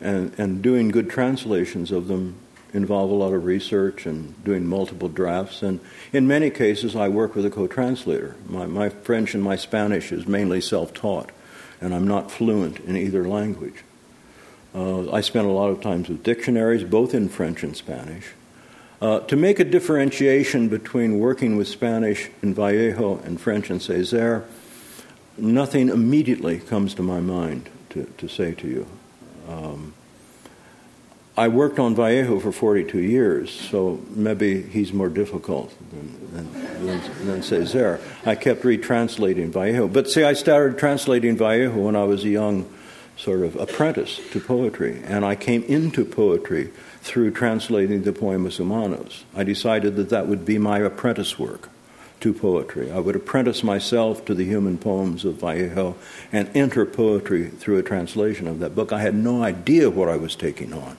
and, 0.00 0.38
and 0.38 0.62
doing 0.62 0.88
good 0.88 1.08
translations 1.08 1.90
of 1.90 2.08
them 2.08 2.36
involve 2.72 3.10
a 3.10 3.14
lot 3.14 3.32
of 3.32 3.44
research 3.44 4.06
and 4.06 4.42
doing 4.44 4.66
multiple 4.66 5.08
drafts. 5.08 5.62
And 5.62 5.80
in 6.12 6.26
many 6.26 6.50
cases, 6.50 6.94
I 6.94 7.08
work 7.08 7.34
with 7.34 7.44
a 7.44 7.50
co 7.50 7.66
translator. 7.66 8.36
My, 8.46 8.66
my 8.66 8.88
French 8.88 9.34
and 9.34 9.42
my 9.42 9.56
Spanish 9.56 10.12
is 10.12 10.26
mainly 10.26 10.60
self 10.60 10.92
taught, 10.92 11.30
and 11.80 11.94
I'm 11.94 12.06
not 12.06 12.30
fluent 12.30 12.78
in 12.80 12.96
either 12.96 13.26
language. 13.26 13.84
Uh, 14.74 15.10
I 15.10 15.20
spent 15.20 15.46
a 15.46 15.50
lot 15.50 15.70
of 15.70 15.80
times 15.80 16.08
with 16.08 16.22
dictionaries, 16.22 16.84
both 16.84 17.14
in 17.14 17.28
French 17.28 17.62
and 17.62 17.76
Spanish. 17.76 18.28
Uh, 19.00 19.20
to 19.20 19.36
make 19.36 19.58
a 19.58 19.64
differentiation 19.64 20.68
between 20.68 21.18
working 21.18 21.56
with 21.56 21.66
Spanish 21.66 22.28
in 22.42 22.54
Vallejo 22.54 23.18
and 23.24 23.40
French 23.40 23.70
in 23.70 23.78
Césaire, 23.78 24.44
nothing 25.38 25.88
immediately 25.88 26.58
comes 26.58 26.94
to 26.94 27.02
my 27.02 27.20
mind 27.20 27.68
to, 27.90 28.04
to 28.18 28.28
say 28.28 28.52
to 28.52 28.68
you. 28.68 28.86
Um, 29.48 29.94
I 31.36 31.48
worked 31.48 31.78
on 31.78 31.94
Vallejo 31.94 32.38
for 32.40 32.52
42 32.52 32.98
years, 32.98 33.50
so 33.50 34.02
maybe 34.10 34.60
he's 34.60 34.92
more 34.92 35.08
difficult 35.08 35.74
than, 35.90 36.32
than, 36.32 36.86
than, 36.86 37.26
than 37.26 37.40
Césaire. 37.40 38.00
I 38.26 38.34
kept 38.34 38.62
retranslating 38.62 39.48
Vallejo. 39.48 39.88
But 39.88 40.10
see, 40.10 40.22
I 40.22 40.34
started 40.34 40.78
translating 40.78 41.38
Vallejo 41.38 41.80
when 41.80 41.96
I 41.96 42.04
was 42.04 42.24
a 42.24 42.28
young 42.28 42.70
sort 43.20 43.42
of 43.42 43.54
apprentice 43.56 44.18
to 44.30 44.40
poetry, 44.40 45.02
and 45.04 45.26
I 45.26 45.36
came 45.36 45.62
into 45.64 46.06
poetry 46.06 46.70
through 47.02 47.32
translating 47.32 48.02
the 48.02 48.14
Poemas 48.14 48.56
Humanos. 48.56 49.24
I 49.36 49.44
decided 49.44 49.96
that 49.96 50.08
that 50.08 50.26
would 50.26 50.46
be 50.46 50.56
my 50.56 50.78
apprentice 50.78 51.38
work 51.38 51.68
to 52.20 52.32
poetry. 52.32 52.90
I 52.90 52.98
would 52.98 53.16
apprentice 53.16 53.62
myself 53.62 54.24
to 54.24 54.34
the 54.34 54.44
human 54.44 54.78
poems 54.78 55.24
of 55.26 55.34
Vallejo 55.34 55.96
and 56.32 56.50
enter 56.54 56.86
poetry 56.86 57.48
through 57.48 57.78
a 57.78 57.82
translation 57.82 58.46
of 58.46 58.58
that 58.60 58.74
book. 58.74 58.90
I 58.92 59.00
had 59.00 59.14
no 59.14 59.42
idea 59.42 59.90
what 59.90 60.08
I 60.08 60.16
was 60.16 60.34
taking 60.34 60.72
on. 60.72 60.96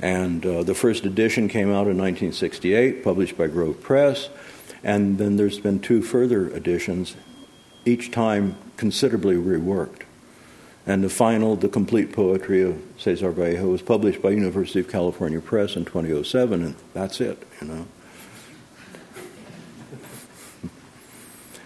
And 0.00 0.44
uh, 0.44 0.62
the 0.64 0.74
first 0.74 1.06
edition 1.06 1.48
came 1.48 1.68
out 1.68 1.88
in 1.88 1.96
1968, 1.96 3.02
published 3.02 3.38
by 3.38 3.46
Grove 3.46 3.82
Press, 3.82 4.28
and 4.82 5.16
then 5.16 5.36
there's 5.36 5.60
been 5.60 5.80
two 5.80 6.02
further 6.02 6.50
editions, 6.50 7.16
each 7.86 8.10
time 8.10 8.56
considerably 8.76 9.36
reworked. 9.36 10.03
And 10.86 11.02
the 11.02 11.08
final, 11.08 11.56
The 11.56 11.68
Complete 11.68 12.12
Poetry 12.12 12.62
of 12.62 12.74
Césaire 12.98 13.32
Vallejo, 13.32 13.68
was 13.68 13.80
published 13.80 14.20
by 14.20 14.30
University 14.30 14.80
of 14.80 14.88
California 14.88 15.40
Press 15.40 15.76
in 15.76 15.86
2007, 15.86 16.62
and 16.62 16.74
that's 16.92 17.20
it, 17.20 17.42
you 17.60 17.68
know. 17.68 17.86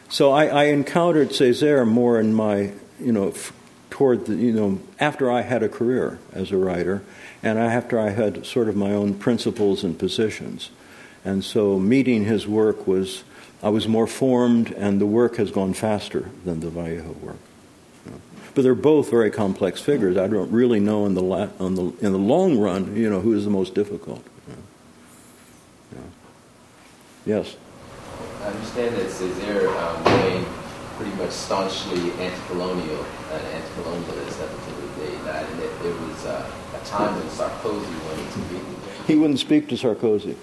So 0.08 0.30
I, 0.30 0.46
I 0.46 0.64
encountered 0.64 1.34
Cesar 1.34 1.84
more 1.84 2.18
in 2.18 2.32
my, 2.32 2.72
you 3.00 3.12
know, 3.12 3.28
f- 3.30 3.52
toward 3.90 4.26
the, 4.26 4.36
you 4.36 4.52
know, 4.52 4.80
after 5.00 5.30
I 5.30 5.42
had 5.42 5.62
a 5.62 5.68
career 5.68 6.18
as 6.32 6.52
a 6.52 6.56
writer, 6.56 7.02
and 7.42 7.58
after 7.58 8.00
I 8.00 8.10
had 8.10 8.46
sort 8.46 8.68
of 8.68 8.76
my 8.76 8.92
own 8.92 9.14
principles 9.14 9.84
and 9.84 9.98
positions. 9.98 10.70
And 11.24 11.44
so 11.44 11.78
meeting 11.78 12.24
his 12.24 12.46
work 12.46 12.86
was, 12.86 13.24
I 13.62 13.68
was 13.68 13.88
more 13.88 14.06
formed, 14.06 14.70
and 14.72 15.00
the 15.00 15.06
work 15.06 15.36
has 15.36 15.50
gone 15.50 15.74
faster 15.74 16.30
than 16.44 16.60
the 16.60 16.70
Vallejo 16.70 17.12
work. 17.20 17.47
But 18.58 18.62
they're 18.62 18.74
both 18.74 19.08
very 19.08 19.30
complex 19.30 19.80
figures. 19.80 20.16
I 20.16 20.26
don't 20.26 20.50
really 20.50 20.80
know 20.80 21.06
in 21.06 21.14
the, 21.14 21.22
la- 21.22 21.46
on 21.60 21.76
the, 21.76 21.92
in 22.04 22.10
the 22.10 22.18
long 22.18 22.58
run, 22.58 22.96
you 22.96 23.08
know, 23.08 23.20
who 23.20 23.32
is 23.32 23.44
the 23.44 23.52
most 23.52 23.72
difficult. 23.72 24.20
Yeah. 25.92 26.00
Yes? 27.24 27.56
I 28.42 28.46
understand 28.46 28.96
that 28.96 29.06
Césaire 29.06 29.68
um, 29.78 30.02
remained 30.02 30.46
pretty 30.96 31.14
much 31.14 31.30
staunchly 31.30 32.10
anti-colonial, 32.20 32.98
an 32.98 33.06
uh, 33.30 33.48
anti-colonialist 33.54 34.42
up 34.42 34.50
until 34.50 34.74
the 34.74 35.06
day 35.06 35.16
he 35.16 35.24
died, 35.24 35.46
and 35.48 35.62
that 35.62 35.82
there 35.84 35.94
was 35.94 36.26
uh, 36.26 36.50
a 36.74 36.84
time 36.84 37.14
when 37.14 37.26
Sarkozy 37.28 38.08
wanted 38.08 38.32
to 38.32 38.38
be. 38.40 38.58
He 39.06 39.14
wouldn't 39.14 39.38
speak 39.38 39.68
to 39.68 39.76
Sarkozy. 39.76 40.34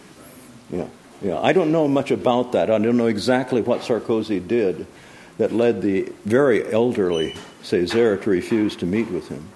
Yeah, 0.71 0.87
yeah. 1.21 1.37
I 1.41 1.51
don't 1.51 1.73
know 1.73 1.89
much 1.89 2.11
about 2.11 2.53
that. 2.53 2.71
I 2.71 2.77
don't 2.77 2.95
know 2.95 3.07
exactly 3.07 3.61
what 3.61 3.81
Sarkozy 3.81 4.39
did 4.47 4.87
that 5.37 5.51
led 5.51 5.81
the 5.81 6.11
very 6.25 6.71
elderly 6.71 7.35
Césaire 7.63 8.21
to 8.23 8.29
refuse 8.29 8.75
to 8.77 8.85
meet 8.85 9.09
with 9.11 9.27
him. 9.29 9.47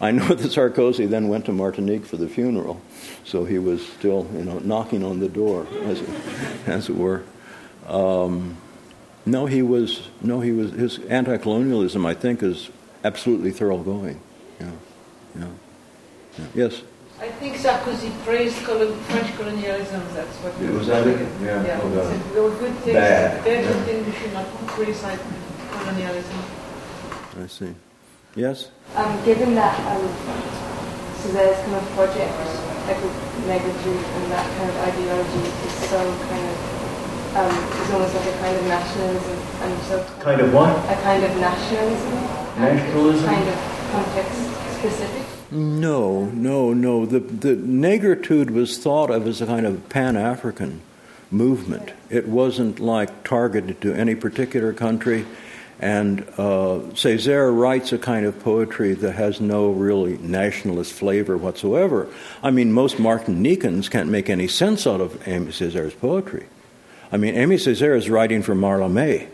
I 0.00 0.10
know 0.10 0.26
that 0.28 0.50
Sarkozy 0.50 1.08
then 1.08 1.28
went 1.28 1.46
to 1.46 1.52
Martinique 1.52 2.04
for 2.04 2.16
the 2.16 2.28
funeral, 2.28 2.80
so 3.24 3.44
he 3.44 3.58
was 3.58 3.86
still, 3.86 4.28
you 4.34 4.44
know, 4.44 4.58
knocking 4.58 5.04
on 5.04 5.20
the 5.20 5.28
door, 5.28 5.66
as 5.84 6.00
it, 6.00 6.08
as 6.66 6.88
it 6.88 6.96
were. 6.96 7.22
Um, 7.86 8.56
no, 9.24 9.46
he 9.46 9.62
was. 9.62 10.08
No, 10.20 10.40
he 10.40 10.50
was. 10.50 10.72
His 10.72 10.98
anti-colonialism, 11.06 12.04
I 12.04 12.14
think, 12.14 12.42
is 12.42 12.70
absolutely 13.04 13.52
thoroughgoing. 13.52 14.20
Yeah, 14.60 14.70
Yeah. 15.38 15.46
yeah. 16.38 16.44
Yes. 16.54 16.82
I 17.22 17.30
think 17.38 17.54
Sarkozy 17.54 18.10
praised 18.26 18.58
colon, 18.66 18.98
French 19.06 19.30
colonialism. 19.36 20.02
That's 20.10 20.36
what 20.42 20.58
it 20.58 20.74
was. 20.74 20.88
That 20.88 21.06
it? 21.06 21.22
Yeah. 21.38 21.62
yeah. 21.62 21.78
Oh, 21.80 22.10
said 22.10 22.18
there 22.34 22.42
were 22.42 22.58
good 22.58 22.74
things. 22.82 22.98
Bad. 22.98 23.44
There 23.44 23.62
yeah. 23.62 23.68
good 23.70 23.82
things. 23.86 24.06
We 24.10 24.12
should 24.18 24.32
not 24.34 24.46
criticize 24.74 25.22
colonialism. 25.70 26.38
I 27.38 27.46
see. 27.46 27.70
Yes. 28.34 28.74
Um, 28.98 29.14
given 29.22 29.54
that 29.54 29.70
um, 29.86 30.02
Césaire's 31.22 31.62
kind 31.62 31.78
of 31.78 31.86
project, 31.94 32.34
like 32.90 32.98
negritude 33.46 34.02
and 34.02 34.24
that 34.34 34.46
kind 34.58 34.66
of 34.66 34.76
ideology, 34.82 35.46
is 35.46 35.74
so 35.94 36.02
kind 36.26 36.42
of 36.42 36.58
um, 37.38 37.54
it's 37.54 37.90
almost 37.94 38.18
like 38.18 38.34
a 38.34 38.36
kind 38.42 38.56
of 38.58 38.66
nationalism 38.66 39.38
and 39.62 39.72
so 39.86 40.02
kind 40.26 40.40
of 40.40 40.52
what? 40.52 40.74
A 40.90 40.98
kind 41.06 41.22
of 41.22 41.30
nationalism. 41.38 42.14
Nationalism. 42.58 43.30
Kind 43.30 43.46
of 43.46 43.58
context 43.94 44.42
specific. 44.74 45.21
No, 45.52 46.24
no, 46.30 46.72
no. 46.72 47.04
The, 47.04 47.20
the 47.20 47.54
negritude 47.54 48.50
was 48.50 48.78
thought 48.78 49.10
of 49.10 49.26
as 49.26 49.42
a 49.42 49.46
kind 49.46 49.66
of 49.66 49.86
pan 49.90 50.16
African 50.16 50.80
movement. 51.30 51.92
It 52.08 52.26
wasn't 52.26 52.80
like 52.80 53.22
targeted 53.22 53.82
to 53.82 53.92
any 53.92 54.14
particular 54.14 54.72
country. 54.72 55.26
And 55.78 56.22
uh, 56.38 56.88
Césaire 56.94 57.54
writes 57.54 57.92
a 57.92 57.98
kind 57.98 58.24
of 58.24 58.40
poetry 58.42 58.94
that 58.94 59.12
has 59.12 59.42
no 59.42 59.70
really 59.70 60.16
nationalist 60.16 60.92
flavor 60.94 61.36
whatsoever. 61.36 62.08
I 62.42 62.50
mean, 62.50 62.72
most 62.72 62.96
Martinicans 62.96 63.90
can't 63.90 64.08
make 64.08 64.30
any 64.30 64.48
sense 64.48 64.86
out 64.86 65.02
of 65.02 65.12
Aimé 65.24 65.48
Césaire's 65.48 65.94
poetry. 65.94 66.46
I 67.10 67.18
mean, 67.18 67.34
Aimé 67.34 67.56
Césaire 67.56 67.96
is 67.96 68.08
writing 68.08 68.42
for 68.42 68.54
Mallarmé. 68.54 69.28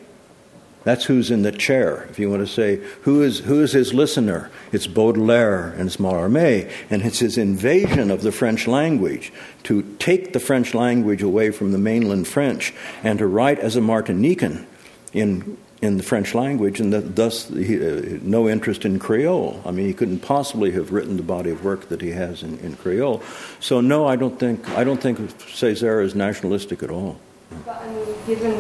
That's 0.85 1.05
who's 1.05 1.31
in 1.31 1.43
the 1.43 1.53
chair. 1.53 2.07
If 2.11 2.19
you 2.19 2.31
want 2.31 2.47
to 2.47 2.53
say 2.53 2.77
who 3.03 3.23
is 3.23 3.41
who 3.41 3.63
is 3.63 3.73
his 3.73 3.93
listener, 3.93 4.51
it's 4.73 4.87
Baudelaire 4.87 5.69
and 5.71 5.87
it's 5.87 5.99
Mallarmé, 5.99 6.71
and 6.89 7.03
it's 7.03 7.19
his 7.19 7.37
invasion 7.37 8.11
of 8.11 8.23
the 8.23 8.33
French 8.33 8.67
language 8.67 9.33
to 9.65 9.83
take 9.99 10.33
the 10.33 10.41
French 10.41 10.75
language 10.75 11.23
away 11.23 11.51
from 11.51 11.73
the 11.73 11.79
mainland 11.79 12.29
French 12.29 12.73
and 13.03 13.19
to 13.19 13.27
write 13.27 13.59
as 13.59 13.77
a 13.77 13.81
Martinican 13.81 14.67
in 15.13 15.59
in 15.81 15.97
the 15.97 16.03
French 16.03 16.35
language, 16.35 16.81
and 16.81 16.93
that, 16.93 17.15
thus 17.15 17.49
he, 17.49 17.77
uh, 17.77 18.19
no 18.23 18.49
interest 18.49 18.85
in 18.85 18.99
Creole. 18.99 19.63
I 19.65 19.71
mean, 19.71 19.87
he 19.87 19.95
couldn't 19.95 20.21
possibly 20.21 20.73
have 20.73 20.93
written 20.93 21.17
the 21.17 21.23
body 21.23 21.51
of 21.51 21.65
work 21.65 21.89
that 21.89 22.01
he 22.01 22.11
has 22.11 22.43
in, 22.43 22.59
in 22.59 22.77
Creole. 22.77 23.23
So 23.61 23.81
no, 23.81 24.07
I 24.07 24.17
don't 24.17 24.39
think 24.41 24.69
I 24.71 24.85
don't 24.85 25.01
think 25.01 25.19
Césaire 25.39 26.03
is 26.03 26.15
nationalistic 26.15 26.83
at 26.83 26.91
all. 26.91 27.19
But 27.65 27.83
I 27.83 27.89
mean, 27.89 28.07
given 28.27 28.59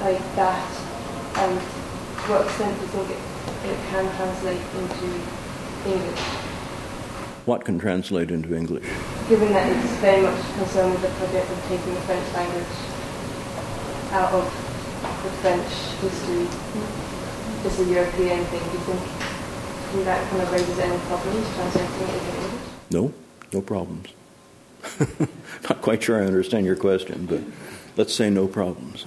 like 0.00 0.18
that 0.36 0.87
um, 1.38 1.54
to 1.58 2.24
what 2.32 2.44
extent 2.46 2.74
do 2.74 2.82
you 2.82 2.90
think 2.92 3.10
it, 3.14 3.22
it 3.70 3.78
can 3.90 4.04
translate 4.16 4.62
into 4.74 5.06
English? 5.86 6.20
What 7.46 7.64
can 7.64 7.78
translate 7.78 8.30
into 8.30 8.54
English? 8.54 8.84
Given 9.28 9.52
that 9.52 9.70
it's 9.70 9.92
very 10.02 10.22
much 10.22 10.38
concerned 10.54 10.92
with 10.92 11.02
the 11.02 11.14
project 11.16 11.50
of 11.50 11.58
taking 11.68 11.94
the 11.94 12.00
French 12.02 12.26
language 12.34 12.74
out 14.12 14.32
of 14.32 14.44
the 15.22 15.30
French 15.40 15.70
history, 16.02 16.46
it's 17.64 17.78
a 17.78 17.84
European 17.84 18.44
thing, 18.46 18.60
do 18.60 18.78
you 18.78 18.84
think 18.84 20.04
that 20.04 20.30
kind 20.30 20.42
of 20.42 20.52
raises 20.52 20.78
any 20.78 20.98
problems 21.06 21.46
translating 21.54 22.02
it 22.02 22.14
into 22.14 22.34
English? 22.36 22.62
No, 22.90 23.12
no 23.52 23.62
problems. 23.62 24.08
Not 25.68 25.82
quite 25.82 26.02
sure 26.02 26.22
I 26.22 26.26
understand 26.26 26.66
your 26.66 26.76
question, 26.76 27.26
but 27.26 27.40
let's 27.96 28.14
say 28.14 28.28
no 28.28 28.46
problems. 28.46 29.06